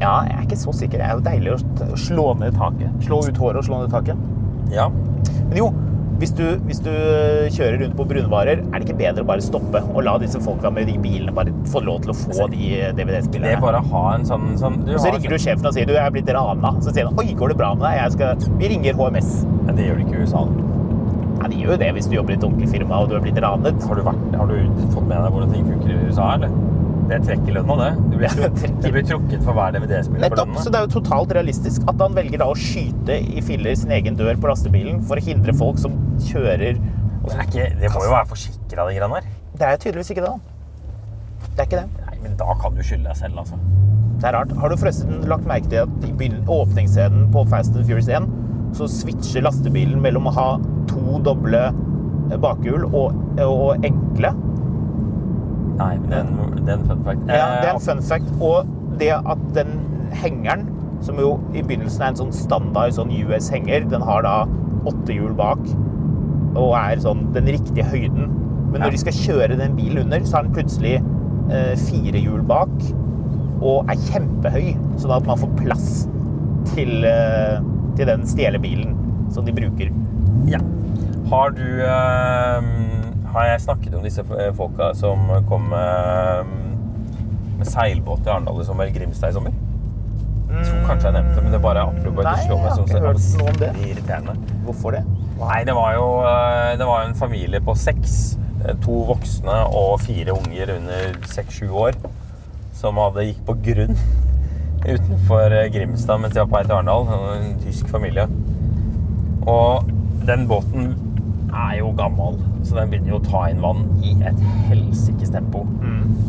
Ja, 0.00 0.12
jeg 0.26 0.36
er 0.38 0.44
ikke 0.46 0.58
så 0.62 0.72
sikker. 0.74 0.98
Det 1.02 1.06
er 1.06 1.18
jo 1.18 1.24
deilig 1.26 1.52
å 1.54 1.96
slå 2.00 2.28
ned 2.40 2.56
taket. 2.58 2.94
Slå 3.06 3.20
ut 3.26 3.38
håret 3.42 3.60
og 3.60 3.66
slå 3.68 3.82
ned 3.82 3.92
taket. 3.92 4.22
Ja. 4.72 4.86
Men 5.50 5.58
jo, 5.58 5.68
hvis 6.22 6.32
du, 6.38 6.44
hvis 6.68 6.78
du 6.84 6.90
kjører 7.50 7.80
rundt 7.82 7.96
på 7.98 8.04
brunvarer, 8.06 8.60
er 8.62 8.76
det 8.78 8.86
ikke 8.86 8.98
bedre 9.00 9.24
å 9.24 9.28
bare 9.32 9.42
stoppe 9.42 9.80
og 9.90 10.04
la 10.06 10.14
disse 10.22 10.38
folka 10.44 10.70
med 10.70 10.86
de 10.86 10.94
bilene 11.02 11.34
bare 11.34 11.50
få 11.72 11.82
lov 11.82 12.04
til 12.04 12.12
å 12.12 12.16
få 12.18 12.46
de 12.52 12.68
Det 12.78 12.92
DVD-spillerne? 13.00 13.58
bare 13.64 13.80
å 13.82 13.88
ha 13.90 14.02
en 14.14 14.26
sånn, 14.28 14.52
sånn 14.60 14.78
du 14.86 14.92
så 15.02 15.10
ringer 15.10 15.34
du 15.34 15.38
sjefen 15.42 15.66
og 15.66 15.74
sier 15.74 15.88
du 15.88 15.96
jeg 15.96 16.04
er 16.04 16.14
blitt 16.14 16.30
rana. 16.30 16.70
Så 16.84 16.94
sier 16.94 17.10
han 17.10 17.18
oi, 17.18 17.32
går 17.38 17.54
det 17.54 17.58
bra 17.58 17.72
med 17.74 17.82
deg? 17.88 17.98
Jeg 17.98 18.14
skal, 18.14 18.46
vi 18.60 18.70
ringer 18.70 19.00
HMS. 19.00 19.32
Men 19.66 19.78
det 19.78 19.88
gjør 19.88 19.98
de 19.98 20.06
ikke 20.06 20.20
i 20.20 20.22
USA. 20.28 20.44
Ja, 21.42 21.48
de 21.50 21.58
gjør 21.58 21.74
jo 21.74 21.80
det 21.82 21.90
hvis 21.96 22.06
du 22.06 22.14
jobber 22.20 22.36
i 22.36 22.38
et 22.38 22.46
ordentlig 22.46 22.70
firma 22.70 23.02
og 23.02 23.10
du 23.10 23.16
er 23.18 23.24
blitt 23.24 23.42
ranet. 23.42 23.82
Har 23.88 23.98
du, 23.98 24.04
vært, 24.06 24.22
har 24.38 24.52
du 24.52 24.86
fått 24.94 25.08
med 25.08 25.18
deg 25.18 25.34
hvordan 25.34 25.56
ting 25.56 25.66
funker 25.72 25.90
i 25.90 25.98
USA, 26.06 26.28
eller? 26.36 26.54
Det 27.12 27.18
trekker 27.26 27.56
lønna, 27.58 27.74
det. 27.76 27.90
Du 28.08 28.14
blir, 28.16 28.36
Det 28.62 28.70
du 28.80 28.88
blir 28.94 29.04
trukket 29.04 29.42
for 29.44 29.56
hver 29.56 29.74
DVD-spiller 29.74 30.32
på 30.32 30.38
Nettopp, 30.38 30.54
så 30.64 30.72
det 30.72 30.78
er 30.80 30.86
jo 30.86 30.92
totalt 30.94 31.34
realistisk 31.36 31.84
at 31.90 32.00
han 32.00 32.16
velger 32.16 32.40
da 32.40 32.48
å 32.48 32.56
skyte 32.56 33.18
i 33.20 33.42
filler 33.44 33.76
sin 33.76 33.92
egen 33.92 34.16
dør 34.16 34.38
på 34.40 34.48
lastebilen 34.48 35.02
for 35.08 35.20
å 35.20 35.24
hindre 35.26 35.52
folk 35.58 35.80
som 35.82 35.98
kjører 36.30 36.80
og 37.22 37.28
Det, 37.28 37.36
er 37.36 37.44
ikke, 37.46 37.66
det 37.78 37.90
må 37.94 38.00
jo 38.02 38.10
være 38.10 38.28
forsikra, 38.32 38.86
de 38.88 38.96
greiene 38.96 39.20
der. 39.20 39.28
Det 39.60 39.66
er 39.68 39.76
tydeligvis 39.84 40.10
ikke 40.14 40.24
det, 40.24 40.32
da. 40.32 41.46
Det 41.52 41.60
er 41.60 41.68
ikke 41.68 41.82
det. 41.82 42.06
Nei, 42.08 42.16
men 42.24 42.34
da 42.40 42.56
kan 42.58 42.74
du 42.74 42.82
skylde 42.82 43.06
deg 43.10 43.20
selv, 43.20 43.38
altså. 43.44 43.58
Det 44.22 44.26
er 44.30 44.36
rart. 44.38 44.54
Har 44.58 44.72
du 44.72 44.78
forresten 44.80 45.20
lagt 45.30 45.46
merke 45.46 45.70
til 45.70 45.84
at 45.84 46.08
i 46.08 46.30
åpningsscenen 46.56 47.28
på 47.34 47.44
Fast 47.52 47.76
and 47.76 47.86
Furious 47.86 48.10
1 48.10 48.26
så 48.74 48.88
switcher 48.88 49.44
lastebilen 49.44 50.00
mellom 50.02 50.30
å 50.30 50.34
ha 50.34 50.48
to 50.90 51.20
doble 51.26 51.60
eh, 51.68 52.38
bakhjul 52.42 52.88
og, 52.88 53.18
og 53.44 53.86
enkle? 53.86 54.32
Nei, 55.78 55.94
det 56.08 56.18
er 56.18 56.76
en, 56.76 56.84
fun 56.86 57.02
fact. 57.06 57.24
Ja, 57.28 57.46
det 57.62 57.68
er 57.68 57.70
Eh, 57.70 57.74
en 57.74 57.80
fun 57.80 58.02
fact. 58.02 58.30
Og 58.40 58.66
det 59.00 59.10
at 59.16 59.42
den 59.56 59.78
hengeren, 60.12 60.66
som 61.02 61.18
jo 61.18 61.34
i 61.54 61.62
begynnelsen 61.62 62.02
er 62.04 62.12
en 62.12 62.20
sånn 62.20 62.34
standard 62.36 62.94
sånn 62.94 63.10
US-henger, 63.24 63.88
den 63.90 64.04
har 64.06 64.22
da 64.26 64.36
åtte 64.86 65.14
hjul 65.14 65.34
bak 65.38 65.62
og 66.58 66.74
er 66.76 67.00
sånn 67.00 67.24
den 67.34 67.48
riktige 67.48 67.86
høyden. 67.88 68.28
Men 68.72 68.84
når 68.84 68.94
de 68.94 69.00
skal 69.02 69.16
kjøre 69.16 69.56
den 69.60 69.74
bilen 69.76 70.04
under, 70.04 70.22
så 70.24 70.38
har 70.38 70.46
den 70.48 70.56
plutselig 70.56 70.94
eh, 71.52 71.74
fire 71.88 72.20
hjul 72.20 72.44
bak 72.48 72.72
og 73.62 73.90
er 73.92 73.98
kjempehøy, 74.10 74.72
sånn 74.98 75.14
at 75.14 75.28
man 75.28 75.38
får 75.38 75.52
plass 75.60 75.88
til, 76.74 77.04
eh, 77.06 77.58
til 77.98 78.08
den 78.10 78.24
stjelebilen 78.26 78.96
som 79.32 79.46
de 79.46 79.54
bruker. 79.54 79.92
Ja. 80.50 80.60
Har 81.30 81.54
du 81.56 81.64
eh, 81.86 82.70
Har 83.32 83.46
jeg 83.48 83.60
snakket 83.64 83.94
om 83.96 84.02
disse 84.04 84.24
eh, 84.36 84.50
folka 84.56 84.90
som 84.98 85.22
kom 85.48 85.68
med, 85.72 86.50
med 87.58 87.68
seilbåt 87.70 88.24
til 88.26 88.34
Arendal 88.34 88.60
i 88.60 88.66
sommer? 88.68 88.90
Grimstad 88.92 89.32
i 89.32 89.36
sommer? 89.38 89.54
Jeg 90.52 90.66
tror 90.68 90.82
kanskje 90.84 91.08
jeg 91.08 91.14
nevnte 91.16 91.34
det, 91.38 91.42
men 91.46 91.54
det 91.54 91.56
er 91.58 91.64
bare 91.64 91.82
apropos 91.88 92.26
Nei, 92.26 92.32
det 92.36 92.42
slår 92.44 92.58
jeg 92.58 92.62
meg 92.62 92.72
har 92.72 92.82
ikke 92.82 93.06
hørt 93.06 93.22
noe 93.38 93.52
om 93.54 93.60
det. 93.62 93.70
irriterende. 93.88 94.34
Hvorfor 94.66 94.92
det? 94.98 95.00
Nei, 95.40 95.60
det 95.64 95.74
var 95.78 95.94
jo 95.96 96.08
eh, 96.28 96.72
det 96.78 96.88
var 96.90 97.06
en 97.06 97.16
familie 97.18 97.60
på 97.64 97.74
seks. 97.80 98.16
eh, 98.66 98.74
To 98.84 98.98
voksne 99.08 99.54
og 99.72 99.94
fire 100.04 100.34
unger 100.36 100.74
under 100.76 101.16
seks-sju 101.32 101.70
år 101.86 101.96
som 102.76 103.00
hadde 103.00 103.24
gikk 103.30 103.40
på 103.48 103.56
grunn 103.64 103.96
utenfor 104.92 105.56
eh, 105.56 105.70
Grimstad 105.72 106.20
mens 106.20 106.34
de 106.36 106.42
var 106.44 106.50
på 106.52 106.58
vei 106.58 106.64
til 106.68 106.76
Arendal. 106.76 107.08
En 107.38 107.56
tysk 107.64 107.88
familie. 107.88 108.28
Og 109.48 109.88
den 110.28 110.44
båten 110.50 110.92
er 111.52 111.78
jo 111.80 111.92
gammel, 111.96 112.38
så 112.64 112.78
den 112.78 112.90
begynner 112.92 113.14
jo 113.14 113.20
å 113.20 113.26
ta 113.26 113.44
inn 113.50 113.62
vann 113.62 113.84
i 114.04 114.14
et 114.24 114.40
helsikes 114.70 115.32
tempo. 115.34 115.64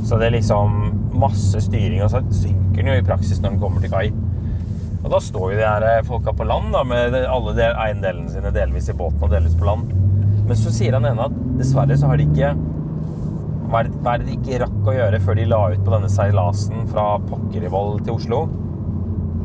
Så 0.04 0.20
det 0.20 0.28
er 0.28 0.38
liksom 0.38 0.78
masse 1.20 1.62
styring, 1.64 2.04
og 2.04 2.12
så 2.12 2.24
synker 2.34 2.82
den 2.82 2.92
jo 2.92 3.00
i 3.02 3.08
praksis 3.08 3.42
når 3.42 3.56
den 3.56 3.62
kommer 3.64 3.84
til 3.84 3.94
kai. 3.94 4.08
Og 5.04 5.10
da 5.12 5.20
står 5.20 5.52
jo 5.52 5.60
de 5.60 5.68
her 5.68 5.84
eh, 5.88 6.04
folka 6.08 6.32
på 6.36 6.48
land 6.48 6.72
da, 6.76 6.84
med 6.88 7.16
alle 7.20 7.56
del, 7.58 7.76
eiendelene 7.76 8.32
sine 8.32 8.54
delvis 8.56 8.88
i 8.92 8.96
båten 8.96 9.24
og 9.24 9.34
delvis 9.34 9.58
på 9.60 9.68
land. 9.68 9.92
Men 10.48 10.60
så 10.60 10.72
sier 10.76 10.96
han 10.96 11.08
ene 11.08 11.28
at 11.28 11.36
dessverre 11.60 11.98
så 12.00 12.12
har 12.12 12.20
de 12.20 12.28
ikke 12.30 12.54
hva 13.74 13.82
er, 13.82 13.88
det, 13.90 14.00
hva 14.06 14.12
er 14.14 14.22
det 14.22 14.28
de 14.28 14.34
ikke 14.38 14.58
rakk 14.62 14.86
å 14.86 14.94
gjøre 14.94 15.20
før 15.24 15.38
de 15.40 15.46
la 15.50 15.60
ut 15.74 15.80
på 15.82 15.94
denne 15.96 16.10
seilasen 16.14 16.84
fra 16.92 17.06
Pokkerivoll 17.26 17.96
til 18.06 18.20
Oslo? 18.20 18.42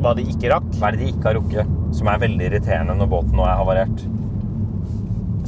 Hva 0.03 0.11
de 0.15 0.25
ikke 0.29 0.51
rakk? 0.53 0.67
Hva 0.77 0.91
er 0.91 0.95
det 0.95 1.01
de 1.01 1.07
ikke 1.15 1.31
har 1.31 1.37
rukket? 1.39 1.71
Som 1.97 2.11
er 2.11 2.21
veldig 2.21 2.45
irriterende 2.45 2.93
når 2.99 3.09
båten 3.09 3.39
nå 3.39 3.47
er 3.47 3.57
havarert. 3.57 4.03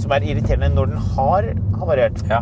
Som 0.01 0.13
er 0.15 0.25
irriterende 0.25 0.71
når 0.73 0.91
den 0.93 1.03
har 1.15 1.51
havarert. 1.79 2.23
Ja. 2.29 2.41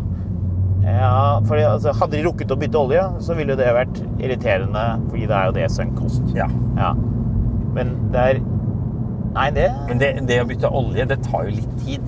Ja, 0.80 1.39
for 1.45 1.60
altså, 1.60 1.91
Hadde 1.99 2.16
de 2.16 2.24
rukket 2.24 2.51
å 2.53 2.57
bytte 2.60 2.80
olje, 2.80 3.01
så 3.26 3.36
ville 3.38 3.57
det 3.60 3.68
vært 3.76 3.99
irriterende, 4.24 4.84
fordi 5.10 5.26
det 5.28 5.36
er 5.36 5.49
jo 5.49 5.55
det 5.57 5.66
sunk 5.74 5.97
cost. 5.99 6.24
ja. 6.38 6.47
Ja. 6.80 6.93
Men 7.76 7.91
det 8.14 8.22
er 8.24 8.39
Nei, 9.30 9.49
det 9.53 9.68
Men 9.88 9.99
det, 10.01 10.07
det 10.26 10.39
å 10.41 10.47
bytte 10.49 10.72
olje, 10.74 11.03
det 11.05 11.20
tar 11.28 11.43
jo 11.45 11.51
litt 11.53 11.76
tid. 11.84 12.07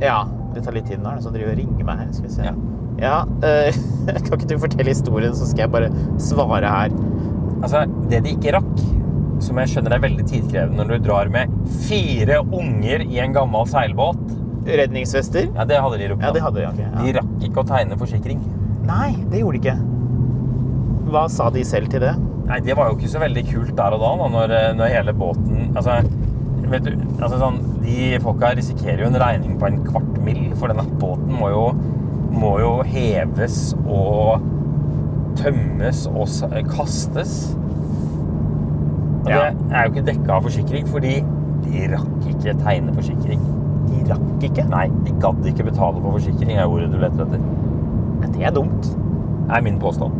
Ja, 0.00 0.20
det 0.54 0.62
tar 0.62 0.76
litt 0.76 0.86
tid 0.86 1.00
nå. 1.02 1.10
Er 1.10 1.18
det 1.18 1.24
som 1.24 1.34
driver 1.34 1.56
og 1.56 1.58
ringer 1.58 1.88
meg 1.88 2.04
her? 2.04 2.12
Skal 2.14 2.28
vi 2.28 2.34
se. 2.36 2.44
Ja. 2.46 2.54
Ja, 3.00 3.16
øh, 3.26 3.80
Kan 4.26 4.36
ikke 4.36 4.48
du 4.52 4.56
fortelle 4.62 4.92
historien, 4.92 5.34
så 5.34 5.48
skal 5.48 5.64
jeg 5.64 5.72
bare 5.74 5.90
svare 6.22 6.70
her. 6.70 6.94
Altså, 7.64 7.82
det 8.12 8.22
de 8.26 8.36
ikke 8.36 8.54
rakk, 8.56 8.84
som 9.42 9.58
jeg 9.58 9.72
skjønner 9.72 9.96
er 9.96 10.04
veldig 10.04 10.26
tidkrevende 10.28 10.84
når 10.84 11.00
du 11.00 11.06
drar 11.08 11.30
med 11.32 11.52
fire 11.88 12.42
unger 12.44 13.02
i 13.08 13.18
en 13.24 13.34
gammel 13.34 13.66
seilbåt 13.70 14.20
Redningsvester? 14.78 15.48
Ja, 15.56 15.64
det 15.68 15.78
hadde 15.82 15.98
de 15.98 16.08
rukket. 16.12 16.26
Ja, 16.26 16.32
de, 16.36 16.40
hadde 16.44 16.60
de. 16.60 16.82
Ja. 16.84 16.90
De 17.04 17.12
rakk 17.18 17.46
ikke 17.48 17.62
å 17.62 17.66
tegne 17.68 17.98
forsikring. 18.00 18.40
Nei, 18.86 19.12
det 19.30 19.42
gjorde 19.42 19.58
de 19.58 19.62
ikke. 19.64 19.76
Hva 21.10 21.24
sa 21.32 21.48
de 21.50 21.64
selv 21.66 21.90
til 21.90 22.00
det? 22.04 22.14
Nei, 22.50 22.58
det 22.66 22.74
var 22.78 22.90
jo 22.90 22.96
ikke 22.98 23.10
så 23.12 23.20
veldig 23.22 23.44
kult 23.50 23.72
der 23.78 23.94
og 23.94 24.02
da, 24.02 24.10
da 24.18 24.28
når, 24.34 24.54
når 24.78 24.90
hele 24.90 25.12
båten 25.14 25.68
Altså, 25.78 26.00
vet 26.70 26.86
du, 26.86 26.92
altså 27.22 27.38
sånn, 27.38 27.58
de 27.82 28.18
folka 28.22 28.52
risikerer 28.58 29.04
jo 29.04 29.10
en 29.10 29.18
regning 29.22 29.56
på 29.60 29.68
en 29.68 29.80
kvart 29.86 30.18
mill., 30.26 30.48
for 30.58 30.70
denne 30.70 30.86
båten 31.00 31.30
må 31.38 31.50
jo, 31.52 31.64
må 32.34 32.52
jo 32.62 32.72
heves 32.86 33.60
og 33.84 34.42
tømmes 35.38 36.04
og 36.10 36.26
kastes. 36.70 37.54
Og 39.20 39.30
Ja. 39.30 39.50
det 39.50 39.76
er 39.76 39.86
jo 39.86 39.92
ikke 39.94 40.06
dekka 40.10 40.36
av 40.36 40.46
forsikring, 40.46 40.86
fordi 40.90 41.14
de 41.66 41.86
rakk 41.92 42.28
ikke 42.32 42.54
tegne 42.64 42.94
forsikring. 42.96 43.42
De 43.90 44.00
rakk 44.10 44.46
ikke? 44.48 44.64
Nei, 44.70 44.86
de 45.06 45.14
gadd 45.22 45.46
ikke 45.50 45.66
betale 45.66 46.00
for 46.00 46.16
forsikring, 46.18 46.54
er 46.56 46.70
ordet 46.70 46.90
du 46.92 46.98
leter 47.02 47.24
etter. 47.26 47.44
Men 48.20 48.32
Det 48.36 48.46
er 48.46 48.54
dumt. 48.54 48.90
er 49.50 49.62
min 49.66 49.78
påstand. 49.82 50.12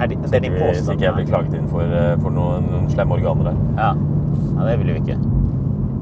Er 0.00 0.06
det, 0.06 0.20
det 0.22 0.34
er 0.34 0.40
din 0.40 0.52
Hvis 0.52 0.62
påstand? 0.62 0.94
ikke 0.94 1.04
jeg 1.04 1.14
blir 1.14 1.26
klaget 1.26 1.54
inn 1.58 1.68
for, 1.68 1.82
eh, 1.82 2.16
for 2.22 2.30
noen, 2.30 2.68
noen 2.70 2.88
slemme 2.90 3.18
organer 3.18 3.50
der. 3.50 3.56
Ja. 3.76 3.90
ja, 4.56 4.68
det 4.70 4.78
vil 4.78 4.94
vi 4.94 5.00
ikke. 5.00 5.18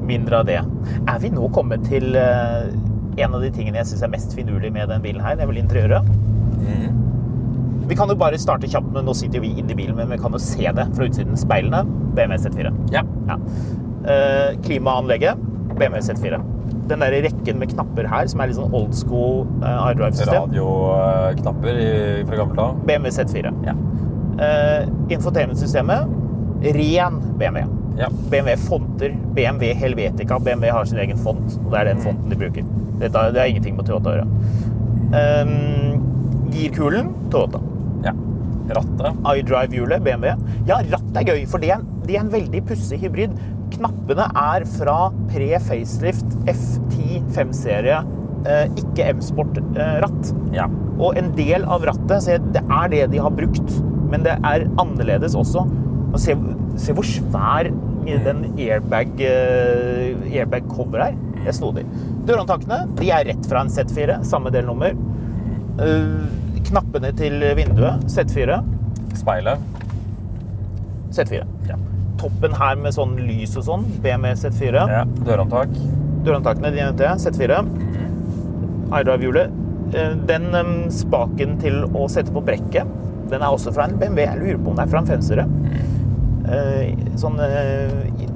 Mindre 0.05 0.39
av 0.39 0.45
det. 0.45 0.59
Er 1.07 1.19
vi 1.19 1.29
nå 1.29 1.49
kommet 1.53 1.83
til 1.85 2.15
uh, 2.15 2.69
en 3.17 3.33
av 3.35 3.41
de 3.41 3.49
tingene 3.53 3.81
jeg 3.81 3.91
syns 3.91 4.05
er 4.05 4.13
mest 4.13 4.35
finurlig 4.37 4.71
med 4.73 4.89
den 4.89 5.01
bilen 5.01 5.21
her, 5.21 5.35
nemlig 5.35 5.65
interiøret? 5.65 6.05
Vi 7.89 7.95
kan 7.97 8.09
jo 8.11 8.15
bare 8.15 8.37
starte 8.37 8.69
kjapt 8.69 8.91
men 8.93 9.07
Nå 9.07 9.15
sitter 9.17 9.41
vi 9.41 9.49
inni 9.57 9.73
i 9.73 9.77
bilen, 9.77 9.95
men 9.97 10.11
vi 10.11 10.17
kan 10.21 10.33
jo 10.35 10.41
se 10.41 10.61
det 10.61 10.85
fra 10.93 11.07
utsiden. 11.09 11.37
Speilene 11.39 11.81
BMW 12.15 12.37
Z4. 12.37 12.71
Ja. 12.93 13.01
Ja. 13.29 13.37
Eh, 14.13 14.57
klimaanlegget 14.65 15.41
BMW 15.79 16.01
Z4. 16.05 16.37
Den 16.89 17.03
der 17.03 17.13
rekken 17.27 17.59
med 17.61 17.73
knapper 17.73 18.07
her, 18.09 18.29
som 18.31 18.41
er 18.41 18.49
litt 18.49 18.57
sånn 18.57 18.73
old 18.75 18.95
school 18.97 19.43
uh, 19.61 19.89
iDrive-system. 19.91 20.49
Radioknapper 20.49 21.81
uh, 21.83 22.21
fra 22.29 22.39
gammelt 22.41 22.63
av. 22.63 22.79
BMW 22.89 23.13
Z4. 23.13 23.51
Ja. 23.67 23.75
Uh, 24.39 25.11
Infotainmentsystemet, 25.13 26.15
ren 26.79 27.19
BMW. 27.41 27.65
Ja. 27.99 28.07
BMW 28.31 28.55
fonter, 28.57 29.15
BMW 29.35 29.73
Helvetica. 29.73 30.39
BMW 30.39 30.71
har 30.71 30.85
sin 30.89 31.01
egen 31.03 31.19
font, 31.19 31.59
og 31.65 31.73
det 31.73 31.81
er 31.81 31.91
den 31.91 32.01
fonten 32.05 32.31
de 32.31 32.39
bruker. 32.39 32.67
Dette, 32.99 33.25
det 33.35 33.41
har 33.43 33.51
ingenting 33.51 33.75
med 33.77 33.87
Toyota 33.89 34.13
å 34.13 34.17
gjøre. 34.19 34.27
Um, 35.09 36.49
girkulen, 36.53 37.13
Toyota. 37.33 37.61
ja. 38.05 38.15
Rattet. 38.69 39.15
iDrive-hjulet, 39.25 40.03
BMW. 40.05 40.33
Ja, 40.69 40.79
ratt 40.91 41.15
er 41.17 41.25
gøy, 41.25 41.45
for 41.49 41.61
det 41.61 41.71
er, 41.73 41.85
det 42.05 42.15
er 42.15 42.21
en 42.21 42.33
veldig 42.33 42.61
pussig 42.69 42.99
hybrid. 43.01 43.33
Knappene 43.75 44.29
er 44.37 44.65
fra 44.77 44.97
pre-facelift 45.29 46.37
F10 46.49 47.19
5-serie 47.35 47.99
eh, 48.47 48.65
ikke 48.79 49.11
M-sport-ratt. 49.15 50.31
Ja. 50.55 50.67
Og 50.99 51.19
en 51.19 51.31
del 51.37 51.65
av 51.69 51.85
rattet, 51.87 52.25
se, 52.25 52.39
det 52.53 52.63
er 52.65 52.91
det 52.91 53.03
de 53.13 53.21
har 53.23 53.35
brukt, 53.35 53.75
men 54.09 54.25
det 54.25 54.35
er 54.47 54.67
annerledes 54.81 55.37
også. 55.37 55.65
Og 56.09 56.17
se, 56.21 56.35
se 56.81 56.95
hvor 56.97 57.07
svær 57.07 57.69
den 58.09 58.45
airbag, 58.57 59.11
eh, 59.21 60.15
airbag-cover 60.31 61.03
er. 61.11 61.17
Det 61.39 61.51
er 61.51 61.55
snodig. 61.55 61.85
Dørhåndtakene 62.27 62.81
de 62.99 63.11
er 63.13 63.27
rett 63.29 63.49
fra 63.49 63.61
en 63.63 63.71
Z4, 63.71 64.19
samme 64.27 64.51
delnummer. 64.55 64.97
Eh, 65.79 66.63
knappene 66.71 67.13
til 67.17 67.37
vinduet, 67.59 68.09
Z4. 68.11 68.59
Speilet. 69.19 69.61
Z4. 71.13 71.45
Toppen 72.19 72.53
her 72.59 72.75
med 72.83 72.93
sånn 72.95 73.15
lys 73.23 73.55
og 73.59 73.63
sånn, 73.69 73.85
BMW 74.03 74.33
Z4. 74.41 74.85
ja. 74.91 75.03
Dørhåndtak. 75.25 75.71
Dørhåndtakene, 76.25 76.71
dine 76.75 76.91
til 76.99 77.21
Z4. 77.25 77.61
iDrive-hjulet. 78.99 79.51
Eh, 79.93 80.15
Den 80.29 80.49
em, 80.55 80.73
spaken 80.93 81.57
til 81.61 81.83
å 81.95 82.07
sette 82.11 82.33
på 82.35 82.43
brekket, 82.45 82.89
den 83.29 83.41
er 83.41 83.53
også 83.53 83.71
fra 83.73 83.85
en 83.89 83.97
BMW. 84.01 84.25
Jeg 84.25 84.39
lurer 84.41 84.59
på 84.63 84.71
om 84.73 84.75
det 84.79 84.85
er 84.87 84.91
fra 84.91 84.99
en 85.03 85.09
5-serie. 85.09 85.45
Eh, 86.49 86.95
Sånne, 87.19 87.45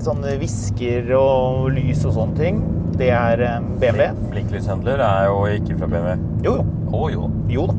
sånne 0.04 0.34
visker 0.42 1.08
og 1.16 1.70
lys 1.74 2.02
og 2.06 2.14
sånne 2.18 2.36
ting, 2.38 2.58
det 3.00 3.10
er 3.16 3.40
BMW. 3.80 4.10
Blinklyshandler 4.34 5.00
er 5.02 5.30
jo 5.30 5.38
ikke 5.56 5.78
fra 5.80 5.88
BMW. 5.88 6.18
Jo, 6.44 6.58
jo. 6.60 6.66
Å 6.94 7.08
jo. 7.14 7.30
Jo 7.50 7.68
da. 7.72 7.78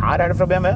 Her 0.00 0.24
er 0.24 0.32
det 0.32 0.38
fra 0.40 0.48
BMW. 0.50 0.72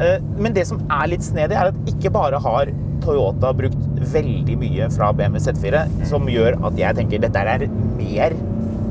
Eh, 0.00 0.18
Men 0.38 0.54
det 0.54 0.66
som 0.68 0.80
er 0.90 1.10
litt 1.10 1.24
snedig, 1.26 1.56
er 1.58 1.72
at 1.72 1.90
ikke 1.90 2.12
bare 2.14 2.40
har 2.42 2.72
Toyota 3.02 3.52
brukt 3.56 3.78
veldig 4.12 4.56
mye 4.58 4.88
fra 4.94 5.12
BMW 5.12 5.38
Z4, 5.42 5.84
som 6.10 6.26
gjør 6.30 6.58
at 6.66 6.78
jeg 6.78 6.98
tenker 6.98 7.22
dette 7.22 7.38
er 7.38 7.66
mer 7.98 8.34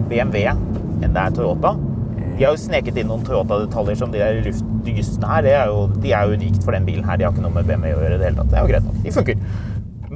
BMW 0.09 0.47
enn 0.47 1.13
det 1.13 1.21
er 1.21 1.35
Toyota. 1.35 1.75
De 2.37 2.45
har 2.45 2.53
jo 2.53 2.61
sneket 2.61 2.97
inn 3.01 3.09
noen 3.09 3.23
Toyota-detaljer 3.25 3.97
som 3.97 4.11
de 4.13 4.21
der 4.21 4.39
luftdysene 4.45 5.29
her. 5.31 5.47
Er 5.49 5.71
jo, 5.71 5.87
de 6.03 6.11
er 6.13 6.27
jo 6.29 6.37
unikt 6.37 6.63
for 6.65 6.75
den 6.75 6.85
bilen 6.85 7.05
her. 7.07 7.17
De 7.17 7.25
har 7.25 7.33
ikke 7.33 7.43
noe 7.45 7.53
med 7.55 7.65
BMW 7.65 7.95
å 7.95 8.01
gjøre 8.03 8.17
i 8.17 8.21
det 8.21 8.27
hele 8.29 8.41
tatt. 8.41 8.51
Det 8.51 8.59
er 8.59 8.65
jo 8.65 8.71
greit 8.73 8.85
nok. 8.87 8.99
De 9.05 9.13
funker. 9.15 9.45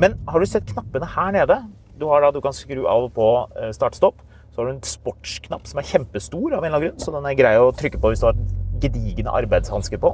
Men 0.04 0.18
har 0.30 0.40
du 0.44 0.50
sett 0.50 0.70
knappene 0.70 1.10
her 1.16 1.32
nede? 1.36 1.58
Du 2.02 2.06
da, 2.10 2.30
du 2.34 2.40
kan 2.42 2.54
skru 2.56 2.86
av 2.90 3.08
og 3.10 3.16
på 3.18 3.28
eh, 3.58 3.72
start-stopp. 3.76 4.22
Så 4.52 4.62
har 4.62 4.70
du 4.70 4.76
en 4.76 4.86
sportsknapp 4.86 5.68
som 5.70 5.82
er 5.82 5.88
kjempestor 5.88 6.56
av 6.58 6.62
en 6.62 6.68
eller 6.68 6.78
annen 6.78 6.88
grunn, 6.90 7.02
så 7.02 7.14
den 7.16 7.28
er 7.30 7.38
grei 7.40 7.54
å 7.62 7.70
trykke 7.78 8.02
på 8.02 8.12
hvis 8.12 8.22
du 8.24 8.28
har 8.28 8.40
gedigne 8.84 9.34
arbeidshansker 9.42 10.02
på. 10.02 10.14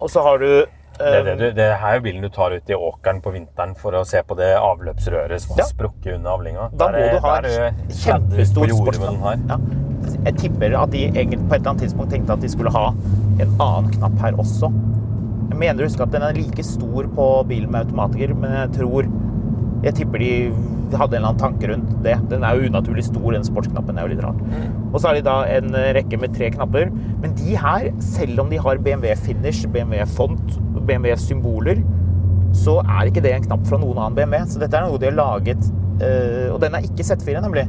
Og 0.00 0.10
så 0.12 0.22
har 0.26 0.38
du 0.42 0.48
Det, 0.96 1.04
det, 1.24 1.28
er 1.32 1.36
det, 1.36 1.48
det 1.58 1.64
her 1.76 1.98
er 1.98 2.00
bilen 2.00 2.22
du 2.24 2.30
tar 2.32 2.54
ut 2.56 2.70
i 2.72 2.76
åkeren 2.76 3.18
på 3.20 3.32
vinteren 3.34 3.74
for 3.76 3.92
å 3.98 4.00
se 4.08 4.22
på 4.24 4.36
det 4.38 4.54
avløpsrøret 4.56 5.42
som 5.42 5.52
har 5.52 5.60
Ja. 5.60 5.66
sprukket 5.68 6.14
under 6.14 6.30
avlinga. 6.38 6.70
Da 6.72 6.88
må 6.94 7.02
du 7.12 7.18
ha 7.20 7.34
en 7.42 7.82
kjempestor 7.92 8.72
her. 9.26 9.42
Ja. 9.50 9.58
Jeg 10.24 10.36
tipper 10.40 10.76
at 10.80 10.90
de 10.94 11.02
egentlig 11.10 11.38
på 11.42 11.52
et 11.52 11.60
eller 11.60 11.70
annet 11.74 11.82
tidspunkt 11.84 12.10
tenkte 12.14 12.32
at 12.32 12.40
de 12.40 12.48
skulle 12.48 12.72
ha 12.72 12.86
en 13.44 13.52
annen 13.60 13.90
knapp 13.92 14.16
her 14.24 14.32
også. 14.40 14.70
Jeg 15.50 15.58
mener 15.60 15.82
du 15.82 15.84
husker 15.84 16.06
at 16.06 16.12
den 16.16 16.22
er 16.22 16.32
like 16.32 16.64
stor 16.64 17.10
på 17.18 17.26
bilen 17.48 17.70
med 17.70 17.84
automatiker, 17.84 18.32
men 18.34 18.56
jeg 18.56 18.72
tror 18.80 19.10
Jeg 19.84 19.94
tipper 19.98 20.22
de 20.22 20.30
hadde 20.94 21.16
en 21.16 21.20
eller 21.20 21.32
annen 21.32 21.40
tanke 21.40 21.68
rundt 21.70 21.90
det. 22.04 22.14
Den 22.30 22.44
er 22.46 22.56
jo 22.56 22.70
unaturlig 22.70 23.04
stor, 23.06 23.26
den 23.34 23.44
sportsknappen. 23.46 23.98
Er 23.98 24.06
jo 24.06 24.14
litt 24.14 24.22
rart. 24.24 24.38
Og 24.92 25.00
så 25.00 25.08
har 25.08 25.18
de 25.18 25.24
da 25.26 25.36
en 25.56 25.74
rekke 25.96 26.20
med 26.22 26.34
tre 26.36 26.50
knapper. 26.54 26.90
Men 27.22 27.34
de 27.38 27.56
her, 27.58 27.90
selv 28.02 28.40
om 28.44 28.52
de 28.52 28.60
har 28.62 28.82
BMW-finish, 28.86 29.66
BMW-font, 29.74 30.58
BMW-symboler, 30.86 31.82
så 32.56 32.78
er 32.86 33.10
ikke 33.10 33.24
det 33.24 33.34
en 33.34 33.48
knapp 33.48 33.66
fra 33.68 33.80
noen 33.82 33.98
annen 33.98 34.16
BMW. 34.16 34.46
Så 34.48 34.62
dette 34.62 34.78
er 34.78 34.86
noe 34.86 35.00
de 35.02 35.10
har 35.10 35.18
laget 35.18 35.68
øh, 36.00 36.54
Og 36.54 36.60
den 36.62 36.76
er 36.78 36.86
ikke 36.86 37.04
Z4, 37.04 37.42
nemlig. 37.44 37.66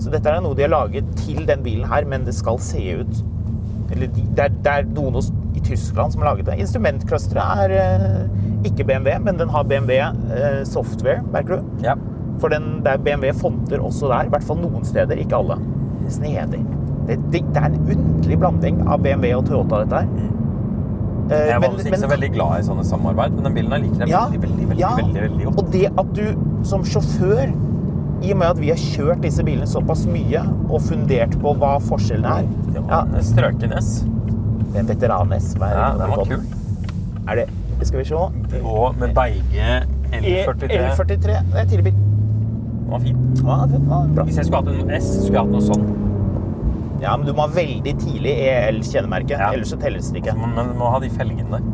Så 0.00 0.12
dette 0.12 0.30
er 0.30 0.40
noe 0.44 0.56
de 0.56 0.64
har 0.64 0.72
laget 0.72 1.08
til 1.20 1.42
den 1.48 1.64
bilen 1.64 1.88
her, 1.88 2.06
men 2.08 2.24
det 2.24 2.36
skal 2.36 2.60
se 2.62 2.80
ut 3.02 3.24
Eller 3.90 4.06
det, 4.14 4.38
er, 4.38 4.48
det 4.62 4.72
er 4.72 4.88
noen 4.94 5.16
hos, 5.18 5.30
i 5.58 5.60
Tyskland 5.66 6.12
som 6.14 6.22
har 6.22 6.32
laget 6.34 6.46
det. 6.50 6.58
Instrumentclusteret 6.62 7.64
er 7.64 7.74
eh, 7.80 8.66
ikke 8.70 8.84
BMW, 8.86 9.16
men 9.26 9.38
den 9.40 9.50
har 9.50 9.64
BMW 9.66 9.98
eh, 10.00 10.60
software, 10.68 11.22
merker 11.34 11.58
du? 11.58 11.86
Ja. 11.86 11.96
For 12.40 12.48
den, 12.52 12.78
det 12.84 12.94
er 12.94 13.02
BMW-fonter 13.04 13.82
også 13.84 14.08
der, 14.12 14.28
i 14.30 14.32
hvert 14.32 14.46
fall 14.46 14.60
noen 14.62 14.84
steder, 14.88 15.18
ikke 15.20 15.36
alle. 15.42 15.58
Snedig. 16.10 16.62
Det, 17.08 17.16
det, 17.32 17.42
det 17.52 17.60
er 17.60 17.66
en 17.72 17.80
underlig 17.96 18.38
blanding 18.40 18.78
av 18.88 19.02
BMW 19.04 19.34
og 19.36 19.44
Toyota, 19.48 19.82
dette 19.82 20.04
her. 20.04 20.28
Eh, 21.30 21.36
Jeg 21.36 21.50
er 21.54 21.58
men- 21.60 21.66
vanligvis 21.66 21.86
ikke 21.86 21.96
men- 21.96 22.04
så 22.06 22.12
veldig 22.14 22.30
glad 22.34 22.54
i 22.60 22.62
sånne 22.70 22.84
samarbeid, 22.86 23.34
men 23.36 23.44
den 23.50 23.54
bilen 23.58 23.74
jeg 23.76 23.82
liker 23.88 24.06
jeg 24.06 24.14
ja, 24.14 24.22
veldig, 24.30 24.40
veldig, 24.46 24.68
veldig, 24.70 24.80
ja. 24.80 24.94
veldig, 25.02 25.22
veldig 25.26 25.44
godt. 25.50 25.58
Og 25.64 25.72
det 25.74 25.84
at 26.04 26.14
du 26.16 26.64
som 26.66 26.82
sjåfør, 26.86 27.52
i 28.20 28.32
og 28.34 28.40
med 28.40 28.50
at 28.50 28.60
vi 28.60 28.68
har 28.72 28.80
kjørt 28.80 29.22
disse 29.24 29.44
bilene 29.46 29.68
såpass 29.68 30.04
mye 30.10 30.42
og 30.68 30.82
fundert 30.84 31.32
på 31.40 31.54
hva 31.60 31.76
forskjellen 31.86 32.26
er 32.28 32.48
Det 32.70 32.76
ja, 32.76 32.84
var 32.90 33.14
en 33.16 33.24
strøken 33.24 33.72
S. 33.78 33.90
En 34.76 34.90
veteran-S 34.90 35.54
er 35.56 35.72
Ja, 35.74 35.88
den 35.98 36.12
var 36.12 36.28
kul. 36.28 36.44
Er 37.28 37.42
det 37.42 37.48
Skal 37.88 38.02
vi 38.02 38.04
se. 38.10 38.20
Og 38.60 38.98
med 39.00 39.14
Beige 39.16 39.80
L43. 40.12 40.68
L43. 40.68 41.40
Det 41.52 41.62
er 41.62 41.68
tidlig 41.70 41.84
bil. 41.88 41.96
Den 41.96 42.92
var 42.92 43.00
fin. 43.00 43.26
Ja, 43.40 43.58
var 43.88 44.06
bra. 44.14 44.24
Hvis 44.28 44.36
jeg 44.36 44.50
skulle 44.50 44.62
hatt 44.64 44.84
en 44.84 44.94
S, 44.98 45.10
skulle 45.24 45.38
jeg 45.38 45.46
hatt 45.46 45.54
noe 45.54 45.64
sånn. 45.64 45.86
Ja, 47.00 47.14
men 47.16 47.24
du 47.24 47.32
må 47.32 47.46
ha 47.46 47.52
veldig 47.54 47.94
tidlig 48.02 48.34
EL-kjennemerke. 48.44 49.38
Ja. 49.38 49.52
Ellers 49.54 49.72
så 49.72 49.78
telles 49.80 50.10
det 50.12 50.20
ikke. 50.20 50.34
Men 50.36 50.52
men 50.58 50.74
du 50.74 50.76
må 50.76 50.90
ha 50.92 51.00
de 51.00 51.08
felgene 51.14 51.48
der. 51.54 51.68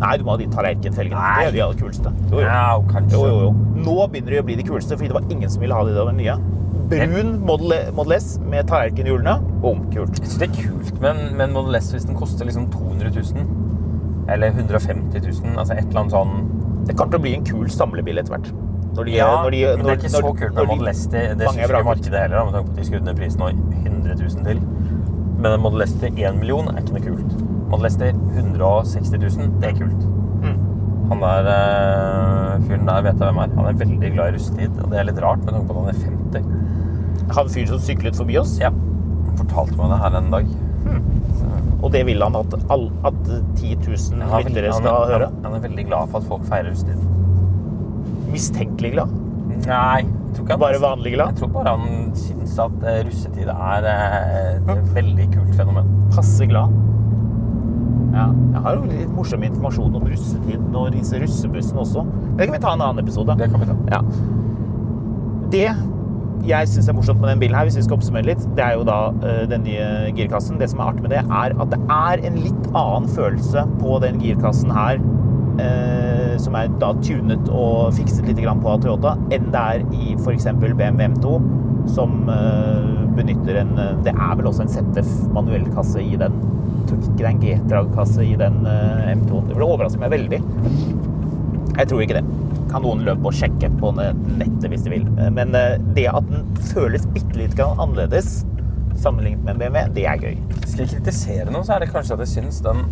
Nei, 0.00 0.14
du 0.16 0.24
må 0.24 0.32
ha 0.34 0.40
de 0.40 0.46
tallerkenfelgene. 0.52 1.26
Det 1.40 1.50
er 1.50 1.52
de 1.56 1.62
aller 1.66 1.80
kuleste. 1.80 2.12
Jo, 2.30 2.38
jo. 2.38 2.46
Ja. 2.46 3.02
Jo, 3.12 3.20
jo, 3.26 3.40
jo. 3.44 3.50
Nå 3.84 3.96
begynner 4.12 4.36
de 4.36 4.40
å 4.40 4.46
bli 4.48 4.56
de 4.60 4.64
kuleste, 4.64 4.96
fordi 4.96 5.10
det 5.12 5.18
var 5.18 5.26
ingen 5.32 5.52
som 5.52 5.60
ville 5.64 5.76
ha 5.76 5.84
de 5.84 5.96
da 5.96 6.06
de 6.08 6.14
nye. 6.16 6.36
Brun 6.90 7.34
Model, 7.46 7.74
Model 7.94 8.16
S 8.16 8.32
med 8.50 8.66
tallerkenhjulene. 8.70 9.36
Boom, 9.62 9.84
kult. 9.92 10.16
Jeg 10.18 10.26
synes 10.32 10.40
det 10.40 10.48
er 10.48 10.56
kult 10.56 10.96
med 11.04 11.36
en, 11.36 11.52
Model 11.54 11.76
S 11.78 11.92
hvis 11.94 12.08
den 12.08 12.16
koster 12.18 12.48
liksom 12.48 12.66
200 12.72 13.12
000. 13.14 14.26
Eller 14.30 14.56
150 14.56 15.20
000. 15.20 15.54
Altså 15.58 15.76
et 15.76 15.86
eller 15.86 16.02
annet 16.04 16.14
sånn 16.14 16.34
Det 16.88 16.94
kommer 16.96 17.14
til 17.14 17.20
å 17.20 17.24
bli 17.24 17.32
en 17.36 17.46
kul 17.46 17.70
samlebil 17.70 18.18
etter 18.22 18.34
hvert. 18.34 18.50
Når 18.96 19.06
de, 19.06 19.14
Ja, 19.14 19.28
når 19.44 19.54
de, 19.54 19.60
men 19.76 19.86
det 19.86 19.92
er 19.92 20.00
ikke 20.00 20.12
så 20.16 20.22
kult 20.34 20.56
med 20.56 20.66
Model 20.72 20.90
S. 20.90 21.04
Det, 21.12 21.22
det 21.38 21.46
syns 21.46 21.62
ikke 21.68 21.84
markedet 21.86 22.24
heller, 22.24 22.48
med 22.48 22.56
tanke 22.56 22.72
på 22.72 22.74
at 22.74 22.80
de 22.80 22.88
skrudde 22.88 23.06
ned 23.06 23.20
prisen 23.20 23.44
og 23.46 23.62
100 23.84 24.16
000 24.24 24.48
til. 24.48 24.64
Men 25.40 25.52
en 25.54 25.62
Model 25.62 25.86
S 25.86 25.94
til 26.02 26.18
1 26.24 26.40
million 26.40 26.72
er 26.72 26.82
ikke 26.82 26.96
noe 26.96 27.06
kult. 27.06 27.49
Model 27.70 27.86
Lester 27.86 28.10
160 28.34 29.12
000, 29.14 29.52
det 29.62 29.68
er 29.70 29.76
kult. 29.78 30.06
Mm. 30.42 30.56
Han 31.10 31.22
der 31.24 31.48
øh, 31.50 32.64
fyren 32.66 32.86
der 32.88 33.04
vet 33.06 33.18
jeg 33.18 33.26
hvem 33.28 33.40
er. 33.44 33.54
Han 33.58 33.68
er 33.70 33.78
veldig 33.84 34.10
glad 34.14 34.32
i 34.32 34.36
russetid, 34.36 34.80
og 34.82 34.90
det 34.92 35.00
er 35.00 35.08
litt 35.10 35.22
rart 35.22 35.44
med 35.44 35.54
tanke 35.54 35.68
på 35.70 35.76
at 35.76 35.80
han 35.80 35.92
er 35.92 36.02
50. 36.06 37.30
Han 37.36 37.52
fyren 37.54 37.70
som 37.74 37.84
syklet 37.86 38.18
forbi 38.18 38.38
oss, 38.40 38.56
Ja, 38.62 38.70
han 38.74 39.38
fortalte 39.38 39.78
meg 39.78 39.94
det 39.94 40.00
her 40.04 40.18
en 40.20 40.30
dag. 40.34 40.52
og 41.80 41.88
det 41.94 42.04
vil 42.06 42.22
han 42.22 42.36
at, 42.36 42.54
all, 42.70 42.88
at 43.08 43.20
10 43.56 43.76
000 43.86 44.20
Han 44.20 44.26
er, 44.26 44.44
veldig, 44.44 44.54
lyttere 44.54 44.72
skal 44.76 44.90
han, 44.90 45.12
høre. 45.14 45.30
han, 45.30 45.44
han 45.46 45.54
er 45.58 45.64
veldig 45.68 45.86
glad 45.88 46.10
for 46.12 46.20
at 46.20 46.30
folk 46.30 46.46
feirer 46.50 46.70
russetid. 46.70 47.00
Mistenkelig 48.30 48.92
glad. 48.98 49.14
Nei, 49.66 50.02
han 50.48 50.60
Bare 50.60 50.78
vanlig 50.82 51.14
glad. 51.14 51.32
Jeg 51.34 51.40
tror 51.40 51.50
bare 51.54 51.74
han 51.76 52.12
syns 52.16 52.58
at 52.62 52.84
eh, 52.86 53.00
russetid 53.06 53.50
er 53.50 53.88
eh, 53.90 54.76
et 54.76 54.94
veldig 54.94 55.26
kult 55.34 55.54
fenomen. 55.58 55.90
Passe 56.14 56.46
glad. 56.50 56.74
Ja, 58.10 58.26
jeg 58.54 58.64
har 58.64 58.76
jo 58.76 58.88
litt 58.90 59.14
morsom 59.14 59.44
informasjon 59.46 59.94
om 60.00 60.08
russetiden 60.10 60.74
og 60.76 60.90
disse 60.96 61.20
russebussene 61.22 61.84
også. 61.84 62.04
Det 62.36 62.48
kan 62.48 62.56
vi 62.56 62.62
ta 62.64 62.74
en 62.74 62.84
annen 62.88 63.04
episode. 63.04 63.36
Det 63.38 63.50
kan 63.52 63.62
vi 63.62 63.70
ta. 63.70 63.78
Ja. 63.94 64.02
Det 65.50 65.68
jeg 66.46 66.68
syns 66.72 66.88
er 66.88 66.96
morsomt 66.96 67.20
med 67.20 67.28
den 67.34 67.40
bilen 67.42 67.56
her, 67.56 67.66
hvis 67.68 67.76
vi 67.76 67.84
skal 67.84 67.98
oppsummere 67.98 68.28
litt, 68.30 68.44
det 68.56 68.64
er 68.64 68.76
jo 68.78 68.84
da 68.88 68.98
eh, 69.28 69.42
den 69.50 69.64
nye 69.66 69.86
girkassen. 70.16 70.58
Det 70.60 70.70
som 70.72 70.80
er 70.80 70.92
artig 70.92 71.04
med 71.04 71.12
det, 71.12 71.22
er 71.26 71.54
at 71.54 71.72
det 71.74 71.80
er 71.96 72.22
en 72.28 72.38
litt 72.40 72.68
annen 72.70 73.08
følelse 73.12 73.66
på 73.80 73.98
den 74.04 74.20
girkassen 74.22 74.72
her, 74.74 75.02
eh, 75.60 76.36
som 76.40 76.56
er 76.56 76.70
da 76.80 76.94
tunet 77.04 77.50
og 77.52 77.92
fikset 77.98 78.28
litt 78.28 78.40
grann 78.40 78.62
på 78.64 78.72
av 78.72 78.80
Toyota, 78.84 79.16
enn 79.34 79.50
det 79.52 79.64
er 79.74 79.84
i 79.92 80.14
f.eks. 80.16 80.48
BMW 80.56 81.10
M2, 81.10 81.36
som 81.90 82.24
eh, 82.32 82.88
benytter 83.16 83.60
en 83.60 83.74
Det 84.04 84.12
er 84.14 84.34
vel 84.38 84.48
også 84.48 84.64
en 84.64 84.72
ZF 84.72 85.12
manuellkasse 85.34 86.00
i 86.00 86.16
den. 86.20 86.40
Tror 86.88 87.00
ikke 87.00 87.16
det 87.18 87.32
G-Drag-kasse 87.44 88.24
i 88.26 88.36
den 88.40 88.60
eh, 88.68 89.10
M2-en. 89.14 89.50
Det 89.50 89.58
overraske 89.64 90.00
meg 90.02 90.14
veldig. 90.14 90.40
Jeg 91.76 91.90
tror 91.90 92.04
ikke 92.04 92.20
det. 92.20 92.24
Kan 92.70 92.84
noen 92.84 93.04
løpe 93.06 93.30
og 93.30 93.36
sjekke 93.36 93.70
på 93.80 93.92
nettet 93.96 94.68
hvis 94.70 94.86
de 94.86 94.94
vil. 94.94 95.06
Men 95.36 95.54
eh, 95.58 95.76
det 95.96 96.08
at 96.12 96.26
den 96.30 96.46
føles 96.72 97.06
bitte 97.14 97.38
litt 97.38 97.60
annerledes 97.66 98.40
sammenlignet 99.00 99.44
med 99.46 99.54
en 99.54 99.62
BMW, 99.62 99.84
det 99.96 100.04
er 100.08 100.20
gøy. 100.20 100.34
Skal 100.66 100.84
jeg 100.84 100.90
kritisere 100.96 101.52
noe, 101.52 101.64
så 101.64 101.76
er 101.76 101.84
det 101.84 101.92
kanskje 101.92 102.18
at 102.18 102.24
jeg 102.26 102.32
syns 102.34 102.58
den 102.64 102.82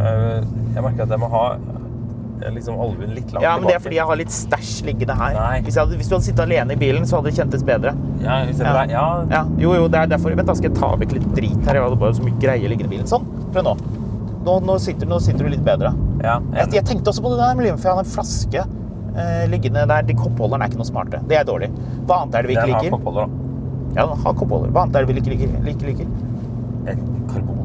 Jeg 0.00 0.82
merker 0.82 1.04
at 1.04 1.12
jeg 1.12 1.20
må 1.20 1.28
ha 1.30 1.44
liksom 2.54 2.78
albuen 2.80 3.10
litt 3.14 3.32
langt 3.34 3.44
Ja, 3.44 3.56
men 3.60 3.68
det 3.68 3.74
er 3.76 3.82
fordi 3.84 3.96
jeg 3.98 4.06
har 4.08 4.16
litt 4.20 4.32
stæsj 4.34 4.84
liggende 4.88 5.14
her. 5.18 5.36
Hvis, 5.66 5.76
hadde, 5.76 5.96
hvis 6.00 6.08
du 6.08 6.14
hadde 6.16 6.24
sittet 6.26 6.42
alene 6.46 6.72
i 6.72 6.80
bilen, 6.80 7.04
så 7.06 7.18
hadde 7.18 7.30
det 7.30 7.36
kjentes 7.38 7.64
bedre. 7.68 7.92
Ja, 8.24 8.38
Ja. 8.48 8.84
ja. 8.90 9.04
ja. 9.30 9.42
Jo, 9.60 9.74
jo, 9.76 9.88
det 9.92 9.98
er 10.00 10.06
derfor. 10.14 10.32
Vent, 10.38 10.48
da 10.48 10.54
skal 10.58 10.70
jeg 10.70 10.78
ta 10.80 10.90
vekk 11.00 11.12
litt 11.18 11.28
drit 11.36 11.64
her. 11.68 11.78
Jeg 11.80 11.84
hadde 11.88 12.00
bare 12.00 12.16
så 12.16 12.24
mye 12.24 12.38
greier 12.42 12.68
liggende 12.72 12.88
i 12.92 12.96
bilen. 12.96 13.08
Sånn. 13.10 13.26
Prøv 13.52 13.66
nå. 13.68 13.74
Nå, 14.46 14.54
nå, 14.64 14.78
sitter, 14.80 15.06
nå 15.10 15.18
sitter 15.20 15.44
du 15.44 15.50
litt 15.52 15.64
bedre. 15.66 15.92
ja. 16.24 16.38
Jeg, 16.56 16.72
jeg 16.80 16.84
tenkte 16.88 17.12
også 17.12 17.20
på 17.26 17.34
det 17.34 17.42
der, 17.42 17.76
for 17.76 17.90
jeg 17.90 17.92
hadde 17.92 18.06
en 18.06 18.12
flaske 18.14 18.62
eh, 18.64 19.44
liggende 19.52 19.84
der. 19.90 20.06
De 20.08 20.16
koppholderne 20.16 20.64
er 20.64 20.72
ikke 20.72 20.80
noe 20.80 20.88
smarte. 20.88 21.20
Det 21.28 21.36
er 21.36 21.44
dårlig. 21.44 21.68
Hva 22.08 22.22
annet 22.24 22.38
er 22.40 22.42
det 22.48 22.48
vi 22.48 22.56
ikke 22.56 22.66
Den 22.66 22.74
har 22.74 22.82
liker? 22.86 22.96
koppholder, 22.96 23.28
da. 23.28 23.46
Ja, 24.00 24.06
Hakopåler. 24.24 24.70
Hva 24.72 24.86
annet 24.86 24.96
er 24.96 25.04
det 25.04 25.12
vi 25.12 25.20
ikke 25.20 25.34
liker, 25.34 25.56
liker, 25.66 25.92
liker? 25.92 26.12
Et 26.94 27.04
karbon. 27.34 27.59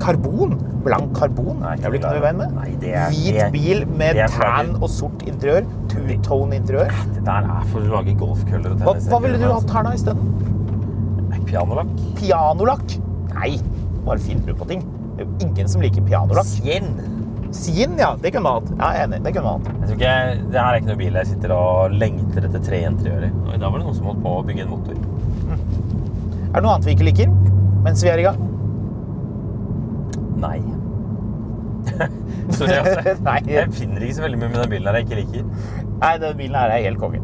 Karbon? 0.00 0.56
Blank 0.84 1.12
karbon? 1.18 1.58
Nei, 1.60 1.74
jeg 1.82 1.90
blir 1.90 1.98
ikke 2.00 2.12
noe 2.12 2.20
i 2.20 2.24
veien 2.26 2.38
med. 2.38 2.54
Nei, 2.54 2.68
det 2.80 2.92
er- 2.94 3.10
Hvit 3.10 3.34
det- 3.34 3.52
bil 3.52 3.84
med 3.98 4.16
tan 4.30 4.70
og 4.82 4.88
sort 4.88 5.24
interiør. 5.26 5.66
Two-tone 5.88 6.54
interiør. 6.60 6.92
Det 7.14 7.24
der 7.24 7.42
er 7.58 7.64
for 7.72 7.80
å 7.80 7.90
lage 7.98 8.14
golfkøller 8.16 8.72
og 8.72 8.78
Hva, 8.78 8.92
tennis. 8.94 9.08
hva 9.08 9.20
ville 9.22 9.38
du 9.38 9.52
hatt 9.52 9.70
her 9.70 9.82
da 9.82 9.90
isteden? 9.90 10.34
Pianolakk. 11.48 11.88
Pianolakk? 12.18 12.98
Nei, 13.34 13.58
bare 14.04 14.18
finner 14.18 14.46
du 14.46 14.54
på 14.54 14.66
ting. 14.68 14.82
Det 15.16 15.24
er 15.24 15.30
jo 15.30 15.46
ingen 15.48 15.68
som 15.68 15.80
liker 15.80 16.02
pianolakk. 16.02 16.44
Sien. 16.44 16.90
Sien, 17.50 17.96
ja. 17.98 18.14
Det 18.20 18.32
kunne 18.34 18.42
man 18.44 18.62
hatt. 18.62 18.70
Ja, 18.78 18.90
jeg 18.92 19.00
er 19.00 19.06
enig. 19.08 19.22
Det 19.24 19.34
kunne 19.34 19.44
man 19.44 19.60
hatt. 19.60 19.68
Jeg 19.80 19.88
tror 19.88 19.96
ikke, 19.96 20.50
det 20.52 20.60
her 20.60 20.68
er 20.74 20.80
ikke 20.80 20.90
noe 20.92 20.96
bil 21.00 21.12
jeg 21.14 21.26
sitter 21.26 21.54
og 21.56 21.90
lengter 21.92 22.44
etter 22.48 22.64
tre 22.64 22.82
interiører. 22.84 23.32
Og 23.46 23.54
I 23.54 23.58
dag 23.58 23.72
var 23.72 23.78
det 23.78 23.86
noen 23.86 23.94
som 23.96 24.04
holdt 24.04 24.22
på 24.22 24.34
å 24.36 24.44
bygge 24.46 24.60
en 24.66 24.70
motor. 24.70 24.94
Er 26.48 26.60
det 26.60 26.62
noe 26.62 26.74
annet 26.74 26.84
vi 26.88 26.94
ikke 26.94 27.08
liker 27.08 27.32
mens 27.84 28.02
vi 28.02 28.08
er 28.12 28.18
i 28.18 28.22
gang? 28.28 28.47
Nei. 30.38 30.58
Sorry, 32.56 32.72
altså. 32.78 33.14
Nei. 33.28 33.38
Jeg 33.50 33.70
finner 33.76 34.02
ikke 34.02 34.18
så 34.18 34.26
veldig 34.26 34.40
mye 34.40 34.54
med 34.54 34.60
den 34.64 34.74
bilen 34.76 34.90
her 34.90 34.98
jeg 35.00 35.08
ikke 35.08 35.22
liker. 35.22 35.46
Nei, 35.98 36.16
denne 36.22 36.34
bilen 36.38 36.58
her 36.58 36.74
er 36.74 36.84
helt 36.88 37.00
konge. 37.02 37.22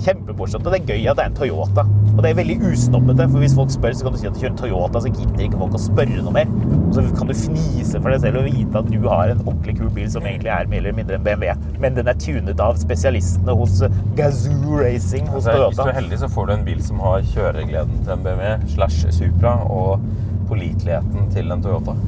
Kjempemorsomt. 0.00 0.64
Og 0.64 0.72
det 0.72 0.78
er 0.80 0.94
gøy 0.94 1.08
at 1.10 1.18
det 1.18 1.24
er 1.24 1.30
en 1.30 1.36
Toyota. 1.36 1.84
Og 2.14 2.22
det 2.24 2.30
er 2.30 2.36
veldig 2.38 2.56
usnobbete, 2.70 3.26
for 3.32 3.42
hvis 3.42 3.54
folk 3.56 3.72
spør, 3.74 3.96
så 3.96 4.06
kan 4.06 4.14
du 4.14 4.20
si 4.20 4.28
at 4.30 4.36
du 4.36 4.40
kjører 4.40 4.56
Toyota, 4.56 5.02
så 5.04 5.12
gidder 5.12 5.42
ikke 5.44 5.60
folk 5.60 5.76
å 5.76 5.80
spørre 5.82 6.22
noe 6.24 6.32
mer. 6.34 6.54
Og 6.78 6.94
så 6.96 7.04
kan 7.18 7.28
du 7.28 7.34
fnise 7.36 8.00
for 8.00 8.14
deg 8.14 8.22
selv 8.24 8.40
og 8.40 8.48
vite 8.48 8.80
at 8.80 8.88
du 8.88 9.04
har 9.04 9.34
en 9.34 9.42
ordentlig 9.44 9.76
kul 9.80 9.90
bil 9.98 10.08
som 10.12 10.24
egentlig 10.28 10.52
er 10.54 10.70
mer 10.72 10.82
eller 10.82 10.96
mindre 10.96 11.18
en 11.18 11.26
BMW. 11.26 11.52
Men 11.84 11.98
den 11.98 12.08
er 12.10 12.22
tunet 12.22 12.64
av 12.64 12.80
spesialistene 12.80 13.56
hos 13.60 13.82
Gazoo 14.18 14.80
Racing 14.80 15.28
hos 15.34 15.48
Toyota 15.48 15.68
hvis 15.74 15.82
du 15.82 15.92
er 15.92 16.00
heldig, 16.00 16.22
så 16.24 16.32
får 16.32 16.48
du 16.48 16.56
en 16.56 16.66
bil 16.70 16.80
som 16.86 17.04
har 17.04 17.28
kjøregleden 17.34 18.00
til 18.00 18.16
en 18.16 18.24
BMW 18.24 18.72
slash 18.72 19.12
Supra 19.20 19.58
og 19.68 20.08
påliteligheten 20.48 21.28
til 21.34 21.52
en 21.52 21.62
Toyota. 21.64 21.98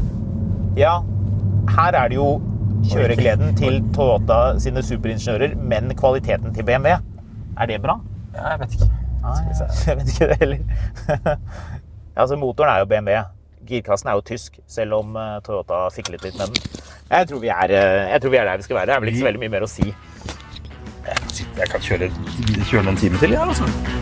Ja, 0.76 1.02
her 1.76 1.92
er 1.92 2.08
det 2.08 2.16
jo 2.16 2.40
kjøregleden 2.88 3.52
til 3.58 3.82
Toyota 3.94 4.58
sine 4.62 4.82
superingeniører, 4.82 5.54
men 5.60 5.92
kvaliteten 5.98 6.54
til 6.56 6.64
BMW. 6.64 6.94
Er 7.60 7.68
det 7.68 7.82
bra? 7.82 7.98
Ja, 8.34 8.54
jeg 8.54 8.60
vet 8.62 8.76
ikke. 8.78 8.88
Ah, 9.22 9.36
ja. 9.46 9.66
Jeg 9.86 9.96
vet 9.98 10.08
ikke 10.08 10.28
det 10.32 10.38
heller. 10.40 11.36
Altså, 12.16 12.36
motoren 12.36 12.68
er 12.68 12.78
jo 12.78 12.84
BMW. 12.84 13.20
Girkassen 13.68 14.08
er 14.08 14.12
jo 14.18 14.20
tysk, 14.20 14.58
selv 14.68 14.92
om 14.98 15.14
eh, 15.16 15.38
Toyota 15.46 15.86
fiklet 15.94 16.24
litt 16.26 16.36
med 16.36 16.50
den. 16.52 16.82
Jeg 17.08 17.28
tror, 17.30 17.40
vi 17.40 17.48
er, 17.48 17.72
eh, 17.72 18.10
jeg 18.10 18.20
tror 18.22 18.34
vi 18.34 18.36
er 18.36 18.44
der 18.50 18.60
vi 18.60 18.66
skal 18.66 18.76
være. 18.76 18.86
Det 18.86 18.94
er 18.94 19.00
vel 19.00 19.12
ikke 19.12 19.22
så 19.22 19.28
veldig 19.30 19.42
mye 19.46 19.54
mer 19.54 19.64
å 19.64 19.70
si. 19.72 19.88
Jeg 21.08 21.16
kan, 21.16 21.40
jeg 21.62 21.82
kjøre, 21.88 22.12
kjøre 22.68 22.88
en 22.92 23.00
time 23.00 23.22
til, 23.22 23.38
ja, 23.38 23.48
altså. 23.48 24.01